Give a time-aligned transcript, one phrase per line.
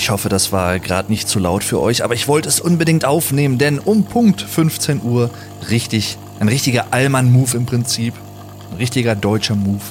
[0.00, 3.04] Ich hoffe, das war gerade nicht zu laut für euch, aber ich wollte es unbedingt
[3.04, 5.28] aufnehmen, denn um Punkt 15 Uhr
[5.68, 8.14] richtig, ein richtiger Allmann-Move im Prinzip,
[8.70, 9.82] ein richtiger deutscher Move,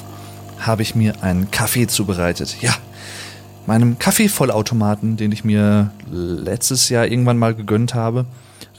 [0.58, 2.56] habe ich mir einen Kaffee zubereitet.
[2.60, 2.74] Ja,
[3.66, 8.26] meinem Kaffeevollautomaten, den ich mir letztes Jahr irgendwann mal gegönnt habe.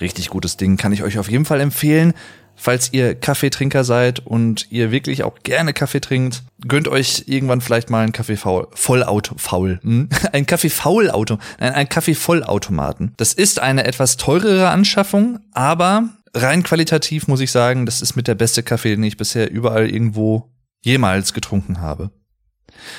[0.01, 2.13] Richtig gutes Ding, kann ich euch auf jeden Fall empfehlen.
[2.55, 7.89] Falls ihr Kaffeetrinker seid und ihr wirklich auch gerne Kaffee trinkt, gönnt euch irgendwann vielleicht
[7.89, 10.09] mal einen Kaffee faul, Vollauto, faul, hm?
[10.31, 13.13] ein Kaffee Faulauto, nein, ein Kaffee Vollautomaten.
[13.17, 18.27] Das ist eine etwas teurere Anschaffung, aber rein qualitativ muss ich sagen, das ist mit
[18.27, 22.11] der beste Kaffee, den ich bisher überall irgendwo jemals getrunken habe.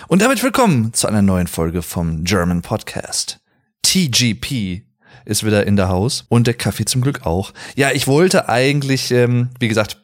[0.09, 3.40] Und damit willkommen zu einer neuen Folge vom German Podcast.
[3.82, 4.91] TGP
[5.24, 7.52] ist wieder in der Haus und der Kaffee zum Glück auch.
[7.77, 9.99] Ja, ich wollte eigentlich, ähm, wie gesagt,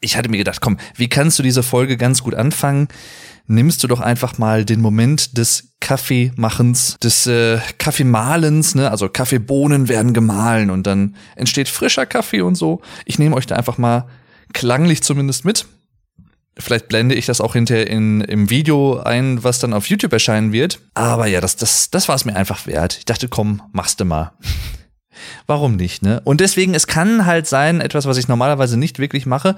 [0.00, 2.88] ich hatte mir gedacht, komm, wie kannst du diese Folge ganz gut anfangen?
[3.46, 8.90] Nimmst du doch einfach mal den Moment des Kaffeemachens, des äh, Kaffeemalens, ne?
[8.90, 12.82] Also Kaffeebohnen werden gemahlen und dann entsteht frischer Kaffee und so.
[13.04, 14.08] Ich nehme euch da einfach mal
[14.52, 15.66] klanglich zumindest mit.
[16.58, 20.52] Vielleicht blende ich das auch hinterher in, im Video ein, was dann auf YouTube erscheinen
[20.52, 20.80] wird.
[20.92, 22.98] Aber ja, das, das, das war es mir einfach wert.
[22.98, 24.32] Ich dachte, komm, machst du mal.
[25.46, 26.20] Warum nicht, ne?
[26.24, 29.56] Und deswegen, es kann halt sein, etwas, was ich normalerweise nicht wirklich mache.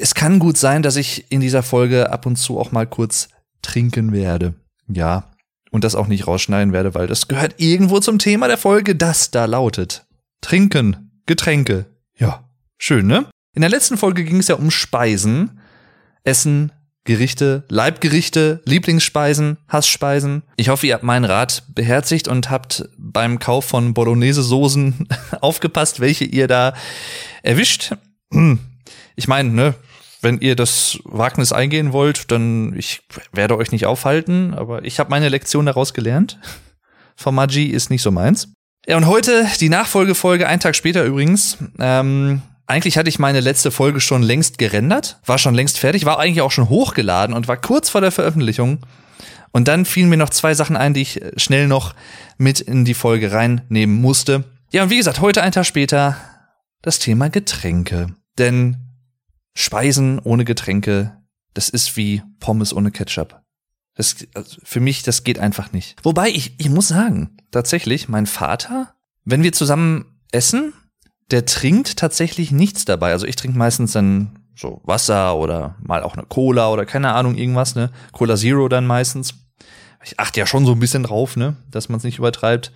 [0.00, 3.28] Es kann gut sein, dass ich in dieser Folge ab und zu auch mal kurz
[3.62, 4.54] trinken werde.
[4.88, 5.30] Ja.
[5.70, 9.30] Und das auch nicht rausschneiden werde, weil das gehört irgendwo zum Thema der Folge, das
[9.30, 10.04] da lautet.
[10.40, 11.86] Trinken, Getränke.
[12.16, 12.50] Ja.
[12.76, 13.26] Schön, ne?
[13.54, 15.59] In der letzten Folge ging es ja um Speisen.
[16.24, 16.72] Essen,
[17.04, 20.42] Gerichte, Leibgerichte, Lieblingsspeisen, Hassspeisen.
[20.56, 25.08] Ich hoffe, ihr habt meinen Rat beherzigt und habt beim Kauf von Bolognese-Soßen
[25.40, 26.74] aufgepasst, welche ihr da
[27.42, 27.94] erwischt.
[29.16, 29.74] Ich meine, ne,
[30.20, 33.00] wenn ihr das Wagnis eingehen wollt, dann ich
[33.32, 36.38] werde euch nicht aufhalten, aber ich habe meine Lektion daraus gelernt.
[37.16, 38.52] Formaggio ist nicht so meins.
[38.86, 41.58] Ja, und heute die Nachfolgefolge, einen Tag später übrigens.
[41.78, 46.20] Ähm, eigentlich hatte ich meine letzte Folge schon längst gerendert, war schon längst fertig, war
[46.20, 48.78] eigentlich auch schon hochgeladen und war kurz vor der Veröffentlichung.
[49.50, 51.94] Und dann fielen mir noch zwei Sachen ein, die ich schnell noch
[52.38, 54.44] mit in die Folge reinnehmen musste.
[54.70, 56.16] Ja, und wie gesagt, heute ein Tag später
[56.80, 58.14] das Thema Getränke.
[58.38, 58.76] Denn
[59.52, 61.18] Speisen ohne Getränke,
[61.54, 63.42] das ist wie Pommes ohne Ketchup.
[63.96, 65.96] Das, also für mich, das geht einfach nicht.
[66.04, 68.94] Wobei, ich, ich muss sagen, tatsächlich, mein Vater,
[69.24, 70.72] wenn wir zusammen essen,
[71.30, 73.12] der trinkt tatsächlich nichts dabei.
[73.12, 77.36] Also ich trinke meistens dann so Wasser oder mal auch eine Cola oder keine Ahnung,
[77.36, 77.90] irgendwas, ne?
[78.12, 79.34] Cola Zero dann meistens.
[80.02, 81.56] Ich achte ja schon so ein bisschen drauf, ne?
[81.70, 82.72] Dass man es nicht übertreibt.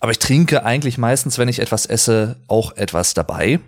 [0.00, 3.60] Aber ich trinke eigentlich meistens, wenn ich etwas esse, auch etwas dabei.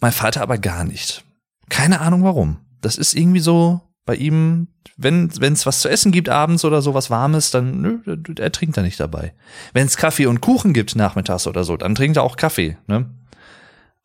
[0.00, 1.24] Mein Vater aber gar nicht.
[1.68, 2.58] Keine Ahnung warum.
[2.80, 6.92] Das ist irgendwie so bei ihm, wenn es was zu essen gibt abends oder so
[6.94, 7.98] was Warmes, dann nö,
[8.36, 9.34] er trinkt da nicht dabei.
[9.72, 12.76] Wenn es Kaffee und Kuchen gibt nachmittags oder so, dann trinkt er auch Kaffee.
[12.86, 13.10] Ne?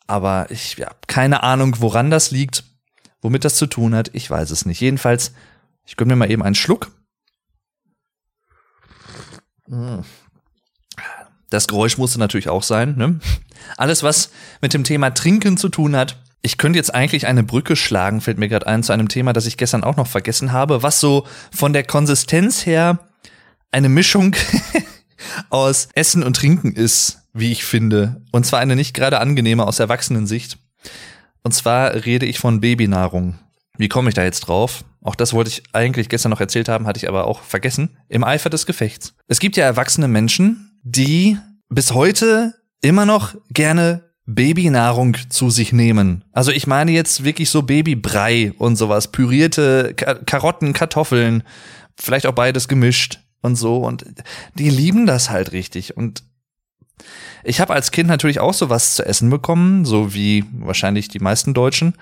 [0.06, 2.64] Aber ich ja keine Ahnung, woran das liegt,
[3.22, 4.12] womit das zu tun hat.
[4.14, 4.80] Ich weiß es nicht.
[4.80, 5.34] Jedenfalls,
[5.86, 6.92] ich gönne mir mal eben einen Schluck.
[11.50, 12.96] Das Geräusch musste natürlich auch sein.
[12.98, 13.20] Ne?
[13.78, 14.30] Alles, was
[14.62, 18.38] mit dem Thema Trinken zu tun hat, ich könnte jetzt eigentlich eine Brücke schlagen, fällt
[18.38, 21.26] mir gerade ein, zu einem Thema, das ich gestern auch noch vergessen habe, was so
[21.52, 23.00] von der Konsistenz her
[23.72, 24.36] eine Mischung
[25.50, 28.22] aus Essen und Trinken ist, wie ich finde.
[28.32, 30.58] Und zwar eine nicht gerade angenehme aus Erwachsenensicht.
[31.44, 33.40] Und zwar rede ich von Babynahrung.
[33.78, 34.84] Wie komme ich da jetzt drauf?
[35.02, 37.98] Auch das wollte ich eigentlich gestern noch erzählt haben, hatte ich aber auch vergessen.
[38.10, 39.14] Im Eifer des Gefechts.
[39.28, 41.38] Es gibt ja erwachsene Menschen, die
[41.70, 46.24] bis heute immer noch gerne Babynahrung zu sich nehmen.
[46.34, 51.44] Also ich meine jetzt wirklich so Babybrei und sowas, pürierte Karotten, Kartoffeln,
[51.98, 54.06] vielleicht auch beides gemischt und so und
[54.56, 56.24] die lieben das halt richtig und
[57.44, 61.54] ich habe als Kind natürlich auch sowas zu essen bekommen, so wie wahrscheinlich die meisten
[61.54, 61.94] Deutschen.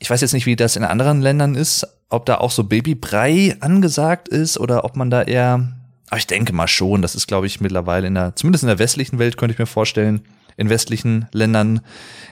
[0.00, 3.56] Ich weiß jetzt nicht, wie das in anderen Ländern ist, ob da auch so Babybrei
[3.60, 5.72] angesagt ist oder ob man da eher,
[6.08, 8.80] aber ich denke mal schon, das ist glaube ich mittlerweile in der zumindest in der
[8.80, 10.22] westlichen Welt könnte ich mir vorstellen,
[10.56, 11.80] in westlichen Ländern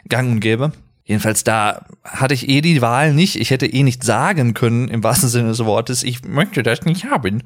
[0.08, 0.72] gang und gäbe.
[1.04, 3.36] Jedenfalls da hatte ich eh die Wahl nicht.
[3.36, 7.06] Ich hätte eh nicht sagen können, im wahrsten Sinne des Wortes, ich möchte das nicht
[7.06, 7.42] haben.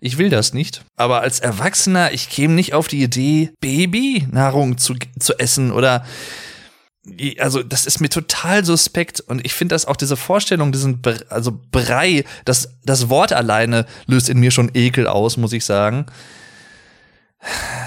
[0.00, 0.84] Ich will das nicht.
[0.96, 6.04] Aber als Erwachsener, ich käme nicht auf die Idee, Babynahrung zu, zu essen oder
[7.38, 11.60] also das ist mir total suspekt und ich finde das auch diese Vorstellung, diesen also
[11.70, 16.06] Brei, das das Wort alleine löst in mir schon Ekel aus, muss ich sagen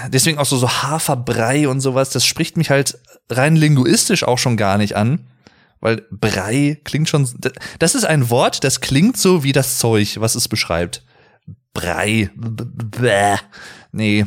[0.08, 2.98] deswegen auch so, so Haferbrei und sowas, das spricht mich halt
[3.30, 5.26] rein linguistisch auch schon gar nicht an.
[5.80, 7.28] Weil Brei klingt schon,
[7.78, 11.04] das ist ein Wort, das klingt so wie das Zeug, was es beschreibt.
[11.72, 12.30] Brei.
[12.34, 13.36] Bäh.
[13.92, 14.26] Nee,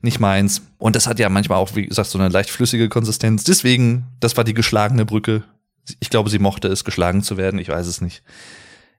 [0.00, 0.62] nicht meins.
[0.78, 3.42] Und das hat ja manchmal auch, wie gesagt, so eine leicht flüssige Konsistenz.
[3.42, 5.42] Deswegen, das war die geschlagene Brücke.
[5.98, 7.58] Ich glaube, sie mochte es, geschlagen zu werden.
[7.58, 8.22] Ich weiß es nicht.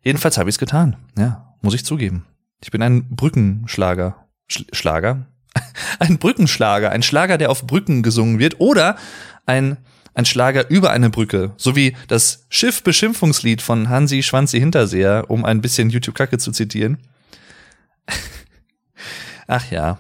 [0.04, 0.98] Jedenfalls habe ich es getan.
[1.18, 2.26] Ja, muss ich zugeben.
[2.62, 4.28] Ich bin ein Brückenschlager.
[4.48, 5.28] Sch Schlager?
[6.00, 6.92] ein Brückenschlager.
[6.92, 8.60] Ein Schlager, der auf Brücken gesungen wird.
[8.60, 8.98] Oder
[9.46, 9.78] ein,
[10.14, 11.54] ein Schlager über eine Brücke.
[11.58, 16.98] So wie das Schiff-Beschimpfungslied von Hansi Schwanzi Hinterseher, um ein bisschen YouTube-Kacke zu zitieren.
[19.48, 20.00] Ach ja.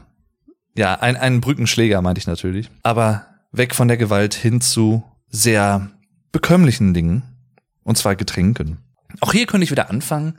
[0.76, 2.70] Ja, ein, ein Brückenschläger meinte ich natürlich.
[2.84, 5.90] Aber weg von der Gewalt hin zu sehr
[6.32, 7.24] bekömmlichen Dingen.
[7.84, 8.78] Und zwar Getränken.
[9.22, 10.38] Auch hier könnte ich wieder anfangen.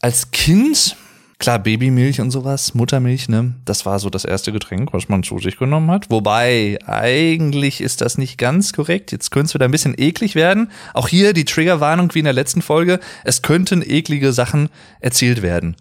[0.00, 0.96] Als Kind,
[1.38, 5.38] klar, Babymilch und sowas, Muttermilch, ne, das war so das erste Getränk, was man zu
[5.38, 6.10] sich genommen hat.
[6.10, 9.12] Wobei, eigentlich ist das nicht ganz korrekt.
[9.12, 10.70] Jetzt könnte es wieder ein bisschen eklig werden.
[10.94, 13.00] Auch hier die Triggerwarnung wie in der letzten Folge.
[13.24, 15.76] Es könnten eklige Sachen erzielt werden.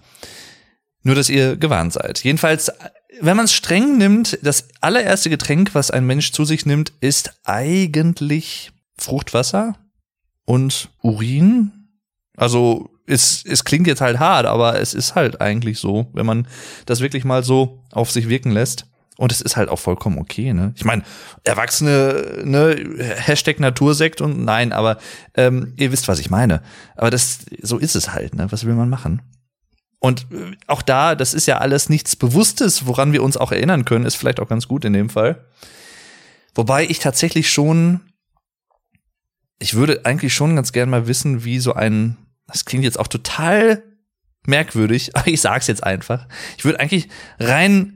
[1.03, 2.23] Nur, dass ihr gewarnt seid.
[2.23, 2.71] Jedenfalls,
[3.21, 7.39] wenn man es streng nimmt, das allererste Getränk, was ein Mensch zu sich nimmt, ist
[7.43, 9.77] eigentlich Fruchtwasser
[10.45, 11.71] und Urin.
[12.35, 16.47] Also es, es klingt jetzt halt hart, aber es ist halt eigentlich so, wenn man
[16.85, 18.87] das wirklich mal so auf sich wirken lässt.
[19.17, 20.73] Und es ist halt auch vollkommen okay, ne?
[20.75, 21.03] Ich meine,
[21.45, 22.75] Erwachsene, ne,
[23.15, 24.97] Hashtag Natursekt und nein, aber
[25.35, 26.61] ähm, ihr wisst, was ich meine.
[26.97, 28.51] Aber das, so ist es halt, ne?
[28.51, 29.21] Was will man machen?
[29.99, 33.85] Und äh, auch da, das ist ja alles nichts Bewusstes, woran wir uns auch erinnern
[33.85, 35.45] können, ist vielleicht auch ganz gut in dem Fall.
[36.53, 38.01] Wobei ich tatsächlich schon,
[39.59, 42.17] ich würde eigentlich schon ganz gern mal wissen, wie so ein
[42.47, 43.83] das klingt jetzt auch total
[44.45, 46.27] merkwürdig, aber ich sag's jetzt einfach.
[46.57, 47.09] Ich würde eigentlich
[47.39, 47.91] rein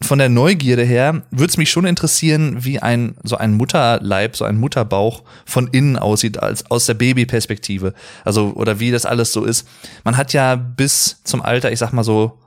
[0.00, 4.44] von der Neugierde her, würde es mich schon interessieren, wie ein so ein Mutterleib, so
[4.44, 7.94] ein Mutterbauch von innen aussieht, als aus der Babyperspektive.
[8.24, 9.66] Also, oder wie das alles so ist.
[10.04, 12.38] Man hat ja bis zum Alter, ich sag mal so,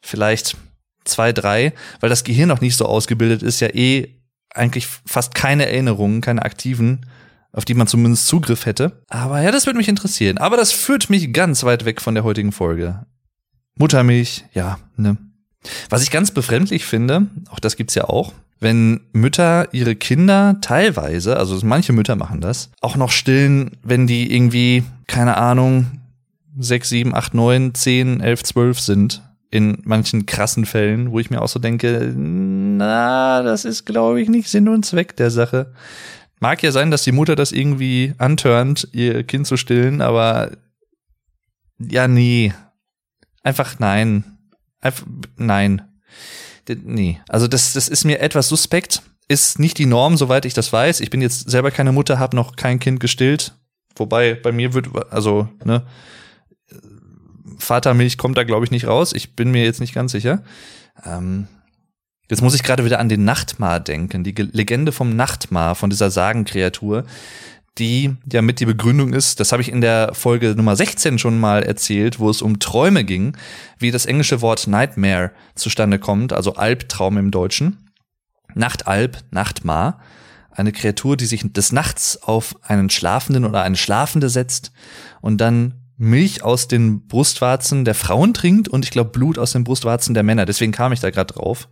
[0.00, 0.56] vielleicht
[1.04, 4.14] zwei, drei, weil das Gehirn noch nicht so ausgebildet ist, ja eh
[4.54, 7.06] eigentlich fast keine Erinnerungen, keine aktiven
[7.52, 9.02] auf die man zumindest Zugriff hätte.
[9.08, 10.38] Aber ja, das würde mich interessieren.
[10.38, 13.06] Aber das führt mich ganz weit weg von der heutigen Folge.
[13.76, 15.16] Muttermilch, ja, ne.
[15.88, 21.36] Was ich ganz befremdlich finde, auch das gibt's ja auch, wenn Mütter ihre Kinder teilweise,
[21.36, 25.86] also manche Mütter machen das, auch noch stillen, wenn die irgendwie, keine Ahnung,
[26.58, 29.22] sechs, sieben, acht, neun, zehn, elf, zwölf sind.
[29.52, 34.28] In manchen krassen Fällen, wo ich mir auch so denke, na, das ist, glaube ich,
[34.28, 35.72] nicht Sinn und Zweck der Sache.
[36.40, 40.56] Mag ja sein, dass die Mutter das irgendwie antörnt, ihr Kind zu stillen, aber
[41.78, 42.52] ja, nee.
[43.42, 44.38] Einfach nein.
[44.80, 45.06] Einfach
[45.36, 45.82] nein.
[46.68, 47.20] Nee.
[47.28, 49.02] Also das, das ist mir etwas suspekt.
[49.28, 51.00] Ist nicht die Norm, soweit ich das weiß.
[51.00, 53.54] Ich bin jetzt selber keine Mutter, habe noch kein Kind gestillt.
[53.96, 55.86] Wobei bei mir wird, also, ne,
[57.58, 59.12] Vatermilch kommt da, glaube ich, nicht raus.
[59.12, 60.42] Ich bin mir jetzt nicht ganz sicher.
[61.04, 61.48] Ähm,
[62.30, 66.12] Jetzt muss ich gerade wieder an den Nachtmar denken, die Legende vom Nachtmar, von dieser
[66.12, 67.04] Sagenkreatur,
[67.76, 71.40] die ja mit die Begründung ist, das habe ich in der Folge Nummer 16 schon
[71.40, 73.36] mal erzählt, wo es um Träume ging,
[73.78, 77.90] wie das englische Wort Nightmare zustande kommt, also Albtraum im Deutschen.
[78.54, 79.98] Nachtalb, Nachtmar,
[80.52, 84.70] eine Kreatur, die sich des Nachts auf einen Schlafenden oder eine Schlafende setzt
[85.20, 89.64] und dann Milch aus den Brustwarzen der Frauen trinkt und ich glaube Blut aus den
[89.64, 90.46] Brustwarzen der Männer.
[90.46, 91.68] Deswegen kam ich da gerade drauf.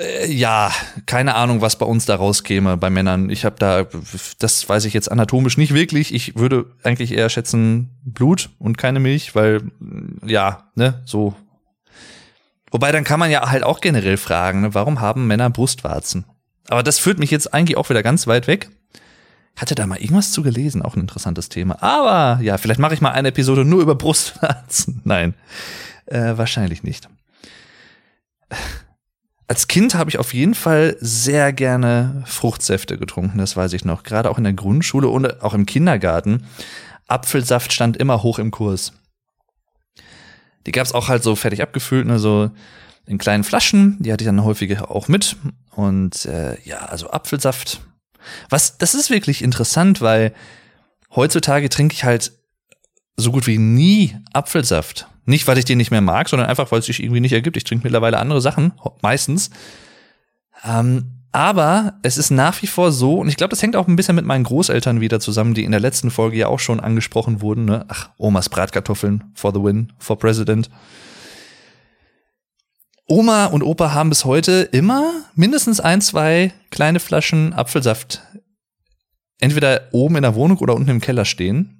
[0.00, 0.72] Äh, ja,
[1.06, 3.30] keine Ahnung, was bei uns da rauskäme bei Männern.
[3.30, 3.86] Ich habe da,
[4.38, 6.14] das weiß ich jetzt anatomisch nicht wirklich.
[6.14, 9.62] Ich würde eigentlich eher schätzen Blut und keine Milch, weil
[10.24, 11.34] ja, ne, so.
[12.70, 16.24] Wobei dann kann man ja halt auch generell fragen, ne, warum haben Männer Brustwarzen?
[16.68, 18.70] Aber das führt mich jetzt eigentlich auch wieder ganz weit weg.
[19.56, 21.82] Hatte da mal irgendwas zu gelesen, auch ein interessantes Thema.
[21.82, 25.02] Aber ja, vielleicht mache ich mal eine Episode nur über Brustwarzen.
[25.04, 25.34] Nein,
[26.06, 27.08] äh, wahrscheinlich nicht
[29.50, 34.04] als Kind habe ich auf jeden Fall sehr gerne Fruchtsäfte getrunken, das weiß ich noch.
[34.04, 36.46] Gerade auch in der Grundschule und auch im Kindergarten.
[37.08, 38.92] Apfelsaft stand immer hoch im Kurs.
[40.66, 42.52] Die gab's auch halt so fertig abgefüllt, ne, so
[43.06, 43.96] in kleinen Flaschen.
[43.98, 45.34] Die hatte ich dann häufig auch mit.
[45.74, 47.80] Und äh, ja, also Apfelsaft.
[48.50, 50.32] Was, das ist wirklich interessant, weil
[51.16, 52.30] heutzutage trinke ich halt
[53.20, 55.06] so gut wie nie Apfelsaft.
[55.26, 57.56] Nicht, weil ich den nicht mehr mag, sondern einfach, weil es sich irgendwie nicht ergibt.
[57.56, 58.72] Ich trinke mittlerweile andere Sachen,
[59.02, 59.50] meistens.
[60.64, 63.94] Ähm, aber es ist nach wie vor so, und ich glaube, das hängt auch ein
[63.94, 67.40] bisschen mit meinen Großeltern wieder zusammen, die in der letzten Folge ja auch schon angesprochen
[67.40, 67.66] wurden.
[67.66, 67.84] Ne?
[67.88, 70.68] Ach, Omas Bratkartoffeln for the win, for President.
[73.06, 78.22] Oma und Opa haben bis heute immer mindestens ein, zwei kleine Flaschen Apfelsaft
[79.40, 81.79] entweder oben in der Wohnung oder unten im Keller stehen.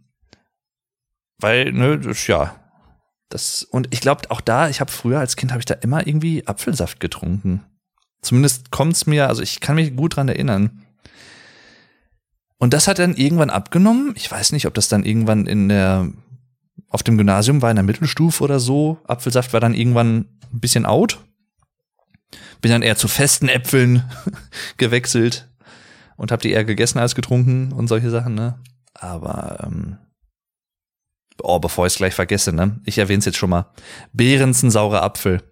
[1.40, 2.56] Weil, ne, das, ja,
[3.28, 6.06] Das, und ich glaube auch da, ich habe früher als Kind habe ich da immer
[6.06, 7.64] irgendwie Apfelsaft getrunken.
[8.22, 10.82] Zumindest kommt's mir, also ich kann mich gut dran erinnern.
[12.58, 14.12] Und das hat dann irgendwann abgenommen.
[14.16, 16.12] Ich weiß nicht, ob das dann irgendwann in der
[16.88, 18.98] auf dem Gymnasium war in der Mittelstufe oder so.
[19.04, 21.20] Apfelsaft war dann irgendwann ein bisschen out.
[22.60, 24.02] Bin dann eher zu festen Äpfeln
[24.76, 25.48] gewechselt
[26.16, 28.58] und habe die eher gegessen als getrunken und solche Sachen, ne?
[28.92, 29.98] Aber ähm,
[31.42, 32.80] oh, bevor ich es gleich vergesse, ne?
[32.84, 33.66] Ich erwähne es jetzt schon mal.
[34.12, 35.42] Behrensen saurer Apfel.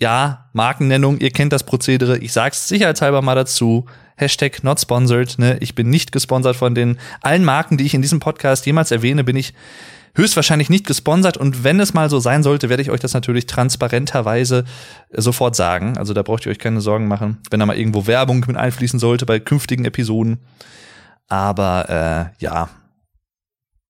[0.00, 2.18] ja, Markennennung, ihr kennt das Prozedere.
[2.18, 3.86] Ich sag's sicherheitshalber mal dazu.
[4.16, 5.56] Hashtag not sponsored, ne?
[5.60, 9.24] Ich bin nicht gesponsert von den allen Marken, die ich in diesem Podcast jemals erwähne,
[9.24, 9.54] bin ich
[10.14, 13.46] höchstwahrscheinlich nicht gesponsert und wenn es mal so sein sollte, werde ich euch das natürlich
[13.46, 14.64] transparenterweise
[15.10, 15.96] sofort sagen.
[15.96, 18.98] Also da braucht ihr euch keine Sorgen machen, wenn da mal irgendwo Werbung mit einfließen
[18.98, 20.40] sollte bei künftigen Episoden.
[21.28, 21.88] Aber
[22.38, 22.68] äh, ja.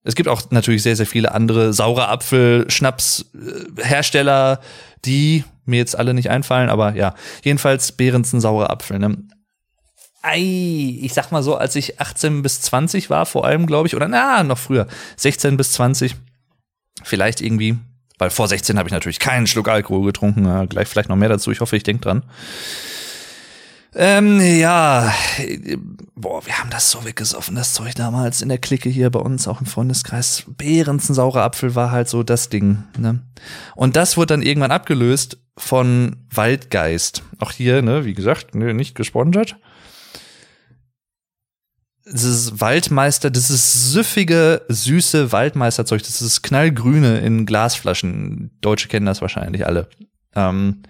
[0.05, 4.61] Es gibt auch natürlich sehr, sehr viele andere saure Apfel-Schnaps-Hersteller,
[5.05, 8.99] die mir jetzt alle nicht einfallen, aber ja, jedenfalls Behrensen saure Apfel.
[8.99, 9.17] Ne?
[10.23, 13.95] Ei, ich sag mal so, als ich 18 bis 20 war, vor allem, glaube ich,
[13.95, 16.17] oder na, noch früher, 16 bis 20,
[17.05, 17.79] vielleicht irgendwie,
[18.19, 21.29] weil vor 16 habe ich natürlich keinen Schluck Alkohol getrunken, ja, gleich vielleicht noch mehr
[21.29, 22.25] dazu, ich hoffe, ich denke dran.
[23.95, 25.13] Ähm, ja,
[26.15, 29.47] boah, wir haben das so weggesoffen, das Zeug damals in der Clique hier bei uns,
[29.47, 30.45] auch im Freundeskreis.
[30.47, 33.21] Behrensen saurer Apfel war halt so das Ding, ne?
[33.77, 37.23] Und das wurde dann irgendwann abgelöst von Waldgeist.
[37.39, 39.57] Auch hier, ne, wie gesagt, ne, nicht gesponsert
[42.05, 48.51] dieses Waldmeister, dieses süffige, süße Waldmeisterzeug, das ist knallgrüne in Glasflaschen.
[48.61, 49.89] Deutsche kennen das wahrscheinlich alle.
[50.35, 50.83] Ähm,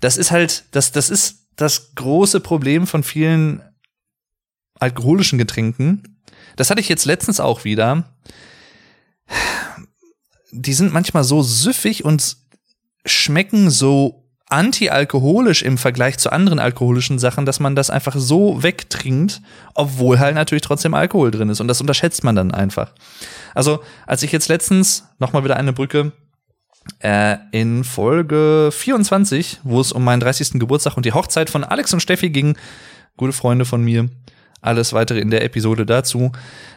[0.00, 3.62] das ist halt, das, das ist das große Problem von vielen
[4.78, 6.20] alkoholischen Getränken.
[6.56, 8.16] Das hatte ich jetzt letztens auch wieder.
[10.50, 12.36] Die sind manchmal so süffig und
[13.06, 19.40] schmecken so antialkoholisch im Vergleich zu anderen alkoholischen Sachen, dass man das einfach so wegtrinkt,
[19.74, 21.60] obwohl halt natürlich trotzdem Alkohol drin ist.
[21.60, 22.92] Und das unterschätzt man dann einfach.
[23.54, 26.12] Also, als ich jetzt letztens nochmal wieder eine Brücke
[27.00, 30.52] äh, in Folge 24, wo es um meinen 30.
[30.52, 32.56] Geburtstag und die Hochzeit von Alex und Steffi ging,
[33.16, 34.08] gute Freunde von mir,
[34.60, 36.32] alles weitere in der Episode dazu.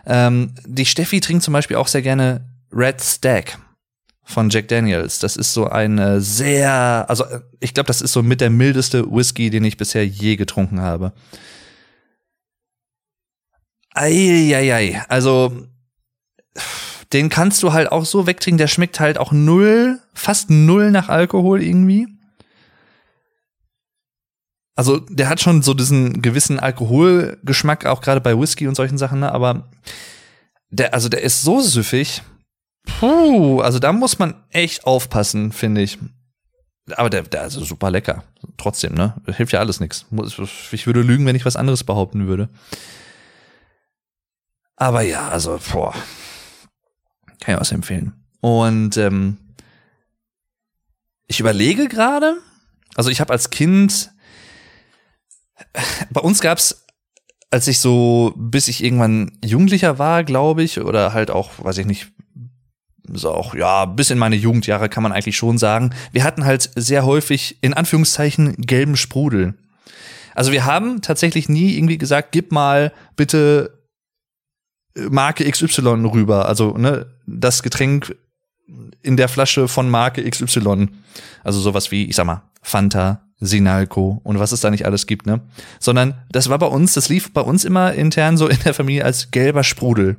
[0.05, 3.59] Ähm, die Steffi trinkt zum Beispiel auch sehr gerne Red Stack
[4.24, 5.19] von Jack Daniels.
[5.19, 7.25] Das ist so eine sehr, also
[7.59, 11.13] ich glaube, das ist so mit der mildeste Whisky, den ich bisher je getrunken habe.
[13.93, 15.67] Eieiei, also
[17.15, 21.07] den kannst du halt auch so wegtrinken, der schmeckt halt auch null, fast null nach
[21.07, 22.07] Alkohol irgendwie.
[24.75, 29.22] Also der hat schon so diesen gewissen Alkoholgeschmack, auch gerade bei Whisky und solchen Sachen,
[29.22, 29.31] ne?
[29.31, 29.69] aber
[30.69, 32.22] der, also der ist so süffig,
[32.86, 35.98] Puh, also da muss man echt aufpassen, finde ich.
[36.91, 38.24] Aber der, der ist also super lecker.
[38.57, 39.15] Trotzdem, ne?
[39.25, 40.05] Hilft ja alles nichts.
[40.72, 42.50] Ich würde lügen, wenn ich was anderes behaupten würde.
[44.75, 45.95] Aber ja, also, boah.
[47.46, 48.14] Kann ich was empfehlen.
[48.42, 49.38] Und ähm,
[51.28, 52.38] ich überlege gerade,
[52.96, 54.12] also ich habe als Kind,
[56.10, 56.86] bei uns gab's,
[57.52, 61.86] als ich so, bis ich irgendwann Jugendlicher war, glaube ich, oder halt auch, weiß ich
[61.86, 62.08] nicht,
[63.08, 65.94] so auch, ja, bis in meine Jugendjahre kann man eigentlich schon sagen.
[66.12, 69.54] Wir hatten halt sehr häufig, in Anführungszeichen, gelben Sprudel.
[70.34, 73.75] Also wir haben tatsächlich nie irgendwie gesagt, gib mal bitte
[75.10, 76.48] Marke XY rüber.
[76.48, 78.16] Also, ne, das Getränk
[79.02, 80.88] in der Flasche von Marke XY.
[81.44, 85.28] Also sowas wie, ich sag mal, Fanta, Sinalco und was es da nicht alles gibt,
[85.28, 85.42] ne?
[85.80, 89.06] Sondern das war bei uns, das lief bei uns immer intern so in der Familie
[89.06, 90.18] als gelber Sprudel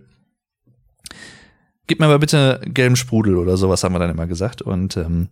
[1.86, 4.62] gib mir mal bitte gelben Sprudel oder sowas, haben wir dann immer gesagt.
[4.62, 5.28] Und ähm,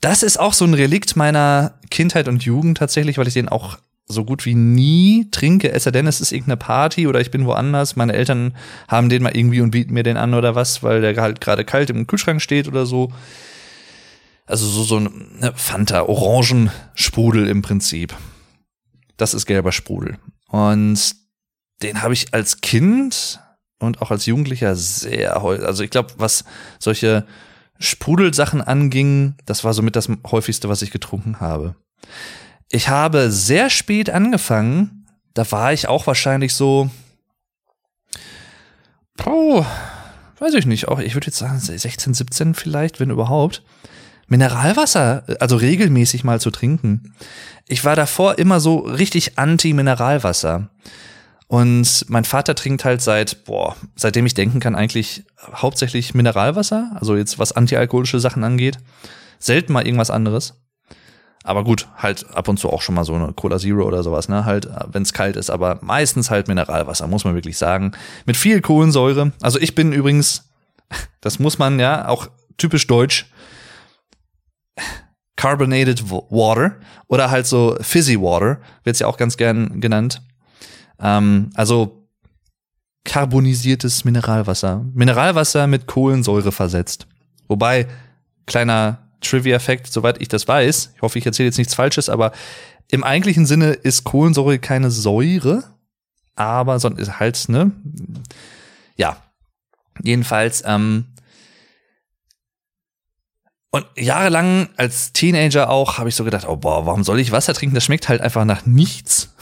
[0.00, 3.78] das ist auch so ein Relikt meiner Kindheit und Jugend tatsächlich, weil ich den auch
[4.08, 7.44] so gut wie nie trinke, es sei denn, es ist irgendeine Party oder ich bin
[7.44, 7.94] woanders.
[7.94, 8.56] Meine Eltern
[8.88, 11.64] haben den mal irgendwie und bieten mir den an oder was, weil der halt gerade
[11.64, 13.12] kalt im Kühlschrank steht oder so.
[14.46, 18.16] Also so, so ein ne, Fanta, Orangensprudel im Prinzip.
[19.18, 20.16] Das ist gelber Sprudel.
[20.48, 21.14] Und
[21.82, 23.40] den habe ich als Kind
[23.78, 25.66] und auch als Jugendlicher sehr häufig.
[25.66, 26.44] Also ich glaube, was
[26.78, 27.26] solche
[27.78, 31.76] Sprudelsachen anging, das war somit das häufigste, was ich getrunken habe.
[32.70, 35.06] Ich habe sehr spät angefangen.
[35.34, 36.90] Da war ich auch wahrscheinlich so,
[39.24, 39.64] oh,
[40.38, 43.62] weiß ich nicht, auch ich würde jetzt sagen 16, 17 vielleicht, wenn überhaupt.
[44.26, 47.14] Mineralwasser, also regelmäßig mal zu trinken.
[47.66, 50.68] Ich war davor immer so richtig anti-Mineralwasser.
[51.46, 57.16] Und mein Vater trinkt halt seit, boah, seitdem ich denken kann, eigentlich hauptsächlich Mineralwasser, also
[57.16, 58.78] jetzt was antialkoholische Sachen angeht.
[59.38, 60.60] Selten mal irgendwas anderes.
[61.44, 64.28] Aber gut, halt ab und zu auch schon mal so eine Cola Zero oder sowas,
[64.28, 64.44] ne?
[64.44, 67.92] Halt, wenn es kalt ist, aber meistens halt Mineralwasser, muss man wirklich sagen.
[68.26, 69.32] Mit viel Kohlensäure.
[69.40, 70.50] Also ich bin übrigens,
[71.20, 73.30] das muss man ja auch typisch deutsch,
[75.36, 76.76] Carbonated Water
[77.06, 80.20] oder halt so Fizzy Water, wird es ja auch ganz gern genannt.
[81.00, 82.08] Ähm, also
[83.04, 84.84] carbonisiertes Mineralwasser.
[84.92, 87.06] Mineralwasser mit Kohlensäure versetzt.
[87.46, 87.86] Wobei,
[88.46, 92.32] kleiner Trivia-Fact, soweit ich das weiß, ich hoffe, ich erzähle jetzt nichts Falsches, aber
[92.90, 95.64] im eigentlichen Sinne ist Kohlensäure keine Säure,
[96.36, 97.72] aber sondern ist halt, ne?
[98.96, 99.16] Ja.
[100.02, 101.06] Jedenfalls, ähm,
[103.70, 107.52] und jahrelang als Teenager auch habe ich so gedacht, oh boah, warum soll ich Wasser
[107.52, 107.74] trinken?
[107.74, 109.34] Das schmeckt halt einfach nach nichts.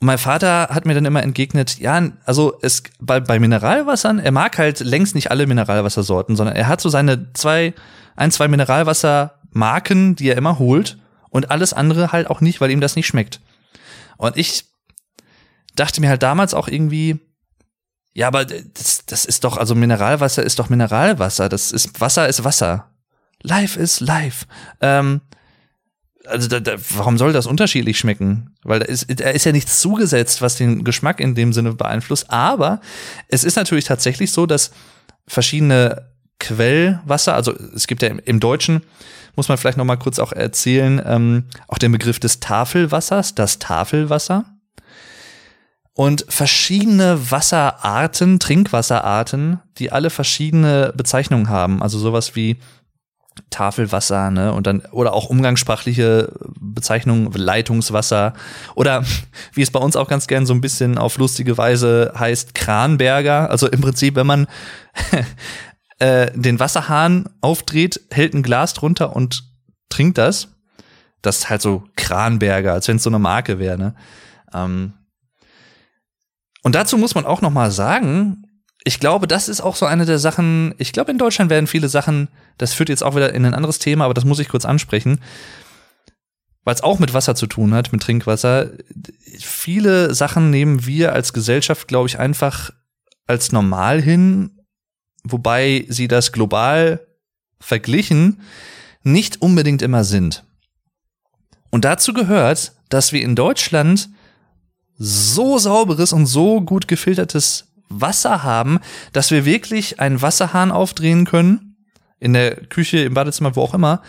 [0.00, 4.32] Und mein Vater hat mir dann immer entgegnet, ja, also es bei, bei Mineralwassern, er
[4.32, 7.72] mag halt längst nicht alle Mineralwassersorten, sondern er hat so seine zwei
[8.16, 10.98] ein, zwei Mineralwassermarken, die er immer holt
[11.30, 13.40] und alles andere halt auch nicht, weil ihm das nicht schmeckt.
[14.16, 14.66] Und ich
[15.74, 17.18] dachte mir halt damals auch irgendwie,
[18.12, 21.48] ja, aber das, das ist doch, also Mineralwasser ist doch Mineralwasser.
[21.48, 22.90] Das ist, Wasser ist Wasser.
[23.42, 24.46] Life is life.
[24.80, 25.20] Ähm,
[26.26, 28.54] also da, da, warum soll das unterschiedlich schmecken?
[28.62, 32.30] Weil da ist, da ist ja nichts zugesetzt, was den Geschmack in dem Sinne beeinflusst.
[32.30, 32.80] Aber
[33.28, 34.70] es ist natürlich tatsächlich so, dass
[35.26, 38.82] verschiedene Quellwasser, also es gibt ja im, im Deutschen,
[39.36, 43.58] muss man vielleicht noch mal kurz auch erzählen, ähm, auch den Begriff des Tafelwassers, das
[43.58, 44.44] Tafelwasser.
[45.96, 51.82] Und verschiedene Wasserarten, Trinkwasserarten, die alle verschiedene Bezeichnungen haben.
[51.82, 52.58] Also sowas wie
[53.50, 54.52] Tafelwasser, ne?
[54.52, 58.34] Und dann, oder auch umgangssprachliche Bezeichnungen, Leitungswasser.
[58.74, 59.04] Oder
[59.52, 63.50] wie es bei uns auch ganz gern so ein bisschen auf lustige Weise heißt, Kranberger.
[63.50, 64.46] Also im Prinzip, wenn man
[65.98, 69.44] äh, den Wasserhahn aufdreht, hält ein Glas drunter und
[69.88, 70.48] trinkt das.
[71.22, 73.78] Das ist halt so Kranberger, als wenn es so eine Marke wäre.
[73.78, 73.94] Ne?
[74.52, 74.92] Ähm
[76.62, 78.44] und dazu muss man auch noch mal sagen,
[78.84, 81.88] ich glaube, das ist auch so eine der Sachen, ich glaube, in Deutschland werden viele
[81.88, 82.28] Sachen,
[82.58, 85.20] das führt jetzt auch wieder in ein anderes Thema, aber das muss ich kurz ansprechen,
[86.64, 88.70] weil es auch mit Wasser zu tun hat, mit Trinkwasser.
[89.38, 92.70] Viele Sachen nehmen wir als Gesellschaft, glaube ich, einfach
[93.26, 94.53] als normal hin
[95.24, 97.06] wobei sie das global
[97.58, 98.42] verglichen
[99.02, 100.44] nicht unbedingt immer sind.
[101.70, 104.08] Und dazu gehört, dass wir in Deutschland
[104.96, 108.78] so sauberes und so gut gefiltertes Wasser haben,
[109.12, 111.76] dass wir wirklich einen Wasserhahn aufdrehen können,
[112.20, 114.02] in der Küche, im Badezimmer, wo auch immer,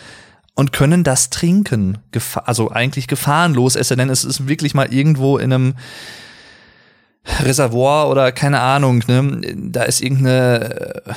[0.56, 1.97] und können das trinken.
[2.45, 5.73] Also eigentlich gefahrenlos, es denn es ist wirklich mal irgendwo in einem
[7.41, 9.41] Reservoir oder keine Ahnung, ne?
[9.55, 11.13] Da ist irgendeine, äh,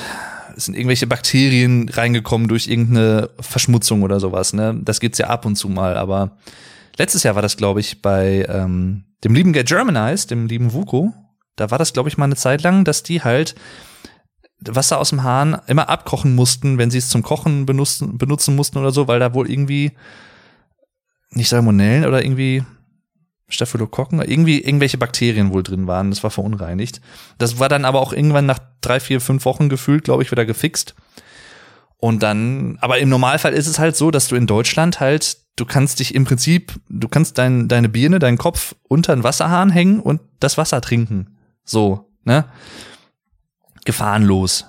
[0.55, 4.79] sind irgendwelche Bakterien reingekommen durch irgendeine Verschmutzung oder sowas, ne?
[4.83, 6.37] Das gibt's ja ab und zu mal, aber
[6.97, 11.13] letztes Jahr war das, glaube ich, bei ähm, dem lieben Get Germanized, dem lieben Vuko,
[11.55, 13.55] da war das, glaube ich, mal eine Zeit lang, dass die halt
[14.61, 18.77] Wasser aus dem Hahn immer abkochen mussten, wenn sie es zum Kochen benutzen, benutzen mussten
[18.77, 19.91] oder so, weil da wohl irgendwie
[21.31, 22.63] nicht Salmonellen oder irgendwie
[23.49, 26.11] Staphylokokken, irgendwie irgendwelche Bakterien wohl drin waren.
[26.11, 27.01] Das war verunreinigt.
[27.37, 30.45] Das war dann aber auch irgendwann nach drei, vier, fünf Wochen gefühlt, glaube ich, wieder
[30.45, 30.95] gefixt.
[31.97, 35.65] Und dann, aber im Normalfall ist es halt so, dass du in Deutschland halt, du
[35.65, 39.99] kannst dich im Prinzip, du kannst dein, deine Birne, deinen Kopf unter einen Wasserhahn hängen
[39.99, 41.35] und das Wasser trinken.
[41.65, 42.45] So, ne?
[43.83, 44.65] Gefahrenlos.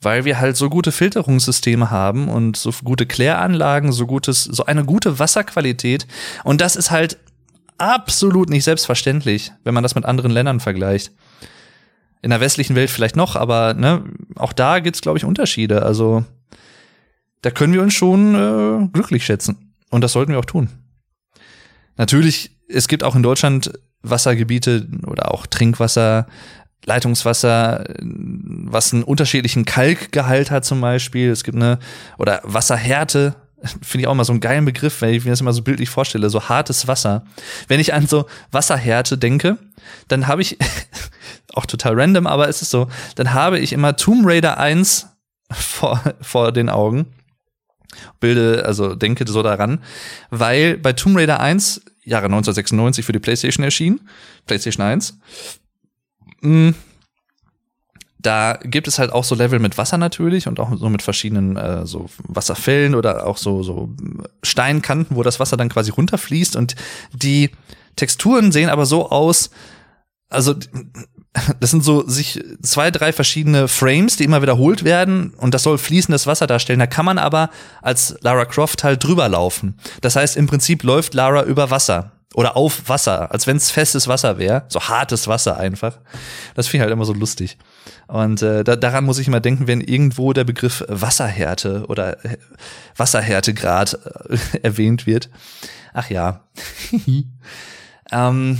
[0.00, 4.84] Weil wir halt so gute Filterungssysteme haben und so gute Kläranlagen, so gutes, so eine
[4.84, 6.06] gute Wasserqualität.
[6.44, 7.18] Und das ist halt
[7.84, 11.12] absolut nicht selbstverständlich, wenn man das mit anderen Ländern vergleicht.
[12.22, 14.04] In der westlichen Welt vielleicht noch, aber ne,
[14.36, 15.82] auch da gibt's glaube ich Unterschiede.
[15.82, 16.24] Also
[17.42, 20.68] da können wir uns schon äh, glücklich schätzen und das sollten wir auch tun.
[21.96, 26.26] Natürlich, es gibt auch in Deutschland Wassergebiete oder auch Trinkwasser,
[26.84, 31.30] Leitungswasser, was einen unterschiedlichen Kalkgehalt hat zum Beispiel.
[31.30, 31.78] Es gibt eine
[32.18, 33.34] oder Wasserhärte,
[33.82, 35.90] finde ich auch immer so einen geilen Begriff, wenn ich mir das immer so bildlich
[35.90, 37.24] vorstelle, so hartes Wasser.
[37.68, 39.58] Wenn ich an so Wasserhärte denke,
[40.08, 40.58] dann habe ich,
[41.54, 45.08] auch total random, aber es ist so, dann habe ich immer Tomb Raider 1
[45.50, 47.06] vor, vor den Augen.
[48.18, 49.78] Bilde, also denke so daran,
[50.30, 54.00] weil bei Tomb Raider 1, Jahre 1996 für die PlayStation erschien,
[54.46, 55.16] PlayStation 1,
[56.40, 56.74] mh,
[58.24, 61.56] da gibt es halt auch so Level mit Wasser natürlich und auch so mit verschiedenen
[61.56, 63.90] äh, so Wasserfällen oder auch so so
[64.42, 66.74] Steinkanten, wo das Wasser dann quasi runterfließt und
[67.12, 67.50] die
[67.96, 69.50] Texturen sehen aber so aus,
[70.28, 70.54] also
[71.60, 75.78] das sind so sich zwei, drei verschiedene Frames, die immer wiederholt werden und das soll
[75.78, 76.78] fließendes Wasser darstellen.
[76.78, 77.50] Da kann man aber
[77.82, 79.76] als Lara Croft halt drüber laufen.
[80.00, 84.08] Das heißt, im Prinzip läuft Lara über Wasser oder auf Wasser, als wenn es festes
[84.08, 85.98] Wasser wäre, so hartes Wasser einfach.
[86.54, 87.58] Das finde ich halt immer so lustig.
[88.06, 92.18] Und äh, da, daran muss ich immer denken, wenn irgendwo der Begriff Wasserhärte oder
[92.96, 95.30] Wasserhärtegrad äh, erwähnt wird.
[95.92, 96.44] Ach ja.
[98.12, 98.58] ähm,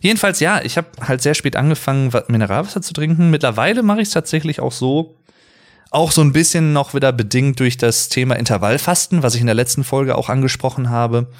[0.00, 3.30] Jedenfalls ja, ich habe halt sehr spät angefangen, Mineralwasser zu trinken.
[3.30, 5.16] Mittlerweile mache ich es tatsächlich auch so,
[5.90, 9.54] auch so ein bisschen noch wieder bedingt durch das Thema Intervallfasten, was ich in der
[9.54, 11.30] letzten Folge auch angesprochen habe.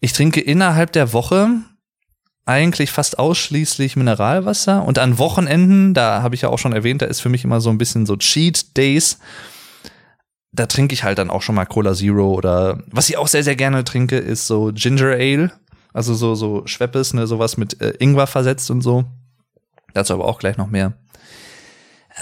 [0.00, 1.48] Ich trinke innerhalb der Woche
[2.44, 7.06] eigentlich fast ausschließlich Mineralwasser und an Wochenenden, da habe ich ja auch schon erwähnt, da
[7.06, 9.18] ist für mich immer so ein bisschen so Cheat Days.
[10.50, 13.44] Da trinke ich halt dann auch schon mal Cola Zero oder was ich auch sehr,
[13.44, 15.52] sehr gerne trinke, ist so Ginger Ale.
[15.94, 19.04] Also so, so Schweppes, ne, sowas mit äh, Ingwer versetzt und so.
[19.94, 20.94] Dazu aber auch gleich noch mehr.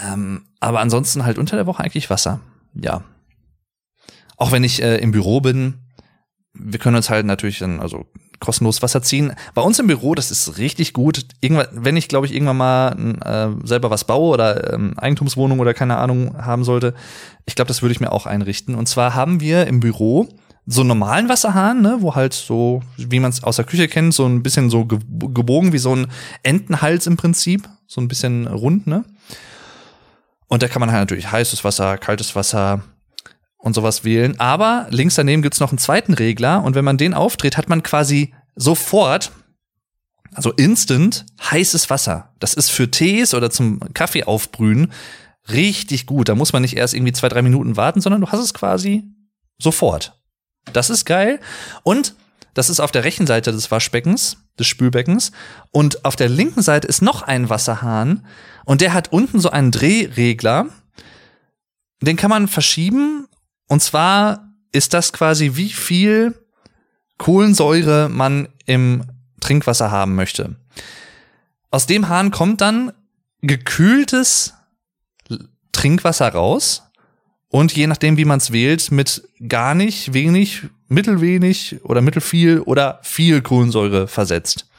[0.05, 2.41] Ähm, aber ansonsten halt unter der Woche eigentlich Wasser.
[2.73, 3.03] Ja.
[4.37, 5.79] Auch wenn ich äh, im Büro bin,
[6.53, 8.05] wir können uns halt natürlich dann also
[8.41, 9.33] kostenlos Wasser ziehen.
[9.53, 11.25] Bei uns im Büro, das ist richtig gut.
[11.39, 15.73] Irgendwann, wenn ich, glaube ich, irgendwann mal äh, selber was baue oder ähm, Eigentumswohnung oder
[15.73, 16.93] keine Ahnung haben sollte,
[17.45, 18.75] ich glaube, das würde ich mir auch einrichten.
[18.75, 20.27] Und zwar haben wir im Büro
[20.65, 24.13] so einen normalen Wasserhahn, ne, wo halt so, wie man es aus der Küche kennt,
[24.13, 26.07] so ein bisschen so gebogen wie so ein
[26.43, 29.03] Entenhals im Prinzip, so ein bisschen rund, ne?
[30.47, 32.81] Und da kann man halt natürlich heißes Wasser, kaltes Wasser
[33.61, 34.39] und sowas wählen.
[34.39, 37.83] Aber links daneben gibt's noch einen zweiten Regler und wenn man den aufdreht, hat man
[37.83, 39.31] quasi sofort,
[40.33, 42.33] also instant, heißes Wasser.
[42.39, 44.91] Das ist für Tees oder zum Kaffee aufbrühen
[45.49, 46.29] richtig gut.
[46.29, 49.03] Da muss man nicht erst irgendwie zwei, drei Minuten warten, sondern du hast es quasi
[49.57, 50.19] sofort.
[50.73, 51.39] Das ist geil.
[51.83, 52.15] Und
[52.53, 55.31] das ist auf der rechten Seite des Waschbeckens, des Spülbeckens.
[55.71, 58.25] Und auf der linken Seite ist noch ein Wasserhahn.
[58.65, 60.67] Und der hat unten so einen Drehregler.
[62.01, 63.20] Den kann man verschieben.
[63.71, 66.37] Und zwar ist das quasi, wie viel
[67.17, 69.05] Kohlensäure man im
[69.39, 70.57] Trinkwasser haben möchte.
[71.69, 72.91] Aus dem Hahn kommt dann
[73.39, 74.55] gekühltes
[75.71, 76.83] Trinkwasser raus.
[77.47, 82.99] Und je nachdem, wie man es wählt, mit gar nicht, wenig, mittelwenig oder mittelfiel oder
[83.03, 84.69] viel Kohlensäure versetzt.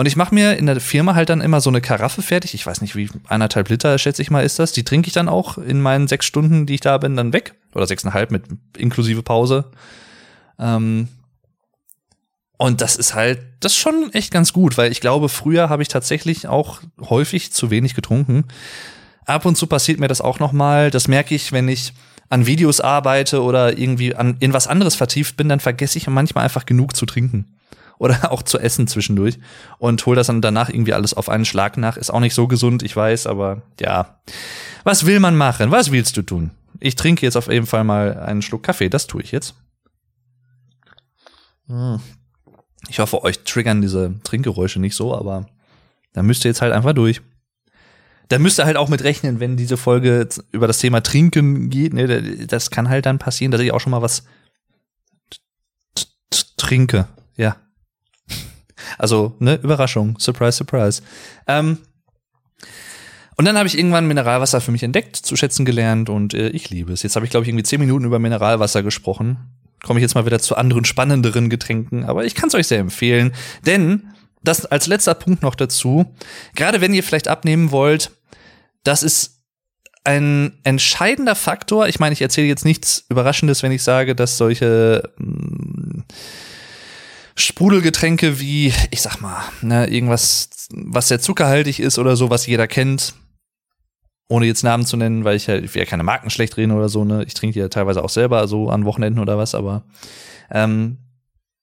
[0.00, 2.54] Und ich mache mir in der Firma halt dann immer so eine Karaffe fertig.
[2.54, 4.72] Ich weiß nicht, wie eineinhalb Liter, schätze ich mal, ist das.
[4.72, 7.54] Die trinke ich dann auch in meinen sechs Stunden, die ich da bin, dann weg.
[7.74, 8.44] Oder sechseinhalb mit
[8.78, 9.70] inklusive Pause.
[10.58, 11.08] Ähm
[12.56, 15.82] und das ist halt, das ist schon echt ganz gut, weil ich glaube, früher habe
[15.82, 18.44] ich tatsächlich auch häufig zu wenig getrunken.
[19.26, 20.90] Ab und zu passiert mir das auch noch mal.
[20.90, 21.92] Das merke ich, wenn ich
[22.30, 26.44] an Videos arbeite oder irgendwie an, in was anderes vertieft bin, dann vergesse ich manchmal
[26.44, 27.59] einfach genug zu trinken.
[28.00, 29.38] Oder auch zu essen zwischendurch.
[29.78, 31.96] Und hole das dann danach irgendwie alles auf einen Schlag nach.
[31.96, 34.20] Ist auch nicht so gesund, ich weiß, aber ja.
[34.82, 35.70] Was will man machen?
[35.70, 36.50] Was willst du tun?
[36.80, 38.88] Ich trinke jetzt auf jeden Fall mal einen Schluck Kaffee.
[38.88, 39.54] Das tue ich jetzt.
[41.68, 42.00] Hm.
[42.88, 45.46] Ich hoffe, euch triggern diese Trinkgeräusche nicht so, aber
[46.14, 47.20] da müsst ihr jetzt halt einfach durch
[48.30, 51.92] da müsst ihr halt auch mit rechnen, wenn diese Folge über das Thema Trinken geht.
[51.92, 54.22] Ne, das kann halt dann passieren, dass ich auch schon mal was
[56.56, 57.08] trinke.
[57.36, 57.56] Ja.
[58.98, 60.18] Also, ne, Überraschung.
[60.18, 61.02] Surprise, surprise.
[61.46, 61.78] Ähm,
[63.36, 66.68] und dann habe ich irgendwann Mineralwasser für mich entdeckt, zu schätzen gelernt und äh, ich
[66.68, 67.02] liebe es.
[67.02, 69.38] Jetzt habe ich, glaube ich, irgendwie zehn Minuten über Mineralwasser gesprochen.
[69.82, 72.80] Komme ich jetzt mal wieder zu anderen spannenderen Getränken, aber ich kann es euch sehr
[72.80, 73.32] empfehlen,
[73.64, 74.10] denn
[74.42, 76.14] das als letzter Punkt noch dazu.
[76.54, 78.10] Gerade wenn ihr vielleicht abnehmen wollt,
[78.84, 79.40] das ist
[80.04, 81.88] ein entscheidender Faktor.
[81.88, 86.04] Ich meine, ich erzähle jetzt nichts Überraschendes, wenn ich sage, dass solche mh, mm,
[87.40, 92.68] Sprudelgetränke wie, ich sag mal, ne, irgendwas, was sehr zuckerhaltig ist oder so, was jeder
[92.68, 93.14] kennt,
[94.28, 96.72] ohne jetzt Namen zu nennen, weil ich ja, ich will ja keine Marken schlecht reden
[96.72, 97.24] oder so, ne?
[97.24, 99.82] Ich trinke ja teilweise auch selber so an Wochenenden oder was, aber
[100.50, 100.98] ähm,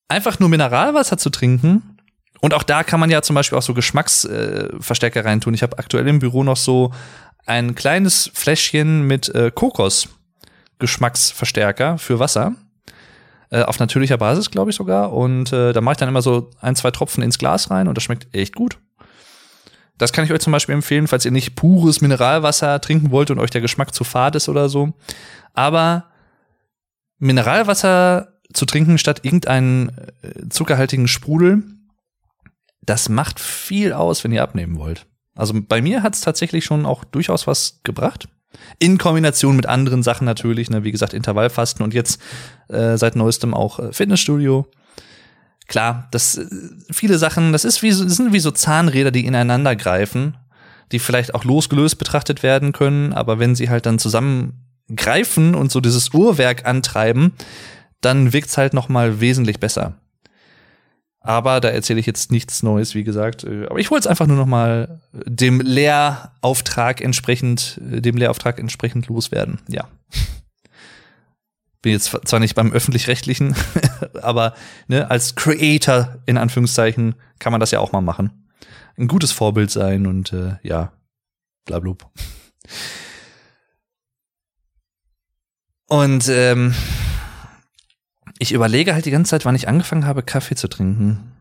[0.09, 1.97] einfach nur Mineralwasser zu trinken,
[2.39, 5.53] und auch da kann man ja zum Beispiel auch so Geschmacksverstärker äh, reintun.
[5.53, 6.91] Ich habe aktuell im Büro noch so
[7.45, 12.55] ein kleines Fläschchen mit äh, Kokos-Geschmacksverstärker für Wasser.
[13.49, 15.13] Äh, auf natürlicher Basis, glaube ich sogar.
[15.13, 17.95] Und äh, da mache ich dann immer so ein, zwei Tropfen ins Glas rein und
[17.95, 18.79] das schmeckt echt gut.
[19.97, 23.39] Das kann ich euch zum Beispiel empfehlen, falls ihr nicht pures Mineralwasser trinken wollt und
[23.39, 24.93] euch der Geschmack zu fad ist oder so.
[25.53, 26.05] Aber
[27.17, 29.89] Mineralwasser zu trinken statt irgendeinen
[30.21, 31.63] äh, zuckerhaltigen Sprudel
[32.87, 35.05] das macht viel aus, wenn ihr abnehmen wollt.
[35.35, 38.27] Also bei mir hat es tatsächlich schon auch durchaus was gebracht.
[38.79, 42.21] In Kombination mit anderen Sachen natürlich, ne, wie gesagt, Intervallfasten und jetzt
[42.69, 44.67] äh, seit neuestem auch äh, Fitnessstudio.
[45.67, 46.45] klar, das äh,
[46.91, 50.37] viele Sachen, das ist wie so, das sind wie so Zahnräder, die ineinander greifen,
[50.91, 54.63] die vielleicht auch losgelöst betrachtet werden können, aber wenn sie halt dann zusammen
[54.95, 57.33] greifen und so dieses Uhrwerk antreiben,
[58.01, 59.95] dann wirkt's halt noch mal wesentlich besser.
[61.27, 63.43] Aber da erzähle ich jetzt nichts Neues, wie gesagt.
[63.43, 68.57] Äh, aber ich wollte es einfach nur noch mal dem Lehrauftrag entsprechend, äh, dem Lehrauftrag
[68.61, 69.59] entsprechend loswerden.
[69.67, 69.89] Ja.
[71.81, 73.57] Bin jetzt zwar nicht beim öffentlich-rechtlichen,
[74.21, 74.53] aber
[74.87, 78.47] ne, als Creator in Anführungszeichen kann man das ja auch mal machen.
[78.97, 80.93] Ein gutes Vorbild sein und äh, ja,
[81.65, 82.09] blablub.
[85.87, 86.73] Und ähm,
[88.39, 91.31] ich überlege halt die ganze Zeit, wann ich angefangen habe, Kaffee zu trinken.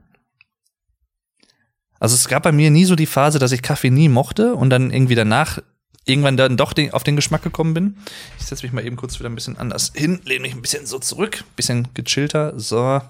[1.98, 4.70] Also es gab bei mir nie so die Phase, dass ich Kaffee nie mochte und
[4.70, 5.60] dann irgendwie danach
[6.04, 7.96] irgendwann dann doch den, auf den Geschmack gekommen bin.
[8.38, 10.86] Ich setze mich mal eben kurz wieder ein bisschen anders hin, lehne mich ein bisschen
[10.86, 12.58] so zurück, bisschen gechillter.
[12.58, 13.00] So,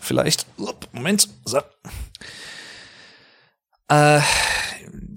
[0.00, 0.46] vielleicht,
[0.92, 1.60] Moment, so.
[3.88, 4.20] Äh,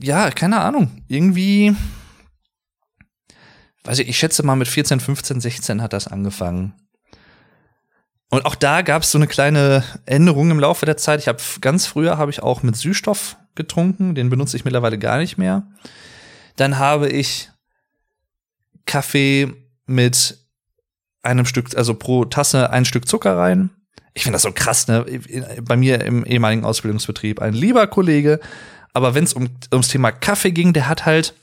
[0.02, 1.04] ja, keine Ahnung.
[1.08, 1.76] Irgendwie,
[3.84, 6.74] weiß ich, ich schätze mal mit 14, 15, 16 hat das angefangen.
[8.32, 11.20] Und auch da gab es so eine kleine Änderung im Laufe der Zeit.
[11.20, 15.17] Ich habe ganz früher habe ich auch mit Süßstoff getrunken, den benutze ich mittlerweile gar
[15.17, 15.67] nicht mehr.
[16.56, 17.50] Dann habe ich
[18.86, 19.54] Kaffee
[19.86, 20.38] mit
[21.24, 23.70] einem Stück, also pro Tasse ein Stück Zucker rein.
[24.13, 25.06] Ich finde das so krass, ne?
[25.62, 28.39] Bei mir im ehemaligen Ausbildungsbetrieb ein lieber Kollege,
[28.94, 31.34] aber wenn es um, ums Thema Kaffee ging, der hat halt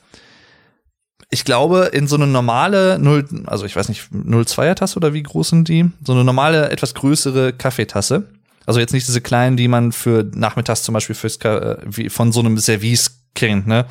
[1.31, 5.23] ich glaube, in so eine normale 0, also ich weiß nicht, 02er Tasse oder wie
[5.23, 5.91] groß sind die?
[6.03, 8.29] So eine normale, etwas größere Kaffeetasse.
[8.65, 12.33] Also jetzt nicht diese kleinen, die man für nachmittags zum Beispiel fürs, äh, wie von
[12.33, 13.87] so einem Service kennt, ne?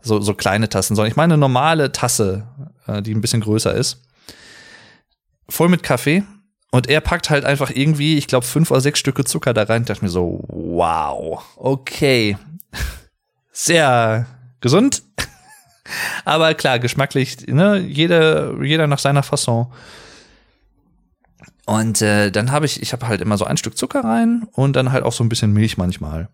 [0.00, 2.46] So, so kleine Tassen, sondern ich meine eine normale Tasse,
[2.86, 4.02] äh, die ein bisschen größer ist.
[5.48, 6.22] Voll mit Kaffee.
[6.70, 9.82] Und er packt halt einfach irgendwie, ich glaube, fünf oder sechs Stücke Zucker da rein.
[9.82, 12.36] Ich dachte mir so, wow, okay.
[13.52, 14.26] Sehr
[14.60, 15.02] gesund.
[16.24, 19.72] Aber klar, geschmacklich, ne, jeder, jeder nach seiner Fasson.
[21.66, 24.76] Und äh, dann habe ich, ich habe halt immer so ein Stück Zucker rein und
[24.76, 26.28] dann halt auch so ein bisschen Milch manchmal.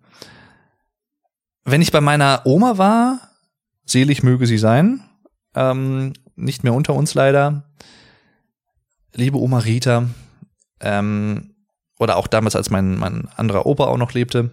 [1.65, 3.21] Wenn ich bei meiner Oma war,
[3.85, 5.03] selig möge sie sein,
[5.55, 7.65] ähm, nicht mehr unter uns leider,
[9.15, 10.07] liebe Oma Rita,
[10.81, 11.55] ähm,
[11.99, 14.51] oder auch damals, als mein, mein anderer Opa auch noch lebte,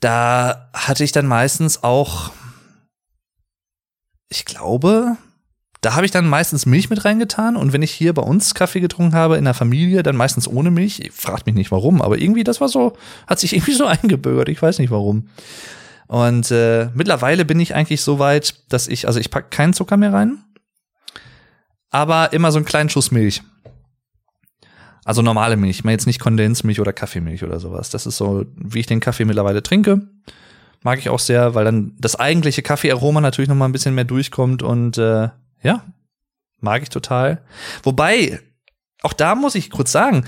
[0.00, 2.30] da hatte ich dann meistens auch
[4.28, 5.16] ich glaube,
[5.80, 8.80] da habe ich dann meistens Milch mit reingetan und wenn ich hier bei uns Kaffee
[8.80, 11.10] getrunken habe in der Familie, dann meistens ohne Milch.
[11.12, 14.48] Fragt mich nicht warum, aber irgendwie das war so, hat sich irgendwie so eingebürgert.
[14.48, 15.28] Ich weiß nicht warum.
[16.08, 19.96] Und äh, mittlerweile bin ich eigentlich so weit, dass ich, also ich pack keinen Zucker
[19.96, 20.38] mehr rein,
[21.90, 23.42] aber immer so einen kleinen Schuss Milch.
[25.04, 27.90] Also normale Milch, mal jetzt nicht Kondensmilch oder Kaffeemilch oder sowas.
[27.90, 30.08] Das ist so, wie ich den Kaffee mittlerweile trinke.
[30.82, 34.04] Mag ich auch sehr, weil dann das eigentliche Kaffeearoma natürlich noch mal ein bisschen mehr
[34.04, 35.28] durchkommt und äh,
[35.62, 35.84] ja,
[36.60, 37.42] mag ich total.
[37.82, 38.40] Wobei,
[39.02, 40.24] auch da muss ich kurz sagen,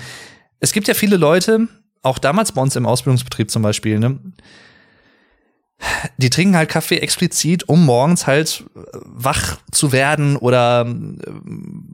[0.59, 1.67] es gibt ja viele Leute,
[2.01, 4.19] auch damals bei uns im Ausbildungsbetrieb zum Beispiel, ne,
[6.17, 8.65] die trinken halt Kaffee explizit, um morgens halt
[9.05, 11.31] wach zu werden oder äh,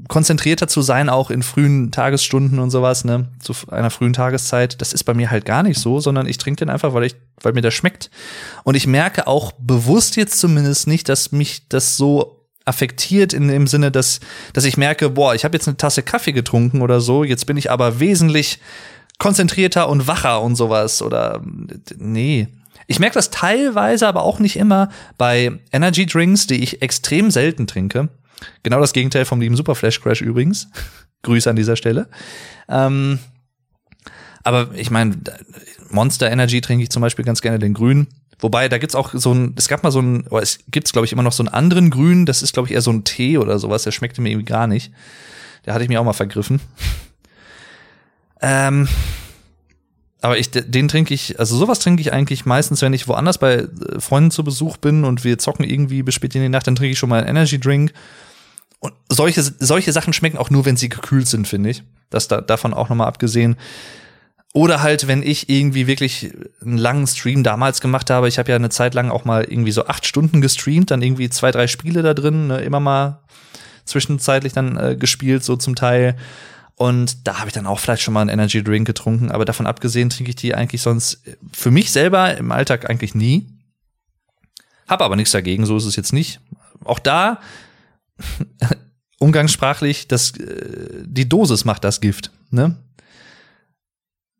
[0.08, 4.82] konzentrierter zu sein, auch in frühen Tagesstunden und sowas, ne, zu einer frühen Tageszeit.
[4.82, 7.16] Das ist bei mir halt gar nicht so, sondern ich trinke den einfach, weil ich,
[7.42, 8.10] weil mir das schmeckt.
[8.64, 13.68] Und ich merke auch bewusst jetzt zumindest nicht, dass mich das so affektiert in dem
[13.68, 14.20] Sinne, dass,
[14.54, 17.58] dass ich merke, boah, ich habe jetzt eine Tasse Kaffee getrunken oder so, jetzt bin
[17.58, 18.60] ich aber wesentlich
[19.20, 21.42] konzentrierter und wacher und sowas oder
[21.98, 22.48] nee,
[22.88, 27.68] ich merke das teilweise, aber auch nicht immer bei Energy Drinks, die ich extrem selten
[27.68, 28.10] trinke.
[28.64, 30.68] Genau das Gegenteil vom lieben Super Flash Crash übrigens.
[31.24, 32.08] Grüße an dieser Stelle.
[32.70, 33.20] Ähm,
[34.44, 35.18] aber ich meine,
[35.90, 38.08] Monster Energy trinke ich zum Beispiel ganz gerne den grünen.
[38.40, 41.06] Wobei, da gibt's auch so ein, es gab mal so ein, oder es gibt's glaube
[41.06, 43.38] ich immer noch so einen anderen grünen, das ist glaube ich eher so ein Tee
[43.38, 44.92] oder sowas, der schmeckte mir irgendwie gar nicht.
[45.66, 46.62] Der hatte ich mir auch mal vergriffen.
[48.42, 48.88] Ähm,
[50.26, 53.58] aber ich, den trinke ich, also sowas trinke ich eigentlich meistens, wenn ich woanders bei
[53.58, 53.68] äh,
[54.00, 56.94] Freunden zu Besuch bin und wir zocken irgendwie bis spät in die Nacht, dann trinke
[56.94, 57.94] ich schon mal einen Energy Drink.
[58.80, 61.84] Und solche, solche Sachen schmecken auch nur, wenn sie gekühlt sind, finde ich.
[62.10, 63.56] Das da, davon auch nochmal abgesehen.
[64.52, 68.28] Oder halt, wenn ich irgendwie wirklich einen langen Stream damals gemacht habe.
[68.28, 71.30] Ich habe ja eine Zeit lang auch mal irgendwie so acht Stunden gestreamt, dann irgendwie
[71.30, 73.20] zwei, drei Spiele da drin, ne, immer mal
[73.86, 76.16] zwischenzeitlich dann äh, gespielt, so zum Teil.
[76.76, 79.66] Und da habe ich dann auch vielleicht schon mal einen Energy Drink getrunken, aber davon
[79.66, 81.22] abgesehen trinke ich die eigentlich sonst
[81.54, 83.48] für mich selber im Alltag eigentlich nie.
[84.88, 86.42] Hab aber nichts dagegen, so ist es jetzt nicht.
[86.84, 87.40] Auch da
[89.20, 92.32] umgangssprachlich, das, äh, die Dosis macht das Gift.
[92.52, 92.76] Ne?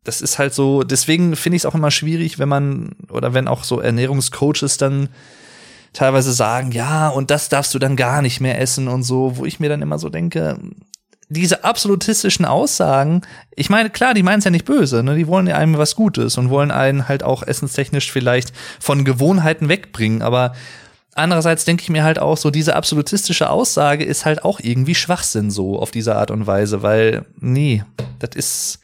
[0.06, 3.48] das ist halt so, deswegen finde ich es auch immer schwierig, wenn man, oder wenn
[3.48, 5.08] auch so Ernährungscoaches dann
[5.92, 9.44] teilweise sagen, ja, und das darfst du dann gar nicht mehr essen und so, wo
[9.44, 10.58] ich mir dann immer so denke,
[11.28, 13.22] diese absolutistischen Aussagen,
[13.54, 15.16] ich meine, klar, die meinen es ja nicht böse, ne?
[15.16, 19.68] die wollen ja einem was Gutes und wollen einen halt auch essenstechnisch vielleicht von Gewohnheiten
[19.68, 20.54] wegbringen, aber
[21.14, 25.50] andererseits denke ich mir halt auch so, diese absolutistische Aussage ist halt auch irgendwie Schwachsinn
[25.50, 27.82] so auf diese Art und Weise, weil, nee,
[28.20, 28.78] das ist,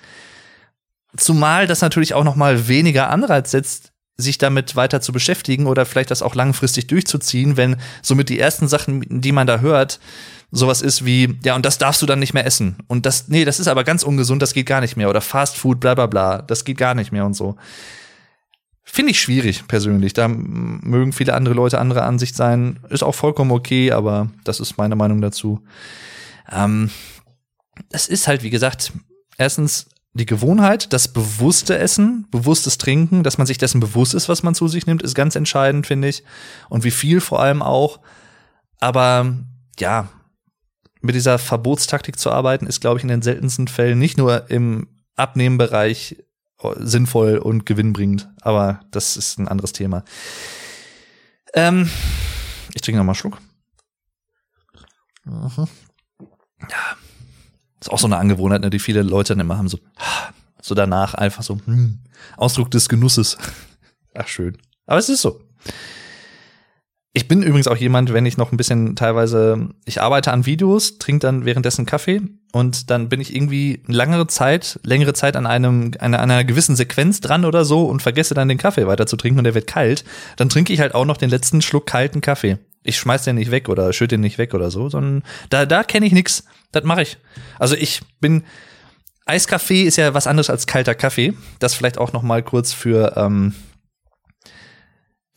[1.17, 5.87] zumal das natürlich auch noch mal weniger Anreiz setzt, sich damit weiter zu beschäftigen oder
[5.87, 10.01] vielleicht das auch langfristig durchzuziehen, wenn somit die ersten Sachen, die man da hört,
[10.53, 12.77] sowas ist wie, ja, und das darfst du dann nicht mehr essen.
[12.87, 15.09] Und das, nee, das ist aber ganz ungesund, das geht gar nicht mehr.
[15.09, 17.57] Oder Fast Food, bla bla bla, das geht gar nicht mehr und so.
[18.85, 20.13] Finde ich schwierig persönlich.
[20.13, 22.81] Da mögen viele andere Leute andere Ansicht sein.
[22.91, 25.63] Ist auch vollkommen okay, aber das ist meine Meinung dazu.
[26.51, 26.91] Ähm,
[27.89, 28.93] das ist halt, wie gesagt,
[29.39, 34.43] erstens die Gewohnheit, das bewusste Essen, bewusstes Trinken, dass man sich dessen bewusst ist, was
[34.43, 36.23] man zu sich nimmt, ist ganz entscheidend, finde ich.
[36.69, 38.01] Und wie viel vor allem auch.
[38.79, 39.35] Aber
[39.79, 40.09] ja,
[41.03, 44.89] mit dieser Verbotstaktik zu arbeiten, ist, glaube ich, in den seltensten Fällen nicht nur im
[45.17, 46.17] Abnehmenbereich
[46.77, 48.29] sinnvoll und gewinnbringend.
[48.41, 50.05] Aber das ist ein anderes Thema.
[51.55, 51.91] Ähm,
[52.75, 53.39] ich trinke noch mal einen Schluck.
[55.25, 55.69] Mhm.
[56.71, 56.97] Ja,
[57.81, 59.79] ist auch so eine Angewohnheit, ne, die viele Leute dann immer haben, so,
[60.61, 61.99] so danach einfach so, hm,
[62.37, 63.37] Ausdruck des Genusses.
[64.15, 64.57] Ach, schön.
[64.87, 65.41] Aber es ist so.
[67.15, 70.97] Ich bin übrigens auch jemand, wenn ich noch ein bisschen teilweise, ich arbeite an Videos,
[70.97, 72.23] trinke dann währenddessen Kaffee
[72.53, 77.21] und dann bin ich irgendwie langere Zeit, längere Zeit an einem, an einer gewissen Sequenz
[77.21, 80.05] dran oder so und vergesse dann den Kaffee weiter zu trinken und der wird kalt.
[80.37, 83.51] Dann trinke ich halt auch noch den letzten Schluck kalten Kaffee ich schmeiß den nicht
[83.51, 86.45] weg oder schütte den nicht weg oder so, sondern da, da kenne ich nix.
[86.73, 87.19] Das mache ich.
[87.59, 88.45] Also ich bin
[89.25, 91.35] Eiskaffee ist ja was anderes als kalter Kaffee.
[91.61, 93.55] Das vielleicht auch noch mal kurz für ähm,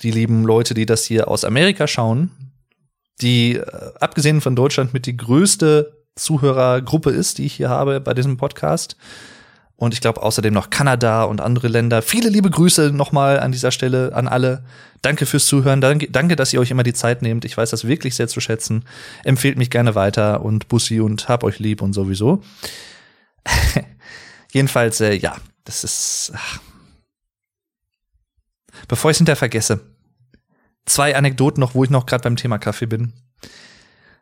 [0.01, 2.31] die lieben Leute, die das hier aus Amerika schauen,
[3.21, 3.63] die äh,
[3.99, 8.97] abgesehen von Deutschland mit die größte Zuhörergruppe ist, die ich hier habe bei diesem Podcast.
[9.77, 12.01] Und ich glaube außerdem noch Kanada und andere Länder.
[12.01, 14.63] Viele liebe Grüße nochmal an dieser Stelle an alle.
[15.01, 15.81] Danke fürs Zuhören.
[15.81, 17.43] Danke, danke, dass ihr euch immer die Zeit nehmt.
[17.43, 18.85] Ich weiß das wirklich sehr zu schätzen.
[19.25, 22.41] Empfehlt mich gerne weiter und Bussi und hab euch lieb und sowieso.
[24.53, 26.31] Jedenfalls, äh, ja, das ist.
[26.33, 26.59] Ach.
[28.87, 29.81] Bevor ich es hinterher vergesse,
[30.85, 33.13] zwei Anekdoten noch, wo ich noch gerade beim Thema Kaffee bin.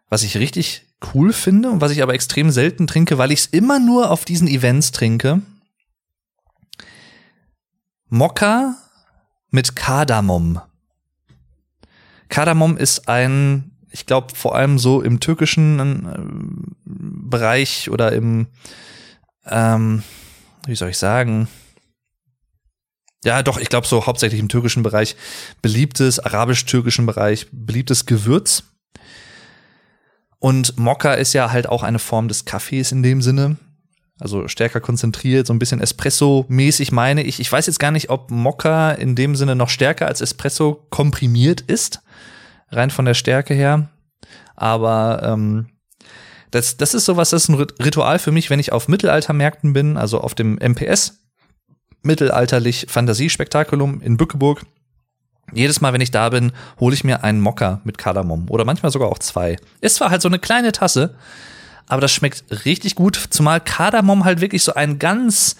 [0.09, 3.45] Was ich richtig cool finde und was ich aber extrem selten trinke, weil ich es
[3.47, 5.41] immer nur auf diesen Events trinke.
[8.09, 8.75] Mokka
[9.49, 10.61] mit Kardamom.
[12.29, 16.19] Kardamom ist ein, ich glaube vor allem so im türkischen äh,
[16.85, 18.47] Bereich oder im,
[19.45, 20.03] ähm,
[20.65, 21.47] wie soll ich sagen,
[23.23, 25.15] ja, doch, ich glaube so hauptsächlich im türkischen Bereich
[25.61, 28.63] beliebtes, arabisch-türkischen Bereich beliebtes Gewürz.
[30.39, 33.57] Und Mokka ist ja halt auch eine Form des Kaffees in dem Sinne.
[34.19, 37.39] Also stärker konzentriert, so ein bisschen Espresso-mäßig meine ich.
[37.39, 41.61] Ich weiß jetzt gar nicht, ob Mokka in dem Sinne noch stärker als Espresso komprimiert
[41.61, 42.01] ist.
[42.69, 43.89] Rein von der Stärke her.
[44.55, 45.67] Aber ähm,
[46.51, 49.97] das, das ist sowas, das ist ein Ritual für mich, wenn ich auf Mittelaltermärkten bin,
[49.97, 51.22] also auf dem MPS,
[52.03, 54.63] mittelalterlich Fantasiespektakulum in Bückeburg
[55.51, 58.91] jedes Mal, wenn ich da bin, hole ich mir einen Mokka mit Kardamom oder manchmal
[58.91, 59.57] sogar auch zwei.
[59.81, 61.15] Ist zwar halt so eine kleine Tasse,
[61.87, 65.55] aber das schmeckt richtig gut, zumal Kardamom halt wirklich so einen ganz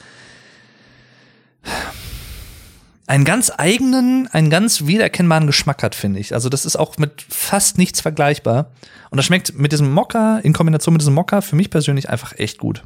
[3.05, 6.33] einen ganz eigenen, einen ganz wiedererkennbaren Geschmack hat, finde ich.
[6.33, 8.71] Also das ist auch mit fast nichts vergleichbar.
[9.09, 12.33] Und das schmeckt mit diesem Mokka, in Kombination mit diesem Mokka, für mich persönlich einfach
[12.37, 12.83] echt gut.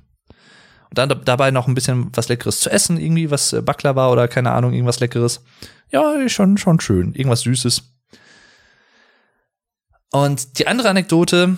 [0.90, 4.28] Und dann dabei noch ein bisschen was Leckeres zu essen, irgendwie was äh, Baklava oder
[4.28, 5.44] keine Ahnung, irgendwas Leckeres.
[5.92, 7.14] Ja, schon, schon schön.
[7.14, 7.84] Irgendwas Süßes.
[10.12, 11.58] Und die andere Anekdote,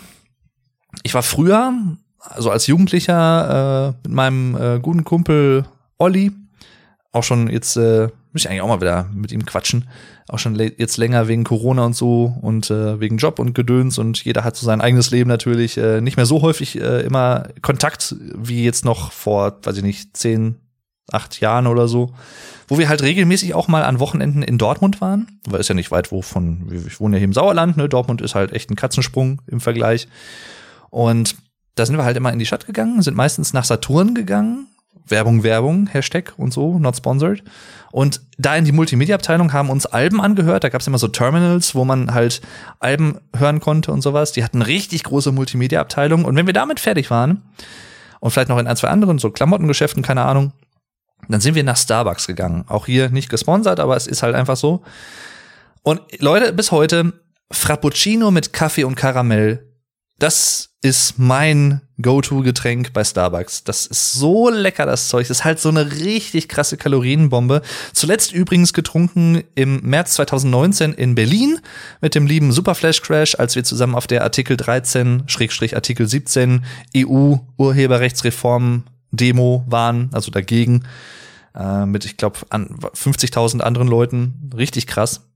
[1.04, 1.74] ich war früher,
[2.20, 5.66] also als Jugendlicher, äh, mit meinem äh, guten Kumpel
[5.98, 6.32] Olli,
[7.12, 9.88] auch schon jetzt, äh, muss ich eigentlich auch mal wieder mit ihm quatschen,
[10.30, 14.24] auch schon jetzt länger wegen Corona und so und äh, wegen Job und Gedöns und
[14.24, 18.16] jeder hat so sein eigenes Leben natürlich äh, nicht mehr so häufig äh, immer Kontakt
[18.20, 20.56] wie jetzt noch vor, weiß ich nicht, zehn,
[21.12, 22.14] acht Jahren oder so
[22.70, 25.90] wo wir halt regelmäßig auch mal an Wochenenden in Dortmund waren, weil es ja nicht
[25.92, 28.76] weit wo von, ich wohne ja hier im Sauerland, ne, Dortmund ist halt echt ein
[28.76, 30.08] Katzensprung im Vergleich.
[30.92, 31.36] Und
[31.74, 34.68] da sind wir halt immer in die Stadt gegangen, sind meistens nach Saturn gegangen,
[35.12, 37.44] Werbung, Werbung, Hashtag und so, not sponsored.
[37.92, 40.64] Und da in die Multimedia-Abteilung haben uns Alben angehört.
[40.64, 42.42] Da gab es immer so Terminals, wo man halt
[42.80, 44.32] Alben hören konnte und sowas.
[44.32, 46.26] Die hatten richtig große Multimedia-Abteilung.
[46.26, 47.42] Und wenn wir damit fertig waren
[48.20, 50.54] und vielleicht noch in ein, zwei anderen, so Klamottengeschäften, keine Ahnung,
[51.28, 52.66] Dann sind wir nach Starbucks gegangen.
[52.68, 54.84] Auch hier nicht gesponsert, aber es ist halt einfach so.
[55.84, 57.14] Und Leute, bis heute
[57.52, 59.69] Frappuccino mit Kaffee und Karamell.
[60.20, 63.64] Das ist mein Go-To-Getränk bei Starbucks.
[63.64, 65.28] Das ist so lecker, das Zeug.
[65.28, 67.62] Das ist halt so eine richtig krasse Kalorienbombe.
[67.94, 71.60] Zuletzt übrigens getrunken im März 2019 in Berlin
[72.02, 76.66] mit dem lieben Superflash Crash, als wir zusammen auf der Artikel 13, Schrägstrich Artikel 17
[76.96, 80.84] EU-Urheberrechtsreform Demo waren, also dagegen,
[81.56, 84.52] äh, mit, ich glaube, 50.000 anderen Leuten.
[84.56, 85.29] Richtig krass.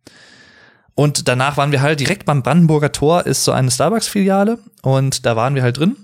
[0.96, 4.60] Und danach waren wir halt direkt beim Brandenburger Tor, ist so eine Starbucks-Filiale.
[4.84, 5.96] Und da waren wir halt drin.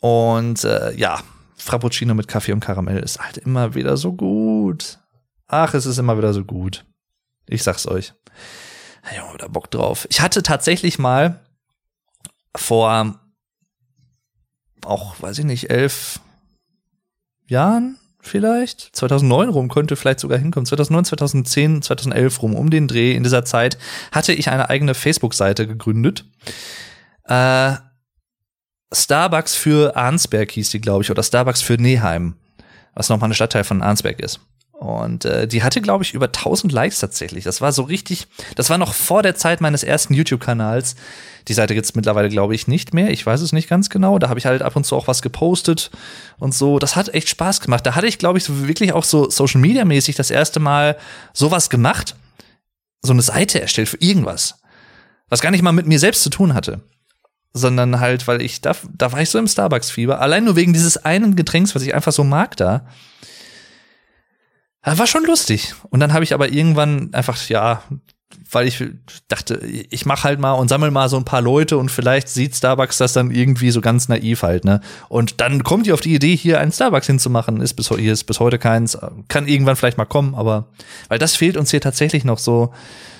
[0.00, 1.20] Und äh, ja,
[1.56, 4.98] Frappuccino mit Kaffee und Karamell ist halt immer wieder so gut.
[5.46, 6.86] Ach, es ist immer wieder so gut.
[7.46, 8.14] Ich sag's euch.
[9.14, 10.06] Ja, da Bock drauf.
[10.10, 11.40] Ich hatte tatsächlich mal
[12.56, 13.20] vor
[14.84, 16.20] auch, weiß ich nicht, elf
[17.46, 18.90] Jahren vielleicht.
[18.92, 20.66] 2009 rum könnte vielleicht sogar hinkommen.
[20.66, 23.78] 2009, 2010, 2011 rum, um den Dreh in dieser Zeit,
[24.12, 26.24] hatte ich eine eigene Facebook-Seite gegründet.
[27.24, 27.74] Äh,
[28.92, 32.34] Starbucks für Arnsberg hieß die, glaube ich, oder Starbucks für Neheim,
[32.94, 34.40] was nochmal ein Stadtteil von Arnsberg ist.
[34.80, 37.44] Und äh, die hatte, glaube ich, über 1000 Likes tatsächlich.
[37.44, 38.26] Das war so richtig,
[38.56, 40.96] das war noch vor der Zeit meines ersten YouTube-Kanals.
[41.48, 43.10] Die Seite gibt's mittlerweile, glaube ich, nicht mehr.
[43.10, 44.18] Ich weiß es nicht ganz genau.
[44.18, 45.90] Da habe ich halt ab und zu auch was gepostet
[46.38, 46.78] und so.
[46.78, 47.84] Das hat echt Spaß gemacht.
[47.84, 50.96] Da hatte ich, glaube ich, wirklich auch so Social Media mäßig das erste Mal
[51.34, 52.16] sowas gemacht.
[53.02, 54.62] So eine Seite erstellt für irgendwas.
[55.28, 56.80] Was gar nicht mal mit mir selbst zu tun hatte.
[57.52, 60.22] Sondern halt, weil ich, da, da war ich so im Starbucks-Fieber.
[60.22, 62.86] Allein nur wegen dieses einen Getränks, was ich einfach so mag da.
[64.82, 65.74] Das war schon lustig.
[65.90, 67.82] Und dann habe ich aber irgendwann einfach, ja,
[68.50, 68.82] weil ich
[69.28, 72.54] dachte, ich mache halt mal und sammel mal so ein paar Leute und vielleicht sieht
[72.54, 74.80] Starbucks das dann irgendwie so ganz naiv halt, ne?
[75.08, 77.60] Und dann kommt ihr auf die Idee, hier einen Starbucks hinzumachen.
[77.60, 80.68] Ist bis, hier ist bis heute keins, kann irgendwann vielleicht mal kommen, aber
[81.08, 82.72] weil das fehlt uns hier tatsächlich noch so,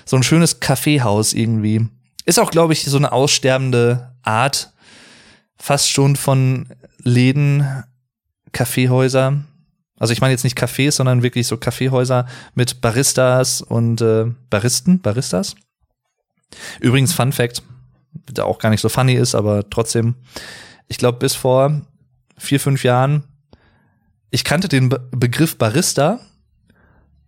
[0.04, 1.88] so ein schönes Kaffeehaus irgendwie.
[2.24, 4.72] Ist auch, glaube ich, so eine aussterbende Art,
[5.56, 6.68] fast schon von
[7.02, 7.84] Läden,
[8.52, 9.44] Kaffeehäuser
[10.01, 15.01] also ich meine jetzt nicht Cafés, sondern wirklich so Kaffeehäuser mit Baristas und äh, Baristen,
[15.01, 15.55] Baristas.
[16.80, 17.62] Übrigens, Fun Fact,
[18.30, 20.14] der auch gar nicht so funny ist, aber trotzdem,
[20.88, 21.82] ich glaube, bis vor
[22.38, 23.24] vier, fünf Jahren,
[24.30, 26.18] ich kannte den Be Begriff Barista,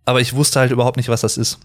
[0.05, 1.59] aber ich wusste halt überhaupt nicht, was das ist.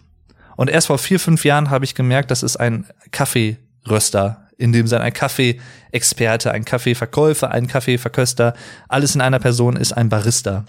[0.57, 4.87] Und erst vor vier, fünf Jahren habe ich gemerkt, das ist ein Kaffeeröster, in dem
[4.87, 8.53] Sinne ein Kaffeeexperte, ein Kaffeeverkäufer, ein Kaffeeverköster.
[8.89, 10.67] Alles in einer Person ist ein Barista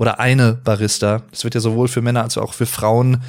[0.00, 1.24] oder eine Barista.
[1.30, 3.22] Das wird ja sowohl für Männer als auch für Frauen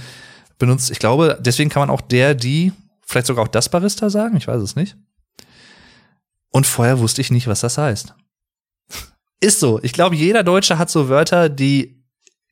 [0.57, 0.89] benutzt.
[0.89, 2.71] Ich glaube, deswegen kann man auch der, die,
[3.05, 4.95] vielleicht sogar auch das Barista sagen, ich weiß es nicht.
[6.49, 8.15] Und vorher wusste ich nicht, was das heißt.
[9.41, 9.81] Ist so.
[9.83, 12.05] Ich glaube, jeder Deutsche hat so Wörter, die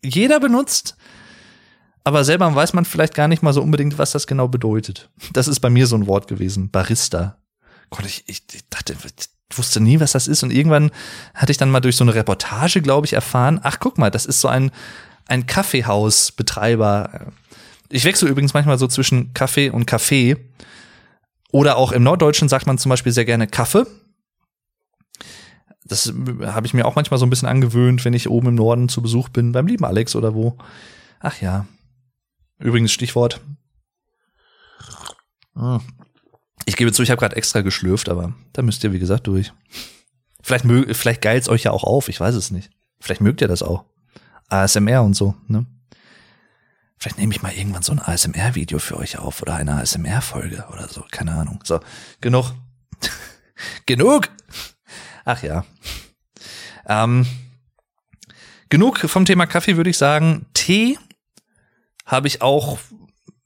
[0.04, 0.98] jeder benutzt,
[2.04, 5.10] aber selber weiß man vielleicht gar nicht mal so unbedingt, was das genau bedeutet.
[5.32, 6.72] Das ist bei mir so ein Wort gewesen.
[6.72, 7.38] Barista.
[7.90, 8.98] Gott, ich, ich, ich dachte,
[9.58, 10.44] wusste nie, was das ist.
[10.44, 10.92] Und irgendwann
[11.34, 14.26] hatte ich dann mal durch so eine Reportage, glaube ich, erfahren, ach guck mal, das
[14.26, 14.72] ist so ein,
[15.28, 17.32] ein Kaffeehausbetreiber.
[17.90, 20.38] Ich wechsle übrigens manchmal so zwischen Kaffee und Kaffee.
[21.52, 23.88] Oder auch im Norddeutschen sagt man zum Beispiel sehr gerne Kaffee.
[25.84, 26.14] Das
[26.46, 29.02] habe ich mir auch manchmal so ein bisschen angewöhnt, wenn ich oben im Norden zu
[29.02, 30.58] Besuch bin, beim lieben Alex oder wo.
[31.20, 31.66] Ach ja.
[32.60, 33.42] Übrigens Stichwort.
[36.70, 39.52] Ich gebe zu, ich habe gerade extra geschlürft, aber da müsst ihr, wie gesagt, durch.
[40.44, 40.66] Vielleicht,
[40.96, 42.70] vielleicht geilt's euch ja auch auf, ich weiß es nicht.
[43.00, 43.86] Vielleicht mögt ihr das auch.
[44.50, 45.66] ASMR und so, ne?
[47.00, 50.88] Vielleicht nehme ich mal irgendwann so ein ASMR-Video für euch auf oder eine ASMR-Folge oder
[50.88, 51.60] so, keine Ahnung.
[51.64, 51.80] So,
[52.22, 52.54] genug.
[53.88, 54.30] genug!
[55.26, 55.66] Ach ja.
[56.86, 57.26] Ähm,
[58.70, 60.46] genug vom Thema Kaffee, würde ich sagen.
[60.54, 61.00] Tee
[62.06, 62.78] habe ich auch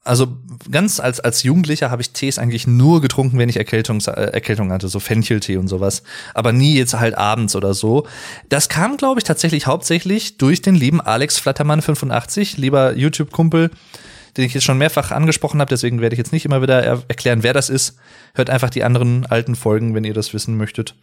[0.03, 0.37] also
[0.69, 4.71] ganz als, als Jugendlicher habe ich Tees eigentlich nur getrunken, wenn ich Erkältung, äh, Erkältung
[4.71, 6.03] hatte, so Fencheltee und sowas.
[6.33, 8.05] Aber nie jetzt halt abends oder so.
[8.49, 13.71] Das kam, glaube ich, tatsächlich hauptsächlich durch den lieben Alex Flattermann 85, lieber YouTube-Kumpel,
[14.35, 17.03] den ich jetzt schon mehrfach angesprochen habe, deswegen werde ich jetzt nicht immer wieder er
[17.07, 17.95] erklären, wer das ist.
[18.33, 20.95] Hört einfach die anderen alten Folgen, wenn ihr das wissen möchtet.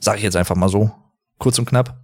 [0.00, 0.92] Sage ich jetzt einfach mal so,
[1.38, 1.98] kurz und knapp.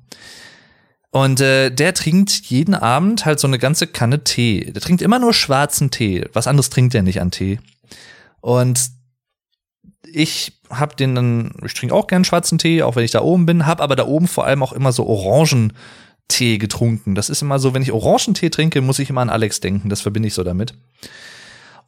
[1.13, 4.73] Und äh, der trinkt jeden Abend halt so eine ganze Kanne Tee.
[4.73, 6.25] Der trinkt immer nur schwarzen Tee.
[6.33, 7.61] Was anderes trinkt er nicht an Tee.
[8.41, 8.81] Und
[10.11, 13.45] ich hab den dann, ich trinke auch gern schwarzen Tee, auch wenn ich da oben
[13.45, 17.15] bin, hab aber da oben vor allem auch immer so Orangentee getrunken.
[17.15, 19.91] Das ist immer so, wenn ich Orangentee trinke, muss ich immer an Alex denken.
[19.91, 20.73] Das verbinde ich so damit.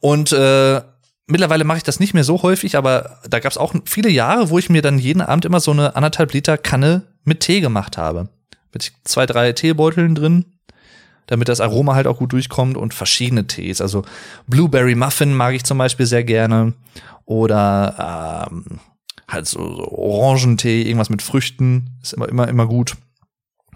[0.01, 0.81] Und äh,
[1.25, 4.51] mittlerweile mache ich das nicht mehr so häufig, aber da gab es auch viele Jahre,
[4.51, 7.97] wo ich mir dann jeden Abend immer so eine anderthalb Liter Kanne mit Tee gemacht
[7.97, 8.29] habe
[8.75, 10.45] mit zwei, drei Teebeuteln drin.
[11.27, 13.81] damit das Aroma halt auch gut durchkommt und verschiedene Tees.
[13.81, 14.03] Also
[14.45, 16.73] Blueberry Muffin mag ich zum Beispiel sehr gerne
[17.25, 18.79] oder ähm,
[19.27, 22.95] halt so, so Orangentee, irgendwas mit Früchten ist immer immer immer gut.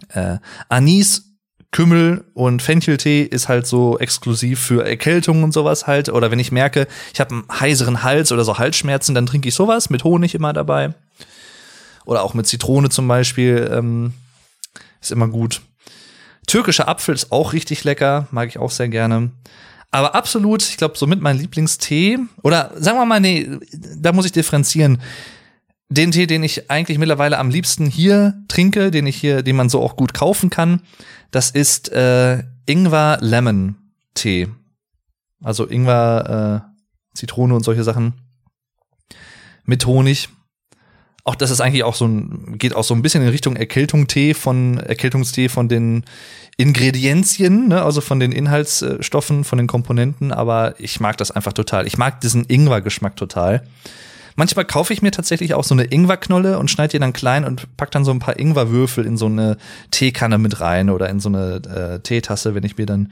[0.09, 0.37] Äh,
[0.67, 1.29] Anis
[1.71, 6.09] Kümmel und Fencheltee ist halt so exklusiv für Erkältungen und sowas halt.
[6.09, 9.55] Oder wenn ich merke, ich habe einen heiseren Hals oder so Halsschmerzen, dann trinke ich
[9.55, 10.93] sowas mit Honig immer dabei.
[12.05, 13.69] Oder auch mit Zitrone zum Beispiel.
[13.71, 14.13] Ähm,
[15.01, 15.61] ist immer gut.
[16.47, 19.31] Türkischer Apfel ist auch richtig lecker, mag ich auch sehr gerne.
[19.91, 22.19] Aber absolut, ich glaube, somit mein Lieblingstee.
[22.43, 23.47] Oder sagen wir mal, nee,
[23.97, 25.01] da muss ich differenzieren.
[25.89, 29.69] Den Tee, den ich eigentlich mittlerweile am liebsten hier trinke, den ich hier, den man
[29.69, 30.81] so auch gut kaufen kann,
[31.31, 33.75] das ist äh, Ingwer Lemon
[34.13, 34.47] Tee.
[35.41, 38.13] Also Ingwer, äh, Zitrone und solche Sachen.
[39.63, 40.29] Mit Honig.
[41.23, 44.33] Auch das ist eigentlich auch so ein, geht auch so ein bisschen in Richtung Erkältungstee
[44.33, 46.05] von, Erkältungstee von den
[46.57, 51.87] Ingredienzien, ne, also von den Inhaltsstoffen, von den Komponenten, aber ich mag das einfach total.
[51.87, 53.63] Ich mag diesen Ingwer-Geschmack total.
[54.35, 57.75] Manchmal kaufe ich mir tatsächlich auch so eine Ingwerknolle und schneide die dann klein und
[57.75, 59.57] pack dann so ein paar Ingwerwürfel in so eine
[59.91, 63.11] Teekanne mit rein oder in so eine äh, Teetasse, wenn ich mir dann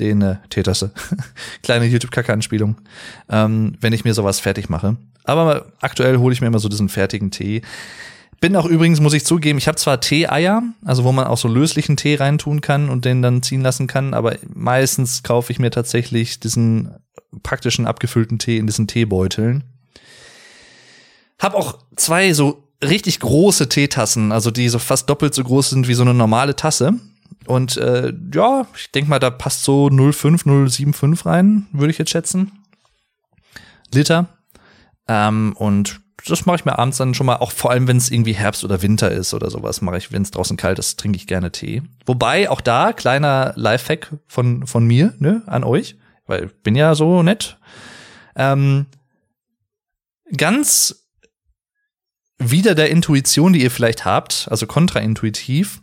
[0.00, 0.92] den äh, Teetasse,
[1.62, 2.76] kleine YouTube-Kacke-Anspielung,
[3.28, 4.96] ähm, wenn ich mir sowas fertig mache.
[5.24, 7.62] Aber aktuell hole ich mir immer so diesen fertigen Tee.
[8.40, 11.48] Bin auch übrigens, muss ich zugeben, ich habe zwar Tee-Eier, also wo man auch so
[11.48, 15.70] löslichen Tee reintun kann und den dann ziehen lassen kann, aber meistens kaufe ich mir
[15.70, 16.90] tatsächlich diesen
[17.42, 19.64] praktischen abgefüllten Tee in diesen Teebeuteln.
[21.40, 25.88] Hab auch zwei so richtig große Teetassen, also die so fast doppelt so groß sind
[25.88, 26.94] wie so eine normale Tasse.
[27.48, 32.10] Und äh, ja, ich denke mal, da passt so 0,5, 0,75 rein, würde ich jetzt
[32.10, 32.52] schätzen.
[33.92, 34.28] Liter.
[35.08, 38.10] Ähm, und das mache ich mir abends dann schon mal, auch vor allem, wenn es
[38.10, 41.16] irgendwie Herbst oder Winter ist oder sowas, mache ich, wenn es draußen kalt ist, trinke
[41.16, 41.82] ich gerne Tee.
[42.04, 45.96] Wobei, auch da, kleiner Lifehack von, von mir, ne, an euch,
[46.26, 47.56] weil ich bin ja so nett.
[48.36, 48.86] Ähm,
[50.36, 51.06] ganz
[52.38, 55.80] wieder der Intuition, die ihr vielleicht habt, also kontraintuitiv.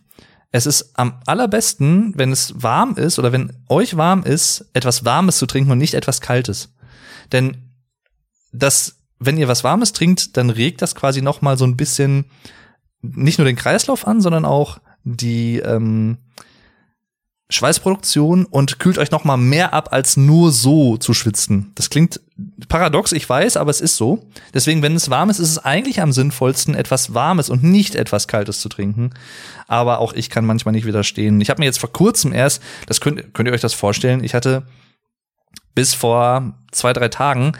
[0.56, 5.36] Es ist am allerbesten, wenn es warm ist oder wenn euch warm ist, etwas Warmes
[5.36, 6.72] zu trinken und nicht etwas Kaltes.
[7.30, 7.74] Denn
[8.52, 12.24] das, wenn ihr was Warmes trinkt, dann regt das quasi noch mal so ein bisschen
[13.02, 16.16] nicht nur den Kreislauf an, sondern auch die ähm,
[17.50, 21.72] Schweißproduktion und kühlt euch noch mal mehr ab, als nur so zu schwitzen.
[21.74, 22.18] Das klingt
[22.68, 24.26] paradox, ich weiß, aber es ist so.
[24.52, 28.28] Deswegen, wenn es warm ist, ist es eigentlich am sinnvollsten, etwas Warmes und nicht etwas
[28.28, 29.10] Kaltes zu trinken.
[29.68, 31.40] Aber auch ich kann manchmal nicht widerstehen.
[31.40, 34.34] Ich habe mir jetzt vor kurzem erst, das könnt, könnt ihr euch das vorstellen, ich
[34.34, 34.64] hatte
[35.74, 37.52] bis vor zwei, drei Tagen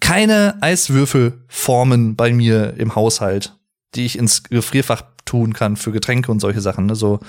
[0.00, 3.54] keine Eiswürfelformen bei mir im Haushalt,
[3.94, 6.86] die ich ins Gefrierfach tun kann für Getränke und solche Sachen.
[6.86, 6.94] Ne?
[6.94, 7.20] So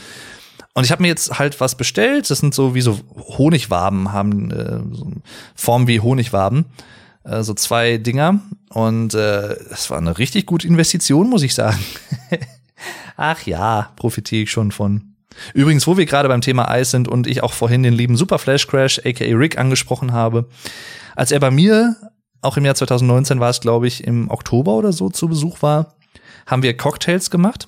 [0.74, 2.30] und ich habe mir jetzt halt was bestellt.
[2.30, 3.00] Das sind so wie so
[3.38, 5.12] Honigwaben, haben äh, so
[5.56, 6.66] Form wie Honigwaben.
[7.24, 8.40] Äh, so zwei Dinger.
[8.70, 11.80] Und äh, das war eine richtig gute Investition, muss ich sagen.
[13.18, 15.16] Ach ja, profitiere ich schon von.
[15.54, 18.40] Übrigens, wo wir gerade beim Thema Eis sind und ich auch vorhin den lieben Super
[18.40, 20.48] Flash Crash, aka Rick, angesprochen habe,
[21.16, 21.96] als er bei mir,
[22.42, 25.96] auch im Jahr 2019 war es, glaube ich, im Oktober oder so zu Besuch war,
[26.48, 27.68] haben wir Cocktails gemacht.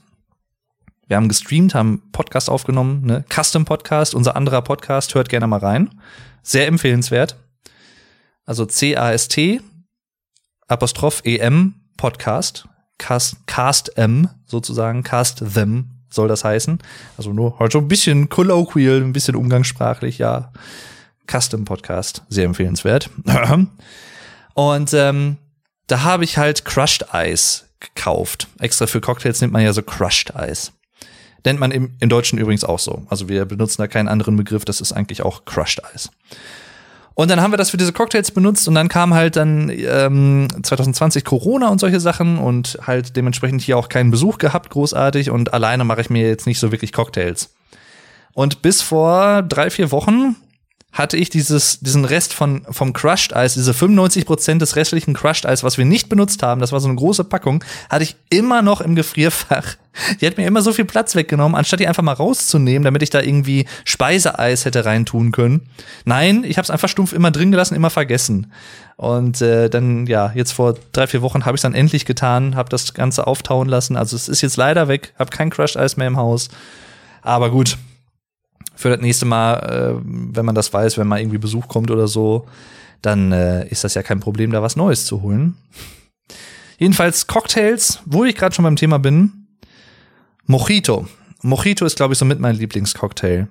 [1.08, 3.26] Wir haben gestreamt, haben Podcast aufgenommen, ne?
[3.30, 5.90] Custom Podcast, unser anderer Podcast, hört gerne mal rein.
[6.42, 7.36] Sehr empfehlenswert.
[8.46, 9.62] Also C-A-S-T,
[10.68, 12.68] Apostroph E-M, Podcast.
[12.98, 16.80] Cast, Cast M, sozusagen, Cast Them soll das heißen.
[17.18, 20.52] Also nur heute ein bisschen colloquial, ein bisschen umgangssprachlich, ja.
[21.30, 23.10] Custom Podcast, sehr empfehlenswert.
[24.54, 25.38] Und ähm,
[25.88, 28.48] da habe ich halt Crushed Ice gekauft.
[28.60, 30.72] Extra für Cocktails nimmt man ja so Crushed Ice.
[31.46, 33.04] Nennt man im, im Deutschen übrigens auch so.
[33.10, 36.10] Also wir benutzen da keinen anderen Begriff, das ist eigentlich auch Crushed Ice.
[37.16, 40.48] Und dann haben wir das für diese Cocktails benutzt und dann kam halt dann ähm,
[40.64, 45.30] 2020 Corona und solche Sachen und halt dementsprechend hier auch keinen Besuch gehabt, großartig.
[45.30, 47.54] Und alleine mache ich mir jetzt nicht so wirklich Cocktails.
[48.34, 50.36] Und bis vor drei, vier Wochen
[50.94, 55.46] hatte ich dieses, diesen Rest von, vom Crushed Eis, diese 95 Prozent des restlichen Crushed
[55.46, 58.62] Eis, was wir nicht benutzt haben, das war so eine große Packung, hatte ich immer
[58.62, 59.76] noch im Gefrierfach.
[60.22, 63.12] Die hat mir immer so viel Platz weggenommen, anstatt die einfach mal rauszunehmen, damit ich
[63.12, 65.68] da irgendwie Speiseeis hätte reintun können.
[66.04, 68.52] Nein, ich habe es einfach stumpf immer drin gelassen, immer vergessen.
[68.96, 72.70] Und äh, dann, ja, jetzt vor drei, vier Wochen habe ich dann endlich getan, habe
[72.70, 73.96] das Ganze auftauen lassen.
[73.96, 76.50] Also es ist jetzt leider weg, habe kein Crushed Eis mehr im Haus.
[77.22, 77.78] Aber gut,
[78.76, 82.08] für das nächste Mal, äh, wenn man das weiß, wenn mal irgendwie Besuch kommt oder
[82.08, 82.48] so,
[83.02, 85.56] dann äh, ist das ja kein Problem, da was Neues zu holen.
[86.78, 89.48] Jedenfalls Cocktails, wo ich gerade schon beim Thema bin.
[90.46, 91.08] Mojito.
[91.42, 93.48] Mojito ist, glaube ich, somit mein Lieblingscocktail.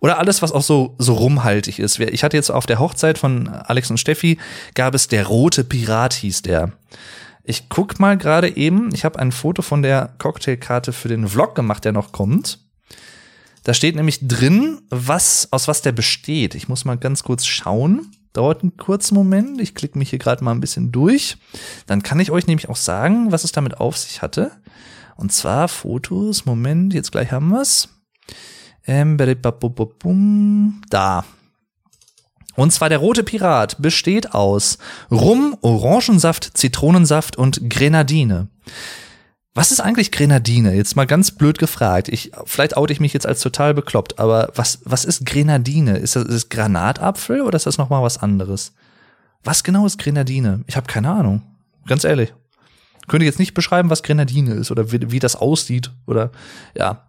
[0.00, 1.98] Oder alles, was auch so, so rumhaltig ist.
[1.98, 4.38] Ich hatte jetzt auf der Hochzeit von Alex und Steffi,
[4.74, 6.72] gab es der rote Pirat, hieß der.
[7.42, 11.54] Ich guck mal gerade eben, ich habe ein Foto von der Cocktailkarte für den Vlog
[11.54, 12.60] gemacht, der noch kommt.
[13.68, 16.54] Da steht nämlich drin, was, aus was der besteht.
[16.54, 18.10] Ich muss mal ganz kurz schauen.
[18.32, 19.60] Dauert einen kurzen Moment.
[19.60, 21.36] Ich klicke mich hier gerade mal ein bisschen durch.
[21.86, 24.52] Dann kann ich euch nämlich auch sagen, was es damit auf sich hatte.
[25.16, 26.46] Und zwar Fotos.
[26.46, 27.90] Moment, jetzt gleich haben wir's.
[28.86, 29.18] Ähm,
[30.88, 31.26] da.
[32.56, 34.78] Und zwar der rote Pirat besteht aus
[35.10, 38.48] Rum, Orangensaft, Zitronensaft und Grenadine.
[39.54, 40.74] Was ist eigentlich Grenadine?
[40.74, 42.08] Jetzt mal ganz blöd gefragt.
[42.08, 45.96] Ich, vielleicht oute ich mich jetzt als total bekloppt, aber was, was ist Grenadine?
[45.96, 48.72] Ist das, ist das Granatapfel oder ist das nochmal was anderes?
[49.42, 50.62] Was genau ist Grenadine?
[50.66, 51.42] Ich habe keine Ahnung.
[51.86, 52.34] Ganz ehrlich.
[53.08, 56.30] Könnte jetzt nicht beschreiben, was Grenadine ist oder wie, wie das aussieht oder
[56.76, 57.08] ja.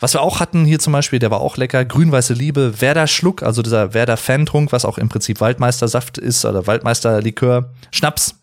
[0.00, 3.42] Was wir auch hatten hier zum Beispiel, der war auch lecker, grün-weiße Liebe, Werder Schluck,
[3.42, 8.36] also dieser Werder Fantrunk, was auch im Prinzip Waldmeistersaft ist oder Waldmeisterlikör, Schnaps,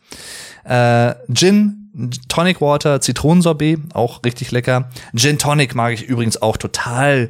[0.66, 1.85] äh, Gin,
[2.28, 4.89] Tonic Water, Zitronensorbet, auch richtig lecker.
[5.16, 7.30] Gin Tonic mag ich übrigens auch total,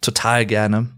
[0.00, 0.90] total gerne.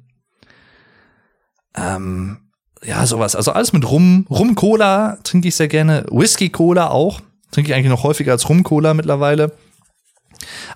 [1.74, 2.38] Ähm,
[2.82, 3.34] ja, sowas.
[3.34, 4.26] Also alles mit Rum.
[4.28, 6.04] Rum-Cola trinke ich sehr gerne.
[6.10, 7.20] Whisky-Cola auch.
[7.50, 9.52] Trinke ich eigentlich noch häufiger als Rum-Cola mittlerweile.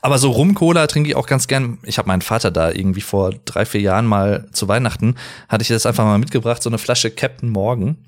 [0.01, 1.79] Aber so Rum-Cola trinke ich auch ganz gern.
[1.83, 5.17] Ich habe meinen Vater da irgendwie vor drei, vier Jahren mal zu Weihnachten,
[5.49, 7.99] hatte ich das einfach mal mitgebracht, so eine Flasche Captain Morgan.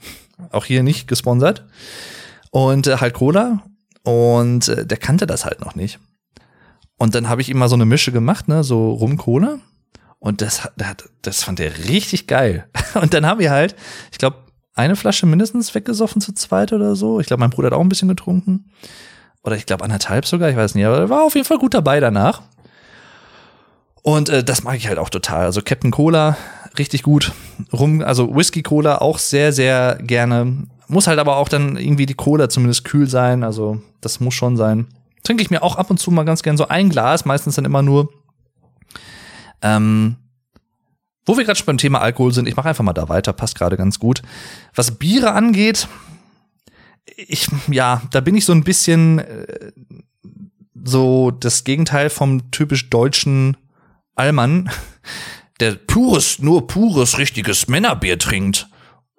[0.51, 1.64] Auch hier nicht gesponsert.
[2.51, 3.62] Und äh, halt Cola.
[4.03, 5.98] Und äh, der kannte das halt noch nicht.
[6.96, 9.59] Und dann habe ich ihm mal so eine Mische gemacht, ne, so Rum-Cola.
[10.18, 10.68] Und das,
[11.22, 12.68] das, fand er richtig geil.
[12.94, 13.74] Und dann haben wir halt,
[14.12, 14.36] ich glaube,
[14.74, 17.18] eine Flasche mindestens weggesoffen zu zweit oder so.
[17.18, 18.70] Ich glaube, mein Bruder hat auch ein bisschen getrunken.
[19.42, 21.74] Oder ich glaube anderthalb sogar, ich weiß nicht, aber er war auf jeden Fall gut
[21.74, 22.42] dabei danach.
[24.03, 25.44] Und äh, das mag ich halt auch total.
[25.44, 26.36] Also Captain Cola,
[26.78, 27.32] richtig gut.
[27.72, 30.68] Rum, also Whisky Cola auch sehr, sehr gerne.
[30.93, 33.45] Muss halt aber auch dann irgendwie die Cola zumindest kühl sein.
[33.45, 34.88] Also das muss schon sein.
[35.22, 37.64] Trinke ich mir auch ab und zu mal ganz gern so ein Glas, meistens dann
[37.64, 38.12] immer nur.
[39.62, 40.16] Ähm,
[41.24, 43.57] wo wir gerade schon beim Thema Alkohol sind, ich mache einfach mal da weiter, passt
[43.57, 44.20] gerade ganz gut.
[44.74, 45.88] Was Biere angeht,
[47.16, 49.72] ich, ja, da bin ich so ein bisschen äh,
[50.84, 53.57] so das Gegenteil vom typisch deutschen
[54.14, 54.68] Allmann,
[55.59, 58.68] der pures, nur pures, richtiges Männerbier trinkt.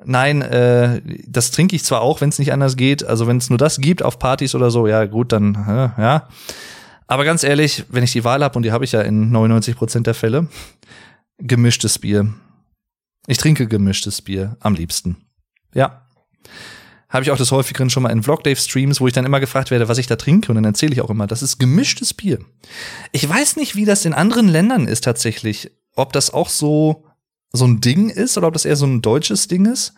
[0.05, 3.03] Nein, äh, das trinke ich zwar auch, wenn es nicht anders geht.
[3.03, 6.27] Also wenn es nur das gibt auf Partys oder so, ja gut, dann äh, ja.
[7.07, 9.75] Aber ganz ehrlich, wenn ich die Wahl habe und die habe ich ja in 99
[9.75, 10.47] Prozent der Fälle,
[11.37, 12.33] gemischtes Bier.
[13.27, 15.17] Ich trinke gemischtes Bier am liebsten.
[15.73, 16.07] Ja.
[17.09, 19.87] Habe ich auch des häufigeren schon mal in Vlogdave-Streams, wo ich dann immer gefragt werde,
[19.87, 20.51] was ich da trinke.
[20.51, 22.39] Und dann erzähle ich auch immer, das ist gemischtes Bier.
[23.11, 25.71] Ich weiß nicht, wie das in anderen Ländern ist tatsächlich.
[25.95, 27.05] Ob das auch so
[27.53, 29.93] so ein Ding ist oder ob das eher so ein deutsches Ding ist.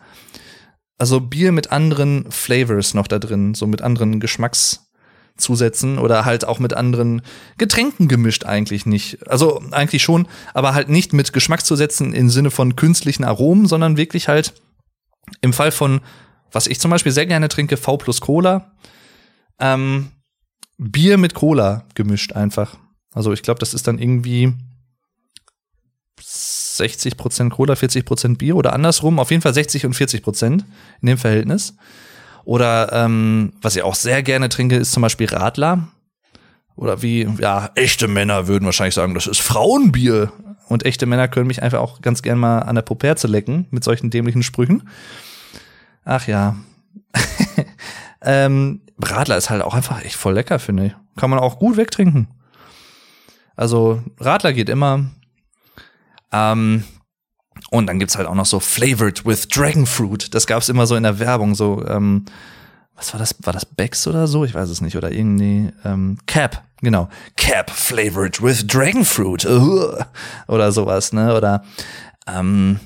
[0.98, 6.58] Also Bier mit anderen Flavors noch da drin, so mit anderen Geschmackszusätzen oder halt auch
[6.58, 7.22] mit anderen
[7.58, 9.26] Getränken gemischt eigentlich nicht.
[9.28, 14.28] Also eigentlich schon, aber halt nicht mit Geschmackszusätzen im Sinne von künstlichen Aromen, sondern wirklich
[14.28, 14.54] halt
[15.40, 16.00] im Fall von,
[16.52, 18.72] was ich zum Beispiel sehr gerne trinke, V plus Cola,
[19.58, 20.12] ähm,
[20.78, 22.76] Bier mit Cola gemischt einfach.
[23.12, 24.54] Also ich glaube, das ist dann irgendwie
[26.80, 30.64] 60% Cola, 40% Bier oder andersrum, auf jeden Fall 60 und 40 Prozent
[31.00, 31.74] in dem Verhältnis.
[32.44, 35.88] Oder ähm, was ich auch sehr gerne trinke, ist zum Beispiel Radler.
[36.76, 40.30] Oder wie, ja, echte Männer würden wahrscheinlich sagen, das ist Frauenbier.
[40.68, 43.82] Und echte Männer können mich einfach auch ganz gern mal an der Poperze lecken mit
[43.82, 44.88] solchen dämlichen Sprüchen.
[46.04, 46.56] Ach ja.
[48.22, 50.92] ähm, Radler ist halt auch einfach echt voll lecker, finde ich.
[51.16, 52.28] Kann man auch gut wegtrinken.
[53.56, 55.06] Also Radler geht immer.
[56.32, 56.84] Ähm,
[57.70, 60.34] und dann gibt's halt auch noch so Flavored with Dragon Fruit.
[60.34, 62.24] Das gab's immer so in der Werbung, so, ähm,
[62.94, 63.34] was war das?
[63.42, 64.44] War das Becks oder so?
[64.44, 64.96] Ich weiß es nicht.
[64.96, 67.08] Oder irgendwie, ähm, Cap, genau.
[67.36, 69.44] Cap flavored with Dragon Fruit.
[69.44, 69.96] Uh,
[70.48, 71.36] oder sowas, ne?
[71.36, 71.62] Oder,
[72.26, 72.80] ähm,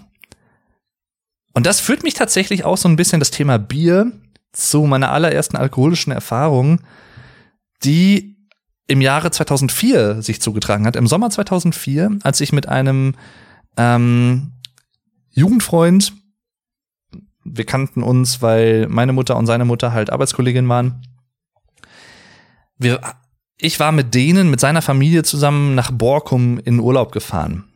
[1.52, 4.12] und das führt mich tatsächlich auch so ein bisschen das Thema Bier
[4.52, 6.80] zu meiner allerersten alkoholischen Erfahrung,
[7.84, 8.29] die
[8.90, 13.14] im Jahre 2004 sich zugetragen hat, im Sommer 2004, als ich mit einem
[13.76, 14.50] ähm,
[15.30, 16.12] Jugendfreund,
[17.44, 21.02] wir kannten uns, weil meine Mutter und seine Mutter halt Arbeitskollegin waren.
[22.78, 23.00] Wir,
[23.58, 27.69] ich war mit denen, mit seiner Familie zusammen nach Borkum in Urlaub gefahren.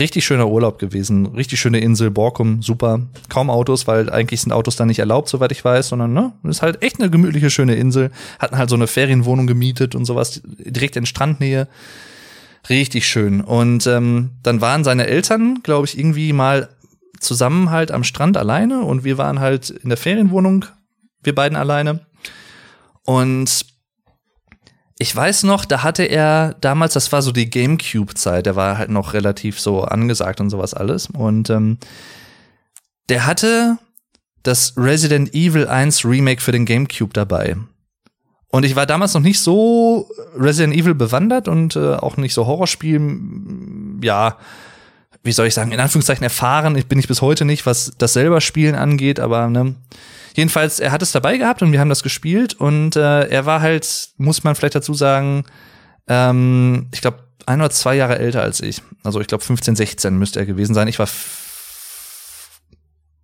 [0.00, 3.00] Richtig schöner Urlaub gewesen, richtig schöne Insel, Borkum, super.
[3.28, 6.62] Kaum Autos, weil eigentlich sind Autos da nicht erlaubt, soweit ich weiß, sondern ne, ist
[6.62, 8.10] halt echt eine gemütliche, schöne Insel.
[8.38, 11.66] Hatten halt so eine Ferienwohnung gemietet und sowas direkt in Strandnähe.
[12.68, 13.40] Richtig schön.
[13.40, 16.68] Und ähm, dann waren seine Eltern, glaube ich, irgendwie mal
[17.18, 20.66] zusammen halt am Strand alleine und wir waren halt in der Ferienwohnung,
[21.22, 22.06] wir beiden alleine.
[23.04, 23.64] Und
[24.98, 28.90] ich weiß noch, da hatte er damals, das war so die Gamecube-Zeit, der war halt
[28.90, 31.06] noch relativ so angesagt und sowas alles.
[31.06, 31.78] Und ähm,
[33.08, 33.78] der hatte
[34.42, 37.56] das Resident Evil 1 Remake für den Gamecube dabei.
[38.50, 42.46] Und ich war damals noch nicht so Resident Evil bewandert und äh, auch nicht so
[42.46, 43.00] Horrorspiel,
[44.02, 44.38] ja,
[45.22, 46.76] wie soll ich sagen, in Anführungszeichen erfahren.
[46.76, 49.74] Ich bin nicht bis heute nicht, was das selber Spielen angeht, aber ne.
[50.38, 53.60] Jedenfalls, er hat es dabei gehabt und wir haben das gespielt und äh, er war
[53.60, 55.42] halt, muss man vielleicht dazu sagen,
[56.06, 58.80] ähm, ich glaube, ein oder zwei Jahre älter als ich.
[59.02, 60.86] Also ich glaube 15, 16 müsste er gewesen sein.
[60.86, 61.08] Ich war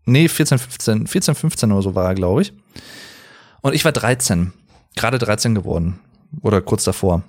[0.07, 2.53] Nee, 14, 15, 14, 15 oder so war er, glaube ich.
[3.61, 4.53] Und ich war 13
[4.97, 6.01] gerade 13 geworden
[6.41, 7.23] oder kurz davor.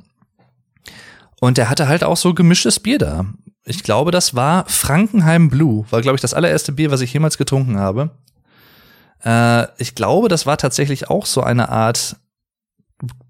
[1.39, 3.27] Und er hatte halt auch so gemischtes Bier da.
[3.65, 7.37] Ich glaube, das war Frankenheim Blue, war glaube ich das allererste Bier, was ich jemals
[7.37, 8.09] getrunken habe.
[9.25, 12.17] Äh, ich glaube, das war tatsächlich auch so eine Art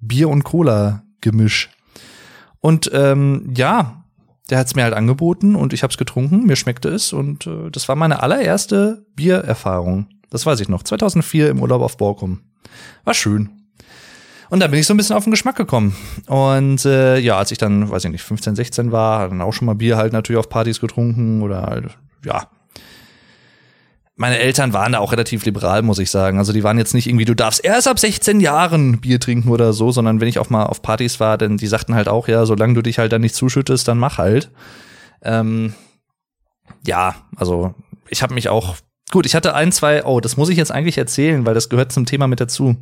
[0.01, 1.69] Bier und Cola Gemisch.
[2.59, 4.03] Und ähm, ja,
[4.49, 7.47] der hat es mir halt angeboten und ich habe es getrunken, mir schmeckte es und
[7.47, 10.07] äh, das war meine allererste Biererfahrung.
[10.29, 12.41] Das weiß ich noch, 2004 im Urlaub auf Borkum.
[13.03, 13.49] War schön.
[14.49, 15.95] Und da bin ich so ein bisschen auf den Geschmack gekommen.
[16.27, 19.65] Und äh, ja, als ich dann, weiß ich nicht, 15, 16 war, dann auch schon
[19.65, 22.47] mal Bier halt natürlich auf Partys getrunken oder halt, ja.
[24.17, 26.37] Meine Eltern waren da auch relativ liberal, muss ich sagen.
[26.37, 29.73] Also die waren jetzt nicht irgendwie, du darfst erst ab 16 Jahren Bier trinken oder
[29.73, 32.45] so, sondern wenn ich auch mal auf Partys war, denn die sagten halt auch, ja,
[32.45, 34.51] solange du dich halt dann nicht zuschüttest, dann mach halt.
[35.21, 35.73] Ähm,
[36.85, 37.75] ja, also
[38.09, 38.77] ich habe mich auch
[39.11, 41.91] gut, ich hatte ein, zwei, oh, das muss ich jetzt eigentlich erzählen, weil das gehört
[41.91, 42.75] zum Thema mit dazu.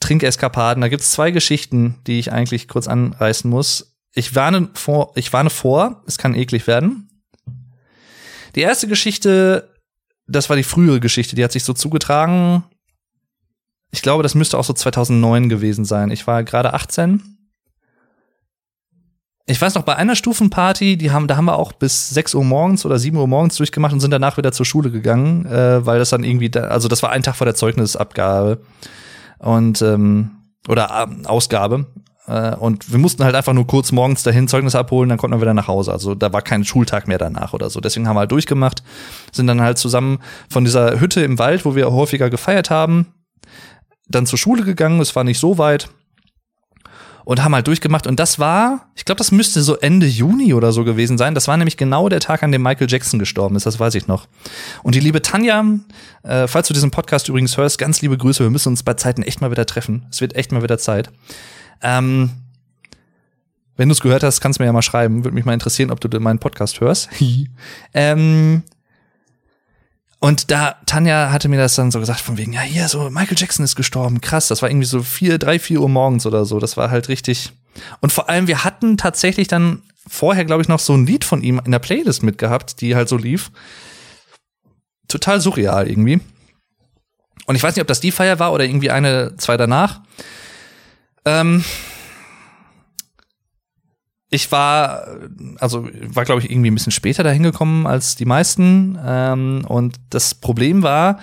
[0.00, 0.80] Trinkeskapaden.
[0.80, 3.96] Da gibt es zwei Geschichten, die ich eigentlich kurz anreißen muss.
[4.12, 7.08] Ich warne vor, ich warne vor, es kann eklig werden.
[8.54, 9.75] Die erste Geschichte,
[10.26, 12.64] das war die frühere Geschichte, die hat sich so zugetragen.
[13.90, 16.10] Ich glaube, das müsste auch so 2009 gewesen sein.
[16.10, 17.22] Ich war gerade 18.
[19.48, 22.44] Ich weiß noch, bei einer Stufenparty, die haben, da haben wir auch bis 6 Uhr
[22.44, 26.00] morgens oder 7 Uhr morgens durchgemacht und sind danach wieder zur Schule gegangen, äh, weil
[26.00, 28.60] das dann irgendwie, da, also das war ein Tag vor der Zeugnisabgabe
[29.38, 30.32] und ähm,
[30.68, 31.86] oder äh, Ausgabe.
[32.26, 35.40] Äh, und wir mussten halt einfach nur kurz morgens dahin Zeugnis abholen, dann konnten wir
[35.40, 35.92] wieder nach Hause.
[35.92, 37.80] Also da war kein Schultag mehr danach oder so.
[37.80, 38.82] Deswegen haben wir halt durchgemacht,
[39.32, 40.18] sind dann halt zusammen
[40.48, 43.06] von dieser Hütte im Wald, wo wir häufiger gefeiert haben,
[44.08, 45.00] dann zur Schule gegangen.
[45.00, 45.88] Es war nicht so weit
[47.26, 48.06] und haben halt durchgemacht.
[48.06, 51.34] Und das war, ich glaube, das müsste so Ende Juni oder so gewesen sein.
[51.34, 54.06] Das war nämlich genau der Tag, an dem Michael Jackson gestorben ist, das weiß ich
[54.06, 54.28] noch.
[54.84, 55.64] Und die liebe Tanja,
[56.22, 58.44] äh, falls du diesen Podcast übrigens hörst, ganz liebe Grüße.
[58.44, 60.06] Wir müssen uns bei Zeiten echt mal wieder treffen.
[60.08, 61.10] Es wird echt mal wieder Zeit.
[61.82, 62.30] Ähm,
[63.76, 65.24] wenn du es gehört hast, kannst du mir ja mal schreiben.
[65.24, 67.08] Würde mich mal interessieren, ob du meinen Podcast hörst.
[67.94, 68.62] ähm,
[70.18, 73.36] und da, Tanja hatte mir das dann so gesagt, von wegen, ja, hier, so, Michael
[73.38, 74.48] Jackson ist gestorben, krass.
[74.48, 76.58] Das war irgendwie so vier, drei, vier Uhr morgens oder so.
[76.58, 77.52] Das war halt richtig.
[78.00, 81.42] Und vor allem, wir hatten tatsächlich dann vorher, glaube ich, noch so ein Lied von
[81.42, 83.50] ihm in der Playlist mitgehabt, die halt so lief.
[85.08, 86.20] Total surreal irgendwie.
[87.46, 90.00] Und ich weiß nicht, ob das die Feier war oder irgendwie eine, zwei danach.
[91.26, 91.64] Ähm,
[94.30, 95.06] ich war,
[95.58, 98.98] also war glaube ich irgendwie ein bisschen später dahin gekommen als die meisten.
[99.04, 101.18] Ähm, und das Problem war,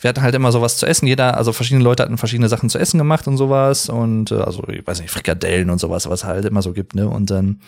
[0.00, 1.06] wir hatten halt immer sowas zu essen.
[1.06, 3.88] Jeder, also verschiedene Leute hatten verschiedene Sachen zu essen gemacht und sowas.
[3.88, 7.08] Und äh, also, ich weiß nicht, Frikadellen und sowas, was halt immer so gibt, ne?
[7.08, 7.60] Und dann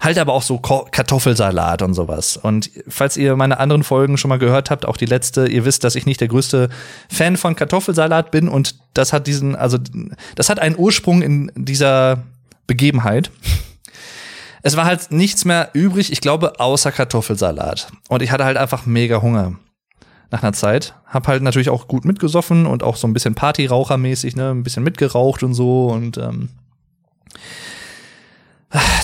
[0.00, 2.38] halt aber auch so Kartoffelsalat und sowas.
[2.38, 5.84] Und falls ihr meine anderen Folgen schon mal gehört habt, auch die letzte, ihr wisst,
[5.84, 6.70] dass ich nicht der größte
[7.10, 8.48] Fan von Kartoffelsalat bin.
[8.48, 9.78] Und das hat diesen, also
[10.36, 12.22] das hat einen Ursprung in dieser
[12.66, 13.30] Begebenheit
[14.66, 17.88] es war halt nichts mehr übrig, ich glaube, außer Kartoffelsalat.
[18.08, 19.56] Und ich hatte halt einfach mega Hunger
[20.34, 20.94] nach einer Zeit.
[21.06, 24.82] Hab halt natürlich auch gut mitgesoffen und auch so ein bisschen Partyrauchermäßig, ne, ein bisschen
[24.82, 26.48] mitgeraucht und so und ähm,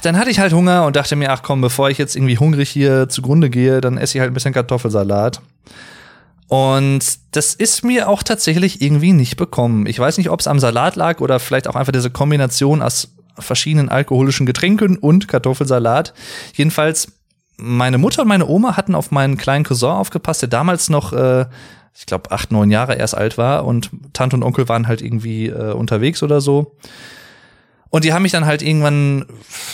[0.03, 2.69] dann hatte ich halt Hunger und dachte mir, ach komm, bevor ich jetzt irgendwie hungrig
[2.69, 5.41] hier zugrunde gehe, dann esse ich halt ein bisschen Kartoffelsalat.
[6.49, 9.87] Und das ist mir auch tatsächlich irgendwie nicht bekommen.
[9.87, 13.13] Ich weiß nicht, ob es am Salat lag oder vielleicht auch einfach diese Kombination aus
[13.39, 16.13] verschiedenen alkoholischen Getränken und Kartoffelsalat.
[16.55, 17.13] Jedenfalls,
[17.61, 21.47] meine Mutter und meine Oma hatten auf meinen kleinen Cousin aufgepasst, der damals noch, äh,
[21.95, 25.49] ich glaube, acht, neun Jahre erst alt war und Tante und Onkel waren halt irgendwie
[25.49, 26.77] äh, unterwegs oder so.
[27.91, 29.27] Und die haben mich dann halt irgendwann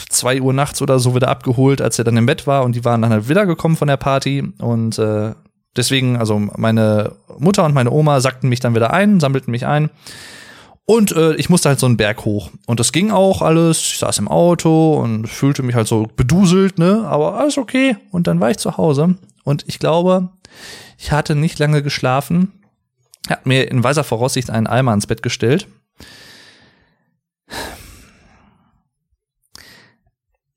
[0.09, 2.85] zwei Uhr nachts oder so wieder abgeholt, als er dann im Bett war und die
[2.85, 5.35] waren dann halt wiedergekommen von der Party und äh,
[5.77, 9.91] deswegen, also meine Mutter und meine Oma sackten mich dann wieder ein, sammelten mich ein
[10.89, 12.53] Und äh, ich musste halt so einen Berg hoch.
[12.67, 13.79] Und das ging auch alles.
[13.79, 17.05] Ich saß im Auto und fühlte mich halt so beduselt, ne?
[17.09, 17.97] Aber alles okay.
[18.13, 19.17] Und dann war ich zu Hause.
[19.43, 20.29] Und ich glaube,
[20.97, 22.53] ich hatte nicht lange geschlafen.
[23.29, 25.67] Hat mir in weiser Voraussicht einen Eimer ins Bett gestellt.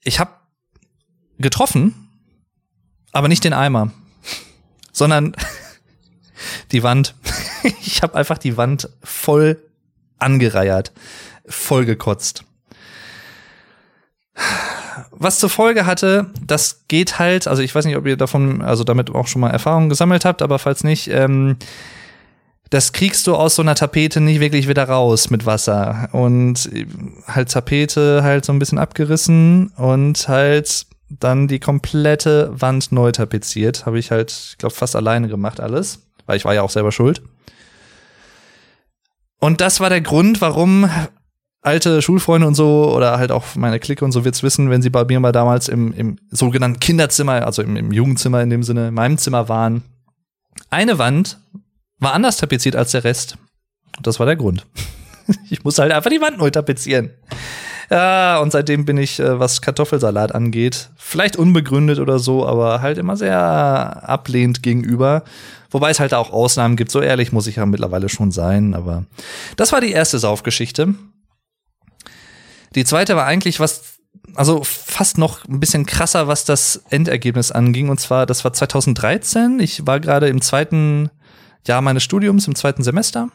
[0.03, 0.31] Ich habe
[1.39, 2.07] getroffen,
[3.11, 3.91] aber nicht den Eimer,
[4.91, 5.35] sondern
[6.71, 7.15] die Wand.
[7.81, 9.61] Ich habe einfach die Wand voll
[10.19, 10.91] angereiert,
[11.47, 12.43] vollgekotzt.
[15.11, 18.83] Was zur Folge hatte, das geht halt, also ich weiß nicht, ob ihr davon, also
[18.83, 21.57] damit auch schon mal Erfahrungen gesammelt habt, aber falls nicht, ähm,
[22.69, 26.09] das kriegst du aus so einer Tapete nicht wirklich wieder raus mit Wasser.
[26.11, 26.69] Und
[27.27, 33.85] halt Tapete halt so ein bisschen abgerissen und halt dann die komplette Wand neu tapeziert.
[33.85, 36.91] Habe ich halt, ich glaube, fast alleine gemacht alles, weil ich war ja auch selber
[36.91, 37.23] schuld.
[39.39, 40.89] Und das war der Grund, warum
[41.61, 44.89] alte Schulfreunde und so oder halt auch meine Clique und so wird's wissen, wenn sie
[44.89, 48.89] bei mir mal damals im, im sogenannten Kinderzimmer, also im, im Jugendzimmer in dem Sinne,
[48.89, 49.83] in meinem Zimmer waren.
[50.69, 51.39] Eine Wand
[51.99, 53.37] war anders tapeziert als der Rest.
[53.97, 54.65] Und das war der Grund.
[55.49, 57.11] ich musste halt einfach die Wand neu tapezieren.
[57.89, 62.99] Ja, und seitdem bin ich, äh, was Kartoffelsalat angeht, vielleicht unbegründet oder so, aber halt
[62.99, 65.23] immer sehr ablehnt gegenüber.
[65.71, 69.05] Wobei es halt auch Ausnahmen gibt, so ehrlich muss ich ja mittlerweile schon sein, aber
[69.55, 70.95] das war die erste Saufgeschichte.
[72.75, 73.99] Die zweite war eigentlich was,
[74.35, 77.89] also fast noch ein bisschen krasser, was das Endergebnis anging.
[77.89, 79.59] Und zwar, das war 2013.
[79.59, 81.09] Ich war gerade im zweiten
[81.67, 83.29] Jahr meines Studiums, im zweiten Semester.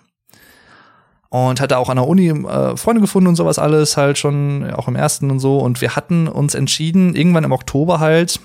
[1.30, 4.86] Und hatte auch an der Uni äh, Freunde gefunden und sowas alles, halt schon, auch
[4.86, 5.58] im ersten und so.
[5.58, 8.38] Und wir hatten uns entschieden, irgendwann im Oktober halt,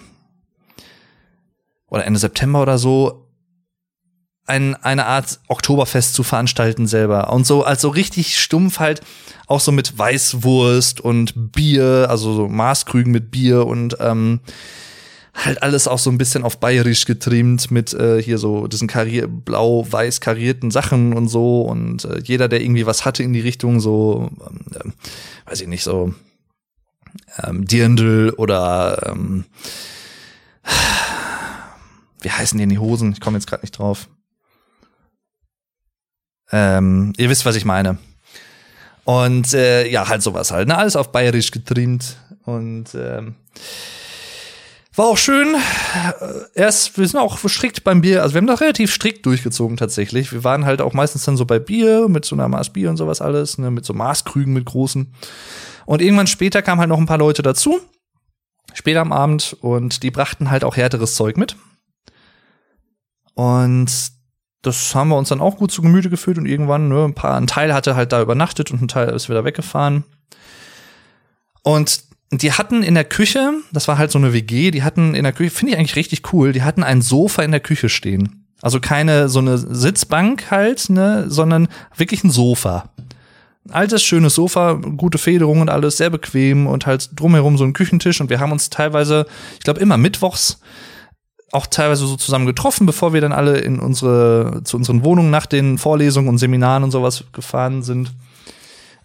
[1.87, 3.28] oder Ende September oder so,
[4.49, 7.31] ein, eine Art Oktoberfest zu veranstalten selber.
[7.31, 9.01] Und so, also richtig stumpf halt,
[9.47, 14.41] auch so mit Weißwurst und Bier, also so Maßkrügen mit Bier und ähm,
[15.33, 19.27] halt alles auch so ein bisschen auf bayerisch getrimmt mit äh, hier so diesen karier
[19.27, 23.79] blau-weiß karierten Sachen und so und äh, jeder, der irgendwie was hatte in die Richtung
[23.79, 26.13] so, ähm, äh, weiß ich nicht, so
[27.43, 29.45] ähm, Dirndl oder ähm,
[32.21, 33.13] wie heißen die in die Hosen?
[33.13, 34.09] Ich komme jetzt gerade nicht drauf.
[36.51, 37.97] Ähm, ihr wisst, was ich meine.
[39.03, 40.67] Und äh, ja, halt sowas halt.
[40.67, 40.77] Ne?
[40.77, 42.17] Alles auf bayerisch getrimmt.
[42.45, 43.35] Und ähm,
[44.99, 45.55] war auch schön.
[45.55, 49.77] Äh, erst, wir sind auch strikt beim Bier, also wir haben das relativ strikt durchgezogen
[49.77, 50.33] tatsächlich.
[50.33, 52.97] Wir waren halt auch meistens dann so bei Bier, mit so einer Maß Bier und
[52.97, 55.13] sowas alles, ne, mit so Maßkrügen mit großen.
[55.85, 57.79] Und irgendwann später kamen halt noch ein paar Leute dazu,
[58.73, 61.55] später am Abend, und die brachten halt auch härteres Zeug mit.
[63.35, 63.89] Und
[64.61, 67.37] das haben wir uns dann auch gut zu Gemüte geführt und irgendwann, ne, ein paar,
[67.37, 70.03] ein Teil hatte halt da übernachtet und ein Teil ist wieder weggefahren.
[71.63, 75.23] Und die hatten in der Küche, das war halt so eine WG, die hatten in
[75.23, 78.45] der Küche, finde ich eigentlich richtig cool, die hatten ein Sofa in der Küche stehen.
[78.61, 82.89] Also keine so eine Sitzbank halt, ne, sondern wirklich ein Sofa.
[83.65, 87.73] Ein altes, schönes Sofa, gute Federung und alles, sehr bequem und halt drumherum so ein
[87.73, 89.25] Küchentisch und wir haben uns teilweise,
[89.57, 90.59] ich glaube immer mittwochs
[91.51, 95.45] auch teilweise so zusammen getroffen, bevor wir dann alle in unsere, zu unseren Wohnungen nach
[95.45, 98.13] den Vorlesungen und Seminaren und sowas gefahren sind.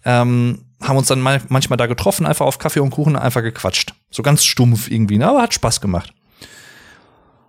[0.03, 3.95] Ähm, haben uns dann manchmal da getroffen, einfach auf Kaffee und Kuchen einfach gequatscht.
[4.11, 5.27] So ganz stumpf irgendwie, ne?
[5.27, 6.13] aber hat Spaß gemacht.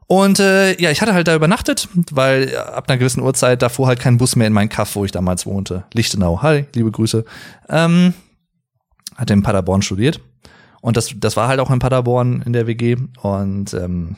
[0.07, 3.89] Und äh, ja, ich hatte halt da übernachtet, weil ab einer gewissen Uhrzeit da fuhr
[3.89, 5.85] halt kein Bus mehr in meinen Kaff, wo ich damals wohnte.
[5.93, 6.43] Lichtenau.
[6.43, 7.25] Hi, liebe Grüße.
[7.69, 8.15] Ähm,
[9.17, 10.21] hatte in Paderborn studiert.
[10.81, 12.97] Und das, das war halt auch in Paderborn in der WG.
[13.21, 14.17] Und ähm,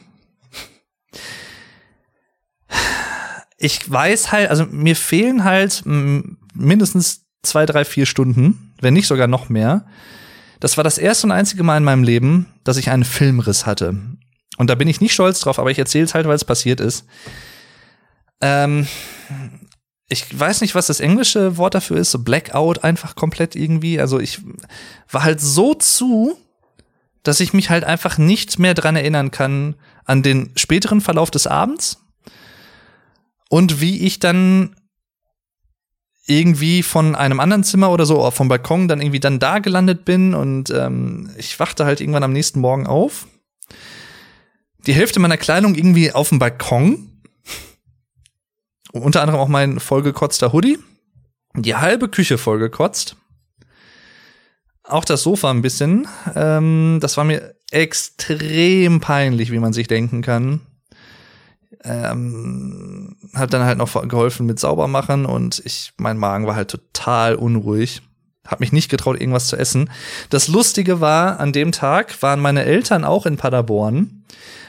[3.59, 9.27] ich weiß halt, also mir fehlen halt mindestens zwei, drei, vier Stunden, wenn nicht sogar
[9.27, 9.87] noch mehr.
[10.61, 13.97] Das war das erste und einzige Mal in meinem Leben, dass ich einen Filmriss hatte.
[14.57, 16.81] Und da bin ich nicht stolz drauf, aber ich erzähle es halt, weil es passiert
[16.81, 17.05] ist.
[18.41, 18.87] Ähm,
[20.09, 24.01] ich weiß nicht, was das englische Wort dafür ist, so Blackout einfach komplett irgendwie.
[24.01, 24.41] Also ich
[25.11, 26.37] war halt so zu,
[27.23, 29.75] dass ich mich halt einfach nicht mehr dran erinnern kann
[30.09, 32.03] an den späteren Verlauf des Abends
[33.49, 34.75] und wie ich dann
[36.27, 40.35] irgendwie von einem anderen Zimmer oder so, vom Balkon dann irgendwie dann da gelandet bin
[40.35, 43.27] und ähm, ich wachte halt irgendwann am nächsten Morgen auf.
[44.87, 47.23] Die Hälfte meiner Kleidung irgendwie auf dem Balkon.
[48.93, 50.79] Unter anderem auch mein vollgekotzter Hoodie.
[51.55, 53.17] Die halbe Küche vollgekotzt.
[54.83, 56.09] Auch das Sofa ein bisschen.
[56.35, 60.61] Ähm, das war mir extrem peinlich, wie man sich denken kann
[61.85, 67.35] ähm, hat dann halt noch geholfen mit Saubermachen und ich, mein Magen war halt total
[67.35, 68.03] unruhig.
[68.47, 69.91] Hab mich nicht getraut, irgendwas zu essen.
[70.31, 74.25] Das Lustige war, an dem Tag waren meine Eltern auch in Paderborn,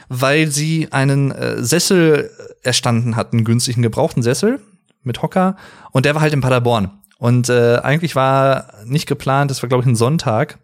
[0.08, 2.30] weil sie einen äh, Sessel
[2.62, 4.60] erstanden hatten, günstigen gebrauchten Sessel
[5.02, 5.56] mit Hocker.
[5.92, 6.90] Und der war halt in Paderborn.
[7.18, 10.58] Und äh, eigentlich war nicht geplant, das war, glaube ich, ein Sonntag.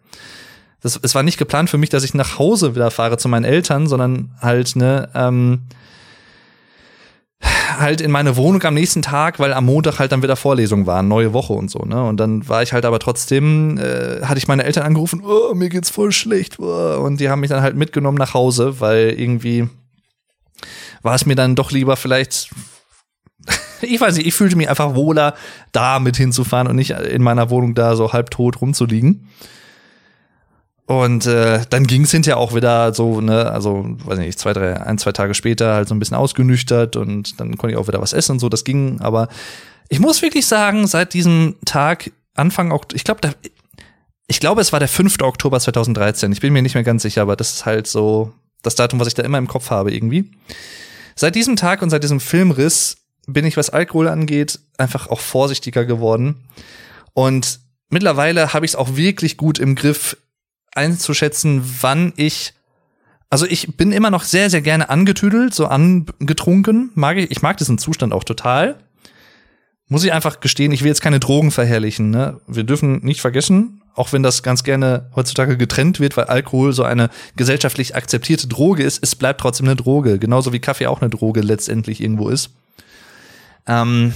[0.81, 3.45] Das, es war nicht geplant für mich, dass ich nach Hause wieder fahre zu meinen
[3.45, 5.63] Eltern, sondern halt, ne, ähm,
[7.79, 11.07] halt in meine Wohnung am nächsten Tag, weil am Montag halt dann wieder Vorlesungen waren,
[11.07, 12.03] neue Woche und so, ne?
[12.03, 15.69] Und dann war ich halt aber trotzdem, äh, hatte ich meine Eltern angerufen, oh, mir
[15.69, 19.67] geht's voll schlecht, oh, und die haben mich dann halt mitgenommen nach Hause, weil irgendwie
[21.03, 22.49] war es mir dann doch lieber vielleicht
[23.81, 25.35] ich weiß nicht, ich fühlte mich einfach wohler,
[25.71, 29.29] da mit hinzufahren und nicht in meiner Wohnung da so halb tot rumzuliegen.
[30.87, 34.81] Und äh, dann ging es hinterher auch wieder so, ne, also, weiß nicht, zwei, drei,
[34.81, 38.01] ein, zwei Tage später halt so ein bisschen ausgenüchtert und dann konnte ich auch wieder
[38.01, 39.01] was essen und so, das ging.
[39.01, 39.27] Aber
[39.89, 43.35] ich muss wirklich sagen, seit diesem Tag, Anfang Oktober, ich glaube,
[44.27, 45.21] ich glaube, es war der 5.
[45.21, 46.31] Oktober 2013.
[46.31, 48.31] Ich bin mir nicht mehr ganz sicher, aber das ist halt so
[48.61, 50.31] das Datum, was ich da immer im Kopf habe irgendwie.
[51.15, 55.83] Seit diesem Tag und seit diesem Filmriss bin ich, was Alkohol angeht, einfach auch vorsichtiger
[55.83, 56.47] geworden.
[57.13, 57.59] Und
[57.89, 60.15] mittlerweile habe ich es auch wirklich gut im Griff,
[60.77, 62.53] einzuschätzen, wann ich
[63.29, 66.91] also ich bin immer noch sehr, sehr gerne angetüdelt, so angetrunken.
[66.95, 68.77] Mag ich, ich mag diesen Zustand auch total.
[69.89, 72.09] Muss ich einfach gestehen, ich will jetzt keine Drogen verherrlichen.
[72.09, 72.39] Ne?
[72.47, 76.83] Wir dürfen nicht vergessen, auch wenn das ganz gerne heutzutage getrennt wird, weil Alkohol so
[76.83, 80.19] eine gesellschaftlich akzeptierte Droge ist, es bleibt trotzdem eine Droge.
[80.19, 82.51] Genauso wie Kaffee auch eine Droge letztendlich irgendwo ist.
[83.65, 84.13] Ähm,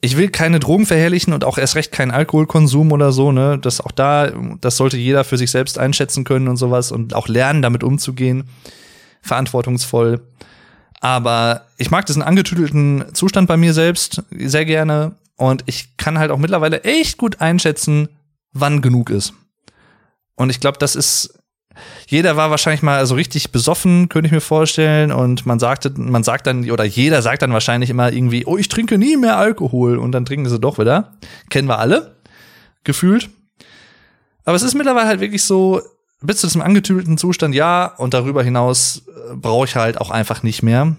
[0.00, 3.58] ich will keine Drogen verherrlichen und auch erst recht keinen Alkoholkonsum oder so, ne?
[3.58, 4.30] Das auch da,
[4.60, 8.44] das sollte jeder für sich selbst einschätzen können und sowas und auch lernen, damit umzugehen.
[9.22, 10.20] Verantwortungsvoll.
[11.00, 16.30] Aber ich mag diesen angetüdelten Zustand bei mir selbst sehr gerne und ich kann halt
[16.30, 18.08] auch mittlerweile echt gut einschätzen,
[18.52, 19.34] wann genug ist.
[20.34, 21.37] Und ich glaube, das ist
[22.06, 25.12] jeder war wahrscheinlich mal so richtig besoffen, könnte ich mir vorstellen.
[25.12, 28.68] Und man sagte, man sagt dann, oder jeder sagt dann wahrscheinlich immer irgendwie, oh, ich
[28.68, 29.98] trinke nie mehr Alkohol.
[29.98, 31.12] Und dann trinken sie doch wieder.
[31.50, 32.16] Kennen wir alle.
[32.84, 33.28] Gefühlt.
[34.44, 35.82] Aber es ist mittlerweile halt wirklich so,
[36.20, 40.42] bis zu diesem angetüdelten Zustand, ja, und darüber hinaus äh, brauche ich halt auch einfach
[40.42, 40.96] nicht mehr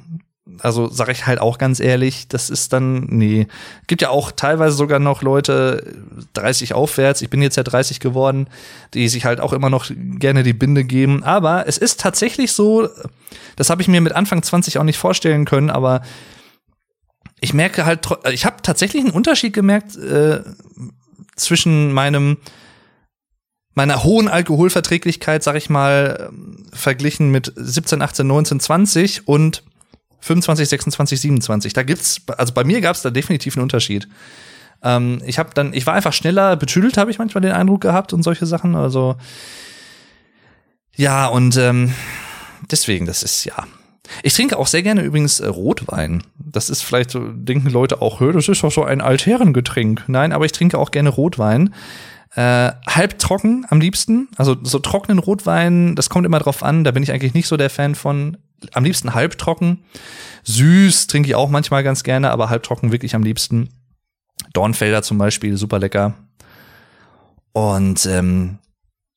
[0.59, 3.47] also sage ich halt auch ganz ehrlich, das ist dann, nee.
[3.87, 5.95] Gibt ja auch teilweise sogar noch Leute,
[6.33, 8.47] 30 aufwärts, ich bin jetzt ja 30 geworden,
[8.93, 11.23] die sich halt auch immer noch gerne die Binde geben.
[11.23, 12.89] Aber es ist tatsächlich so,
[13.55, 16.01] das habe ich mir mit Anfang 20 auch nicht vorstellen können, aber
[17.41, 20.41] ich merke halt, ich habe tatsächlich einen Unterschied gemerkt äh,
[21.35, 22.37] zwischen meinem
[23.75, 26.31] meiner hohen Alkoholverträglichkeit, sag ich mal,
[26.73, 29.63] verglichen mit 17, 18, 19, 20 und
[30.21, 31.73] 25, 26, 27.
[31.73, 34.07] Da gibt's, also bei mir gab es da definitiv einen Unterschied.
[34.83, 38.13] Ähm, ich habe dann, ich war einfach schneller betüdelt, habe ich manchmal den Eindruck gehabt
[38.13, 38.75] und solche Sachen.
[38.75, 39.17] Also
[40.95, 41.93] ja, und ähm,
[42.69, 43.65] deswegen, das ist ja.
[44.23, 46.23] Ich trinke auch sehr gerne übrigens äh, Rotwein.
[46.37, 50.03] Das ist vielleicht so, denken Leute auch, das ist doch so ein Altherrengetränk.
[50.07, 51.73] Nein, aber ich trinke auch gerne Rotwein.
[52.35, 54.29] Äh, halb trocken am liebsten.
[54.35, 56.83] Also so trockenen Rotwein, das kommt immer drauf an.
[56.83, 58.37] Da bin ich eigentlich nicht so der Fan von
[58.73, 59.83] am liebsten halbtrocken.
[60.43, 63.69] Süß trinke ich auch manchmal ganz gerne, aber halbtrocken wirklich am liebsten.
[64.53, 66.15] Dornfelder zum Beispiel, super lecker.
[67.51, 68.59] Und ähm,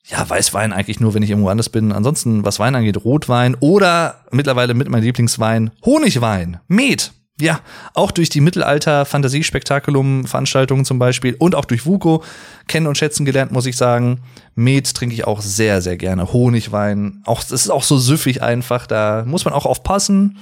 [0.05, 1.93] ja, Weißwein eigentlich nur, wenn ich irgendwo anders bin.
[1.93, 7.13] Ansonsten, was Wein angeht, Rotwein oder mittlerweile mit meinem Lieblingswein Honigwein, Met.
[7.43, 7.61] Ja,
[7.95, 12.23] auch durch die Mittelalter-Fantasiespektakulum-Veranstaltungen zum Beispiel und auch durch Vuko
[12.69, 14.21] kennen und schätzen gelernt, muss ich sagen.
[14.55, 16.33] Met trinke ich auch sehr, sehr gerne.
[16.33, 20.39] Honigwein, auch, das ist auch so süffig einfach, da muss man auch aufpassen.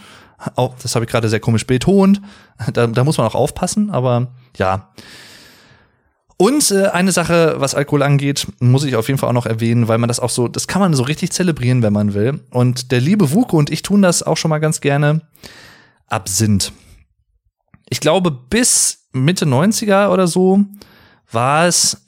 [0.56, 2.20] Auch, das habe ich gerade sehr komisch betont.
[2.74, 4.26] Da, da muss man auch aufpassen, aber
[4.58, 4.90] ja.
[6.36, 9.88] Und äh, eine Sache, was Alkohol angeht, muss ich auf jeden Fall auch noch erwähnen,
[9.88, 12.40] weil man das auch so, das kann man so richtig zelebrieren, wenn man will.
[12.50, 15.22] Und der liebe Vuko und ich tun das auch schon mal ganz gerne.
[16.10, 16.72] Absinth.
[17.90, 20.64] Ich glaube, bis Mitte 90er oder so
[21.30, 22.02] war es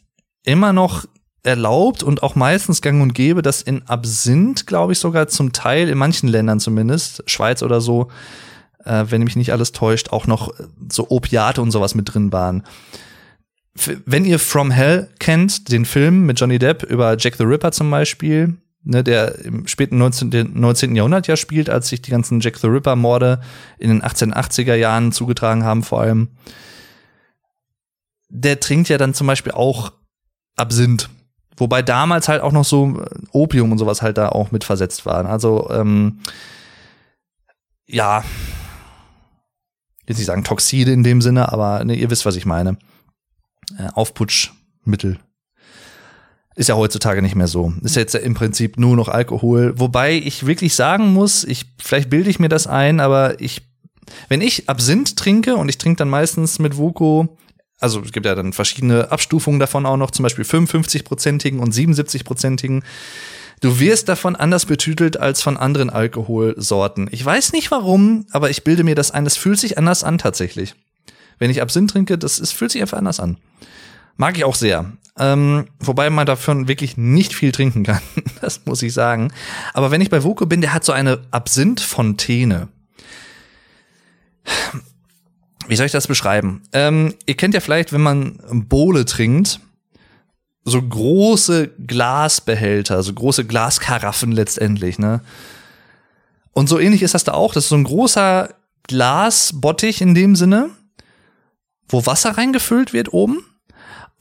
[0.45, 1.05] immer noch
[1.43, 5.89] erlaubt und auch meistens gang und gäbe, dass in Absinth, glaube ich, sogar zum Teil,
[5.89, 8.09] in manchen Ländern zumindest, Schweiz oder so,
[8.85, 10.53] äh, wenn mich nicht alles täuscht, auch noch
[10.89, 12.63] so Opiate und sowas mit drin waren.
[14.05, 17.91] wenn ihr From Hell kennt, den Film mit Johnny Depp über Jack the Ripper zum
[17.91, 20.53] Beispiel, ne, der im späten 19.
[20.53, 20.97] 19.
[20.97, 23.41] Jahrhundert ja spielt, als sich die ganzen Jack the Ripper-Morde
[23.79, 26.29] in den 1880er Jahren zugetragen haben, vor allem.
[28.29, 29.93] Der trinkt ja dann zum Beispiel auch
[30.57, 31.11] Absinth.
[31.57, 35.27] Wobei damals halt auch noch so Opium und sowas halt da auch mit versetzt waren.
[35.27, 36.21] Also, ähm,
[37.87, 38.25] ja.
[40.07, 42.79] will nicht sagen Toxide in dem Sinne, aber ne, ihr wisst, was ich meine.
[43.79, 45.19] Äh, Aufputschmittel.
[46.55, 47.73] Ist ja heutzutage nicht mehr so.
[47.83, 49.79] Ist jetzt im Prinzip nur noch Alkohol.
[49.79, 53.63] Wobei ich wirklich sagen muss, ich, vielleicht bilde ich mir das ein, aber ich,
[54.29, 57.39] wenn ich Absinth trinke und ich trinke dann meistens mit Vuko,
[57.81, 62.83] also es gibt ja dann verschiedene Abstufungen davon auch noch, zum Beispiel 55-prozentigen und 77-prozentigen.
[63.61, 67.09] Du wirst davon anders betütelt als von anderen Alkoholsorten.
[67.11, 69.27] Ich weiß nicht warum, aber ich bilde mir das ein.
[69.27, 70.75] Es fühlt sich anders an tatsächlich.
[71.39, 73.39] Wenn ich Absinth trinke, das ist, fühlt sich einfach anders an.
[74.17, 74.93] Mag ich auch sehr.
[75.19, 78.01] Ähm, wobei man davon wirklich nicht viel trinken kann.
[78.41, 79.33] das muss ich sagen.
[79.75, 82.69] Aber wenn ich bei Voko bin, der hat so eine Absinth-Fontäne.
[85.69, 86.63] Wie soll ich das beschreiben?
[86.73, 88.39] Ähm, ihr kennt ja vielleicht, wenn man
[88.69, 89.61] Bowle trinkt,
[90.65, 95.21] so große Glasbehälter, so große Glaskaraffen letztendlich, ne?
[96.53, 97.55] Und so ähnlich ist das da auch.
[97.55, 98.55] Das ist so ein großer
[98.85, 100.71] Glasbottich in dem Sinne,
[101.89, 103.45] wo Wasser reingefüllt wird oben.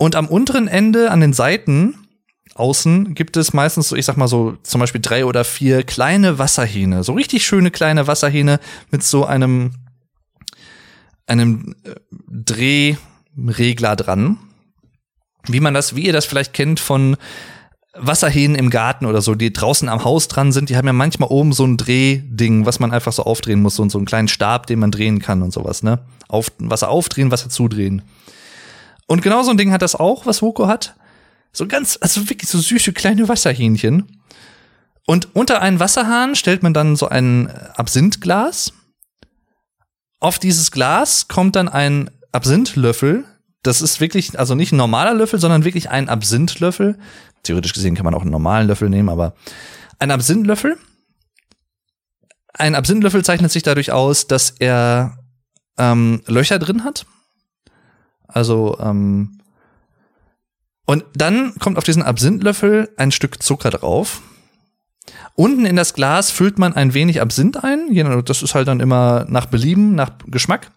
[0.01, 1.93] Und am unteren Ende, an den Seiten,
[2.55, 6.39] außen, gibt es meistens so, ich sag mal so, zum Beispiel drei oder vier kleine
[6.39, 7.03] Wasserhähne.
[7.03, 9.73] So richtig schöne kleine Wasserhähne mit so einem,
[11.27, 11.93] einem äh,
[12.31, 14.39] Drehregler dran.
[15.45, 17.15] Wie man das, wie ihr das vielleicht kennt von
[17.93, 21.29] Wasserhähnen im Garten oder so, die draußen am Haus dran sind, die haben ja manchmal
[21.29, 24.65] oben so ein Drehding, was man einfach so aufdrehen muss, so, so einen kleinen Stab,
[24.65, 25.99] den man drehen kann und sowas, ne?
[26.27, 28.01] Auf, Wasser aufdrehen, Wasser zudrehen.
[29.11, 30.95] Und genau so ein Ding hat das auch, was Woko hat.
[31.51, 34.21] So ganz, also wirklich so süße kleine Wasserhähnchen.
[35.05, 38.71] Und unter einen Wasserhahn stellt man dann so ein Absinthglas.
[40.21, 43.25] Auf dieses Glas kommt dann ein Absinthlöffel.
[43.63, 46.97] Das ist wirklich, also nicht ein normaler Löffel, sondern wirklich ein Absinthlöffel.
[47.43, 49.33] Theoretisch gesehen kann man auch einen normalen Löffel nehmen, aber
[49.99, 50.77] ein Absinthlöffel.
[52.53, 55.17] Ein Absinthlöffel zeichnet sich dadurch aus, dass er
[55.77, 57.05] ähm, Löcher drin hat.
[58.33, 59.39] Also, ähm,
[60.85, 64.21] und dann kommt auf diesen Absinthlöffel ein Stück Zucker drauf.
[65.35, 67.93] Unten in das Glas füllt man ein wenig Absinth ein.
[68.25, 70.71] Das ist halt dann immer nach Belieben, nach Geschmack.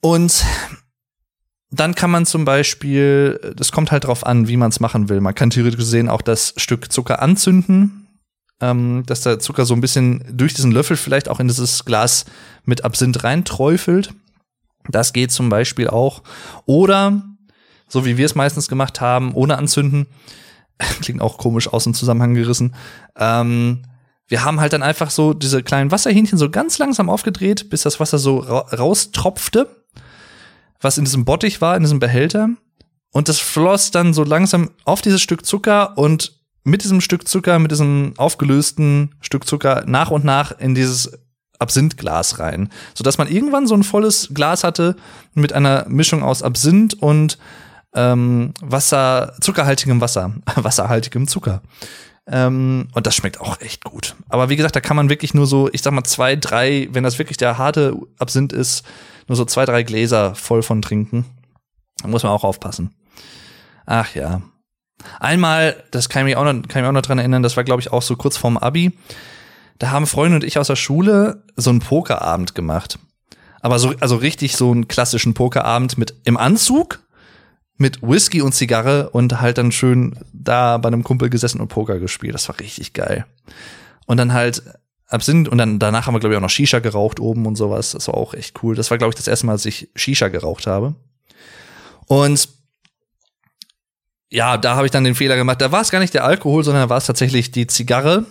[0.00, 0.44] Und
[1.70, 5.20] dann kann man zum Beispiel, das kommt halt drauf an, wie man es machen will.
[5.20, 8.03] Man kann theoretisch gesehen auch das Stück Zucker anzünden,
[8.60, 12.24] ähm, dass der Zucker so ein bisschen durch diesen Löffel vielleicht auch in dieses Glas
[12.64, 14.14] mit Absinth reinträufelt.
[14.88, 16.22] Das geht zum Beispiel auch.
[16.66, 17.22] Oder,
[17.88, 20.06] so wie wir es meistens gemacht haben, ohne anzünden,
[21.00, 22.74] klingt auch komisch aus dem Zusammenhang gerissen,
[23.16, 23.82] ähm,
[24.26, 28.00] wir haben halt dann einfach so diese kleinen Wasserhähnchen so ganz langsam aufgedreht, bis das
[28.00, 29.68] Wasser so ra raustropfte,
[30.80, 32.48] was in diesem Bottich war, in diesem Behälter.
[33.12, 36.33] Und das floss dann so langsam auf dieses Stück Zucker und
[36.64, 41.12] mit diesem Stück Zucker, mit diesem aufgelösten Stück Zucker nach und nach in dieses
[41.58, 44.96] Absinthglas rein, sodass man irgendwann so ein volles Glas hatte
[45.34, 47.38] mit einer Mischung aus Absinth und
[47.94, 51.62] ähm, Wasser, zuckerhaltigem Wasser, wasserhaltigem Zucker.
[52.26, 54.16] Ähm, und das schmeckt auch echt gut.
[54.28, 57.04] Aber wie gesagt, da kann man wirklich nur so, ich sag mal, zwei, drei, wenn
[57.04, 58.84] das wirklich der harte Absinth ist,
[59.28, 61.26] nur so zwei, drei Gläser voll von trinken.
[62.02, 62.94] Da muss man auch aufpassen.
[63.86, 64.42] Ach ja.
[65.20, 67.64] Einmal, das kann ich mich auch noch, kann ich auch noch dran erinnern, das war,
[67.64, 68.92] glaube ich, auch so kurz vorm Abi
[69.78, 72.98] da haben Freunde und ich aus der Schule so einen Pokerabend gemacht.
[73.60, 77.00] Aber so, also richtig so einen klassischen Pokerabend mit im Anzug,
[77.76, 81.98] mit Whisky und Zigarre und halt dann schön da bei einem Kumpel gesessen und Poker
[81.98, 82.34] gespielt.
[82.34, 83.26] Das war richtig geil.
[84.06, 84.62] Und dann halt
[85.08, 87.92] Absinth und dann danach haben wir glaube ich auch noch Shisha geraucht oben und sowas.
[87.92, 88.74] Das war auch echt cool.
[88.76, 90.94] Das war glaube ich das erste Mal, als ich Shisha geraucht habe.
[92.06, 92.48] Und
[94.34, 95.60] ja, da habe ich dann den Fehler gemacht.
[95.60, 98.26] Da war es gar nicht der Alkohol, sondern war es tatsächlich die Zigarre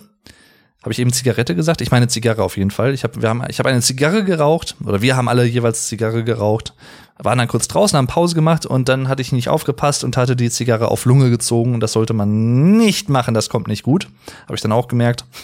[0.84, 1.80] habe ich eben Zigarette gesagt?
[1.80, 2.92] Ich meine Zigarre auf jeden Fall.
[2.92, 6.24] Ich habe wir haben, ich hab eine Zigarre geraucht oder wir haben alle jeweils Zigarre
[6.24, 6.74] geraucht.
[7.16, 10.36] Waren dann kurz draußen, haben Pause gemacht und dann hatte ich nicht aufgepasst und hatte
[10.36, 14.08] die Zigarre auf Lunge gezogen und das sollte man nicht machen, das kommt nicht gut.
[14.42, 15.24] Habe ich dann auch gemerkt.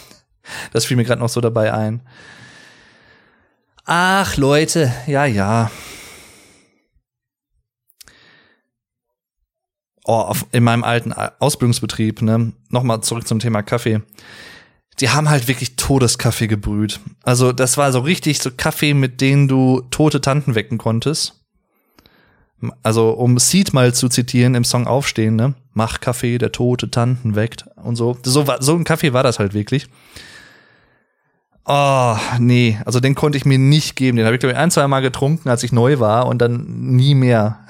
[0.72, 2.00] Das fiel mir gerade noch so dabei ein.
[3.84, 5.70] Ach Leute, ja, ja.
[10.04, 14.00] Oh, in meinem alten Ausbildungsbetrieb, ne, nochmal zurück zum Thema Kaffee
[15.00, 17.00] die haben halt wirklich Todeskaffee gebrüht.
[17.22, 21.36] Also das war so richtig so Kaffee, mit denen du tote Tanten wecken konntest.
[22.82, 25.54] Also um Seed mal zu zitieren im Song Aufstehen, ne?
[25.72, 28.18] Mach Kaffee, der tote Tanten weckt und so.
[28.22, 29.86] So, so ein Kaffee war das halt wirklich.
[31.64, 34.16] Oh, nee, also den konnte ich mir nicht geben.
[34.16, 36.66] Den habe ich, glaube ich, ein, zwei Mal getrunken, als ich neu war und dann
[36.66, 37.60] nie mehr.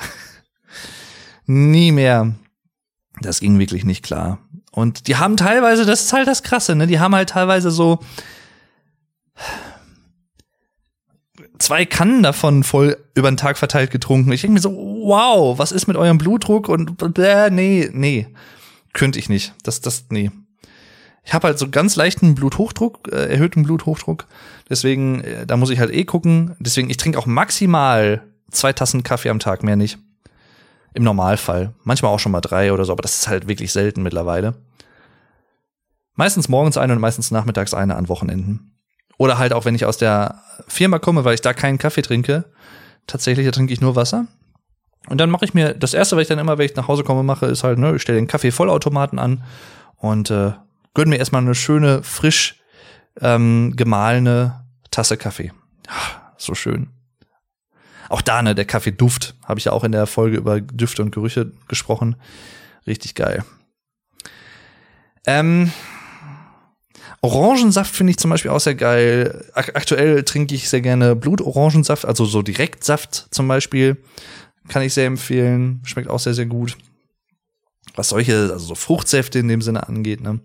[1.51, 2.35] Nie mehr.
[3.21, 4.39] Das ging wirklich nicht klar.
[4.73, 6.87] Und die haben teilweise, das ist halt das Krasse, ne?
[6.87, 7.99] Die haben halt teilweise so,
[11.59, 14.33] zwei Kannen davon voll über den Tag verteilt getrunken.
[14.33, 16.69] Ich denke mir so, wow, was ist mit eurem Blutdruck?
[16.69, 18.29] Und äh, nee, nee,
[18.93, 19.55] könnte ich nicht.
[19.63, 20.31] Das, das, nee.
[21.25, 24.27] Ich habe halt so ganz leichten Bluthochdruck, äh, erhöhten Bluthochdruck.
[24.69, 26.57] Deswegen, äh, da muss ich halt eh gucken.
[26.59, 29.99] Deswegen, ich trinke auch maximal zwei Tassen Kaffee am Tag, mehr nicht.
[30.95, 31.73] Im Normalfall.
[31.85, 34.55] Manchmal auch schon mal drei oder so, aber das ist halt wirklich selten mittlerweile.
[36.15, 38.73] Meistens morgens eine und meistens nachmittags eine an Wochenenden.
[39.17, 42.45] Oder halt auch, wenn ich aus der Firma komme, weil ich da keinen Kaffee trinke.
[43.07, 44.27] Tatsächlich, trinke ich nur Wasser.
[45.09, 47.05] Und dann mache ich mir, das erste, was ich dann immer, wenn ich nach Hause
[47.05, 49.43] komme, mache, ist halt, ne, ich stelle den Kaffee-Vollautomaten an
[49.97, 50.53] und äh,
[50.95, 52.61] gönne mir erstmal eine schöne, frisch
[53.21, 55.53] ähm, gemahlene Tasse Kaffee.
[55.89, 56.91] Ach, so schön.
[58.11, 61.13] Auch da, ne, der Kaffeeduft, habe ich ja auch in der Folge über Düfte und
[61.13, 62.17] Gerüche gesprochen.
[62.85, 63.45] Richtig geil.
[65.27, 65.73] Ähm,
[67.21, 69.49] Orangensaft finde ich zum Beispiel auch sehr geil.
[69.55, 73.97] Aktuell trinke ich sehr gerne Blutorangensaft, also so Direktsaft zum Beispiel.
[74.67, 75.81] Kann ich sehr empfehlen.
[75.85, 76.77] Schmeckt auch sehr, sehr gut.
[77.95, 80.41] Was solche, also so Fruchtsäfte in dem Sinne angeht, ne?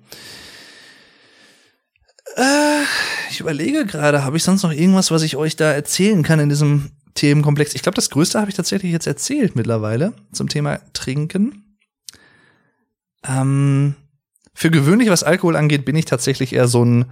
[2.36, 2.84] Äh,
[3.32, 6.50] ich überlege gerade, habe ich sonst noch irgendwas, was ich euch da erzählen kann in
[6.50, 7.74] diesem Themenkomplex?
[7.74, 11.78] Ich glaube, das Größte habe ich tatsächlich jetzt erzählt mittlerweile zum Thema Trinken.
[13.28, 13.96] Ähm,
[14.54, 17.06] für gewöhnlich, was Alkohol angeht, bin ich tatsächlich eher so ein,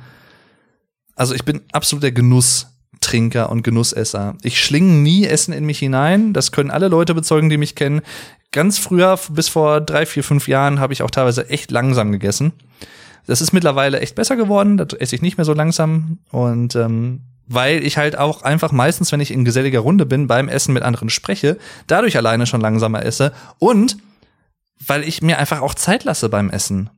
[1.16, 4.38] also ich bin absoluter Genusstrinker und Genussesser.
[4.44, 6.34] Ich schlinge nie Essen in mich hinein.
[6.34, 8.02] Das können alle Leute bezeugen, die mich kennen.
[8.52, 12.54] Ganz früher, bis vor drei, vier, fünf Jahren, habe ich auch teilweise echt langsam gegessen.
[13.26, 14.78] Das ist mittlerweile echt besser geworden.
[14.78, 16.20] Da esse ich nicht mehr so langsam.
[16.32, 20.50] Und ähm, weil ich halt auch einfach meistens, wenn ich in geselliger Runde bin, beim
[20.50, 21.58] Essen mit anderen spreche,
[21.88, 23.34] dadurch alleine schon langsamer esse.
[23.60, 23.98] Und
[24.86, 26.90] weil ich mir einfach auch Zeit lasse beim Essen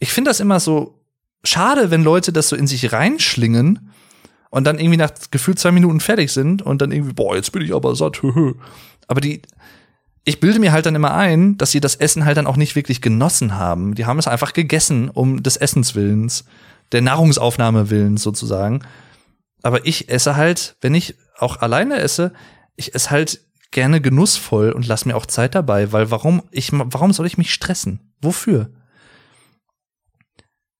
[0.00, 0.98] ich finde das immer so
[1.44, 3.90] schade, wenn Leute das so in sich reinschlingen
[4.50, 7.62] und dann irgendwie nach gefühlt zwei Minuten fertig sind und dann irgendwie, boah, jetzt bin
[7.62, 8.20] ich aber satt.
[9.06, 9.42] aber die,
[10.24, 12.74] ich bilde mir halt dann immer ein, dass sie das Essen halt dann auch nicht
[12.74, 13.94] wirklich genossen haben.
[13.94, 16.44] Die haben es einfach gegessen, um des Essens willens,
[16.92, 18.80] der Nahrungsaufnahme willens sozusagen.
[19.62, 22.32] Aber ich esse halt, wenn ich auch alleine esse,
[22.76, 27.12] ich esse halt gerne genussvoll und lass mir auch Zeit dabei, weil warum ich, warum
[27.12, 28.12] soll ich mich stressen?
[28.20, 28.70] Wofür?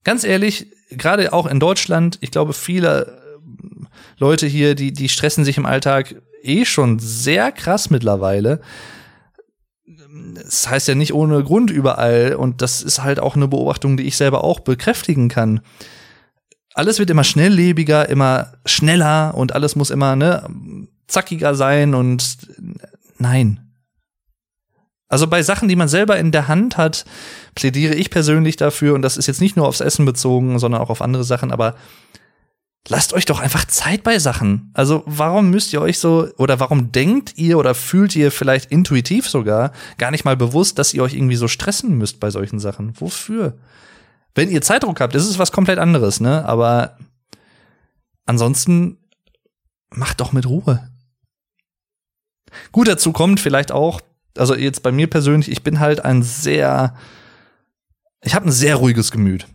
[0.05, 3.87] ganz ehrlich, gerade auch in Deutschland, ich glaube, viele äh,
[4.19, 8.61] Leute hier, die, die stressen sich im Alltag eh schon sehr krass mittlerweile.
[10.35, 14.05] Das heißt ja nicht ohne Grund überall und das ist halt auch eine Beobachtung, die
[14.05, 15.61] ich selber auch bekräftigen kann.
[16.81, 20.49] Alles wird immer schnelllebiger, immer schneller und alles muss immer ne,
[21.09, 22.39] zackiger sein und
[23.19, 23.71] nein,
[25.07, 27.05] also bei Sachen, die man selber in der Hand hat,
[27.55, 30.89] plädiere ich persönlich dafür, und das ist jetzt nicht nur aufs Essen bezogen, sondern auch
[30.89, 31.75] auf andere Sachen, aber
[32.89, 34.71] lasst euch doch einfach Zeit bei Sachen.
[34.73, 39.29] Also warum müsst ihr euch so, oder warum denkt ihr oder fühlt ihr vielleicht intuitiv
[39.29, 42.99] sogar gar nicht mal bewusst, dass ihr euch irgendwie so stressen müsst bei solchen Sachen?
[42.99, 43.59] Wofür?
[44.35, 46.45] Wenn ihr Zeitdruck habt, ist es was komplett anderes, ne?
[46.47, 46.97] Aber
[48.27, 48.99] ansonsten
[49.91, 50.89] macht doch mit Ruhe.
[52.73, 54.01] Gut, dazu kommt vielleicht auch,
[54.37, 56.95] also jetzt bei mir persönlich, ich bin halt ein sehr,
[58.23, 59.47] ich habe ein sehr ruhiges Gemüt.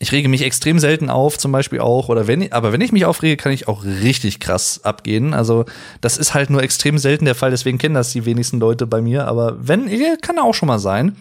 [0.00, 3.04] Ich rege mich extrem selten auf, zum Beispiel auch, oder wenn, aber wenn ich mich
[3.04, 5.34] aufrege, kann ich auch richtig krass abgehen.
[5.34, 5.64] Also,
[6.00, 9.00] das ist halt nur extrem selten der Fall, deswegen kennen das die wenigsten Leute bei
[9.00, 9.26] mir.
[9.28, 9.88] Aber wenn,
[10.20, 11.16] kann auch schon mal sein.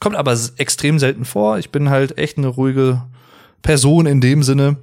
[0.00, 1.58] Kommt aber extrem selten vor.
[1.58, 3.02] Ich bin halt echt eine ruhige
[3.62, 4.76] Person in dem Sinne.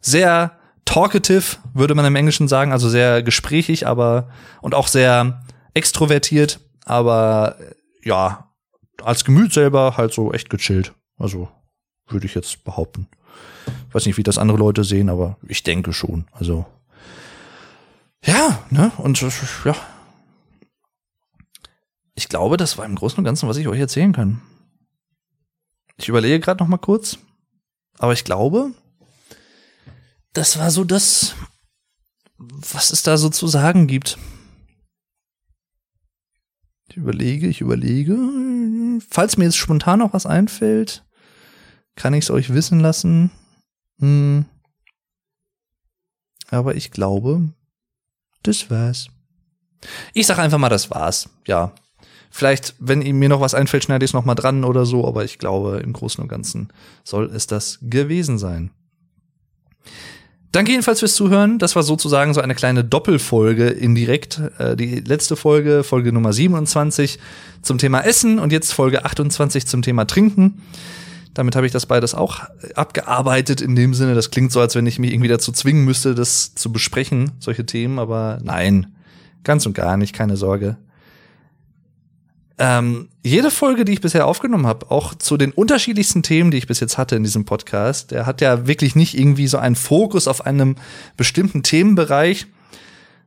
[0.00, 4.28] Sehr talkative, würde man im Englischen sagen, also sehr gesprächig, aber
[4.60, 7.56] und auch sehr extrovertiert, aber
[8.02, 8.50] ja,
[9.02, 10.94] als Gemüt selber halt so echt gechillt.
[11.18, 11.48] Also
[12.06, 13.08] würde ich jetzt behaupten.
[13.88, 16.26] Ich weiß nicht, wie das andere Leute sehen, aber ich denke schon.
[16.32, 16.66] Also
[18.24, 18.92] ja, ne?
[18.98, 19.20] Und
[19.64, 19.74] ja.
[22.14, 24.40] Ich glaube, das war im Großen und Ganzen, was ich euch erzählen kann.
[25.96, 27.18] Ich überlege gerade noch mal kurz,
[27.98, 28.72] aber ich glaube,
[30.32, 31.34] das war so das,
[32.38, 34.18] was es da so zu sagen gibt.
[36.88, 38.16] Ich überlege, ich überlege.
[39.10, 41.04] Falls mir jetzt spontan noch was einfällt,
[41.96, 43.30] kann ich es euch wissen lassen.
[43.98, 44.44] Hm.
[46.50, 47.52] Aber ich glaube,
[48.42, 49.08] das war's.
[50.12, 51.28] Ich sag einfach mal, das war's.
[51.46, 51.74] Ja.
[52.36, 55.24] Vielleicht, wenn mir noch was einfällt, schneide ich es noch mal dran oder so, aber
[55.24, 56.66] ich glaube, im Großen und Ganzen
[57.04, 58.72] soll es das gewesen sein.
[60.50, 61.60] Danke jedenfalls fürs Zuhören.
[61.60, 64.40] Das war sozusagen so eine kleine Doppelfolge indirekt.
[64.58, 67.20] Äh, die letzte Folge, Folge Nummer 27
[67.62, 70.60] zum Thema Essen und jetzt Folge 28 zum Thema Trinken.
[71.34, 72.40] Damit habe ich das beides auch
[72.74, 74.16] abgearbeitet in dem Sinne.
[74.16, 77.64] Das klingt so, als wenn ich mich irgendwie dazu zwingen müsste, das zu besprechen, solche
[77.64, 78.88] Themen, aber nein,
[79.44, 80.78] ganz und gar nicht, keine Sorge.
[82.56, 86.68] Ähm, jede Folge, die ich bisher aufgenommen habe, auch zu den unterschiedlichsten Themen, die ich
[86.68, 90.28] bis jetzt hatte in diesem Podcast, der hat ja wirklich nicht irgendwie so einen Fokus
[90.28, 90.76] auf einem
[91.16, 92.46] bestimmten Themenbereich,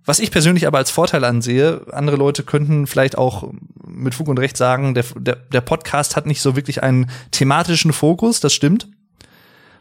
[0.08, 3.52] was ich persönlich aber als Vorteil ansehe, andere Leute könnten vielleicht auch
[3.86, 7.92] mit Fug und Recht sagen, der, der, der Podcast hat nicht so wirklich einen thematischen
[7.92, 8.88] Fokus, das stimmt.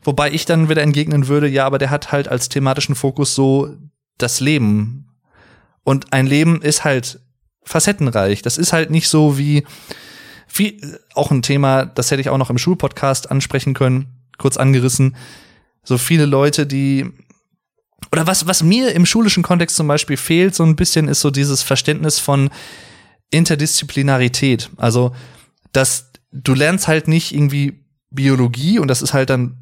[0.02, 3.76] Wobei ich dann wieder entgegnen würde, ja, aber der hat halt als thematischen Fokus so
[4.18, 5.06] das Leben.
[5.84, 7.20] Und ein Leben ist halt
[7.66, 8.40] facettenreich.
[8.40, 9.66] Das ist halt nicht so wie,
[10.54, 10.80] wie
[11.14, 14.06] auch ein Thema, das hätte ich auch noch im Schulpodcast ansprechen können,
[14.38, 15.16] kurz angerissen.
[15.82, 17.10] So viele Leute, die
[18.12, 21.30] oder was, was mir im schulischen Kontext zum Beispiel fehlt, so ein bisschen, ist so
[21.30, 22.50] dieses Verständnis von
[23.30, 24.70] Interdisziplinarität.
[24.76, 25.14] Also,
[25.72, 29.56] dass du lernst halt nicht irgendwie Biologie und das ist halt dann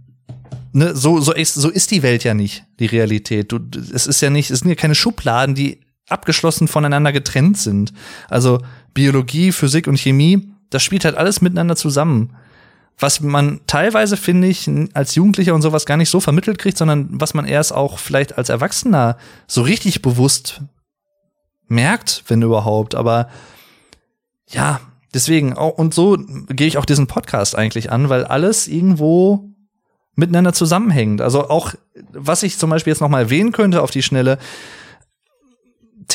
[0.73, 3.51] ne, so so ist so ist die Welt ja nicht die Realität.
[3.51, 3.61] Du,
[3.93, 7.93] es ist ja nicht, es sind ja keine Schubladen, die abgeschlossen voneinander getrennt sind.
[8.29, 8.61] Also
[8.93, 12.37] Biologie, Physik und Chemie, das spielt halt alles miteinander zusammen
[12.99, 17.09] was man teilweise, finde ich, als Jugendlicher und sowas gar nicht so vermittelt kriegt, sondern
[17.11, 19.17] was man erst auch vielleicht als Erwachsener
[19.47, 20.63] so richtig bewusst
[21.67, 22.95] merkt, wenn überhaupt.
[22.95, 23.29] Aber
[24.49, 24.81] ja,
[25.13, 26.17] deswegen, und so
[26.49, 29.51] gehe ich auch diesen Podcast eigentlich an, weil alles irgendwo
[30.15, 31.21] miteinander zusammenhängt.
[31.21, 31.75] Also auch,
[32.13, 34.39] was ich zum Beispiel jetzt noch mal erwähnen könnte auf die Schnelle,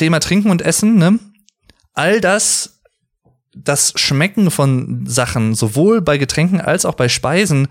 [0.00, 1.18] Thema Trinken und Essen, ne?
[1.92, 2.80] All das
[3.54, 7.68] das Schmecken von Sachen, sowohl bei Getränken als auch bei Speisen,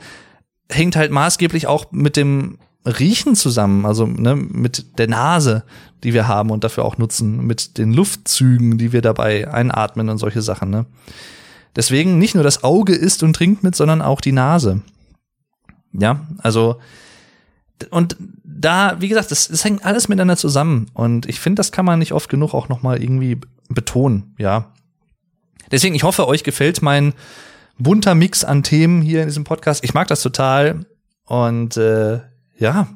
[0.70, 5.64] hängt halt maßgeblich auch mit dem Riechen zusammen, also ne, mit der Nase,
[6.04, 10.20] die wir haben und dafür auch nutzen, mit den Luftzügen, die wir dabei einatmen und
[10.20, 10.70] solche Sachen.
[10.70, 10.86] Ne?
[11.76, 14.82] Deswegen nicht nur das Auge isst und trinkt mit, sondern auch die Nase.
[15.94, 16.80] Ja, also
[17.90, 21.86] und da, wie gesagt, das, das hängt alles miteinander zusammen und ich finde, das kann
[21.86, 23.38] man nicht oft genug auch noch mal irgendwie
[23.70, 24.36] betonen.
[24.38, 24.74] Ja,
[25.72, 27.14] Deswegen, ich hoffe, euch gefällt mein
[27.78, 29.84] bunter Mix an Themen hier in diesem Podcast.
[29.84, 30.86] Ich mag das total.
[31.26, 32.22] Und äh,
[32.58, 32.88] ja,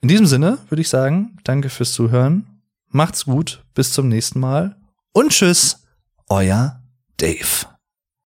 [0.00, 2.60] in diesem Sinne würde ich sagen, danke fürs Zuhören.
[2.88, 4.76] Macht's gut, bis zum nächsten Mal
[5.12, 5.82] und tschüss,
[6.28, 6.80] euer
[7.16, 7.75] Dave.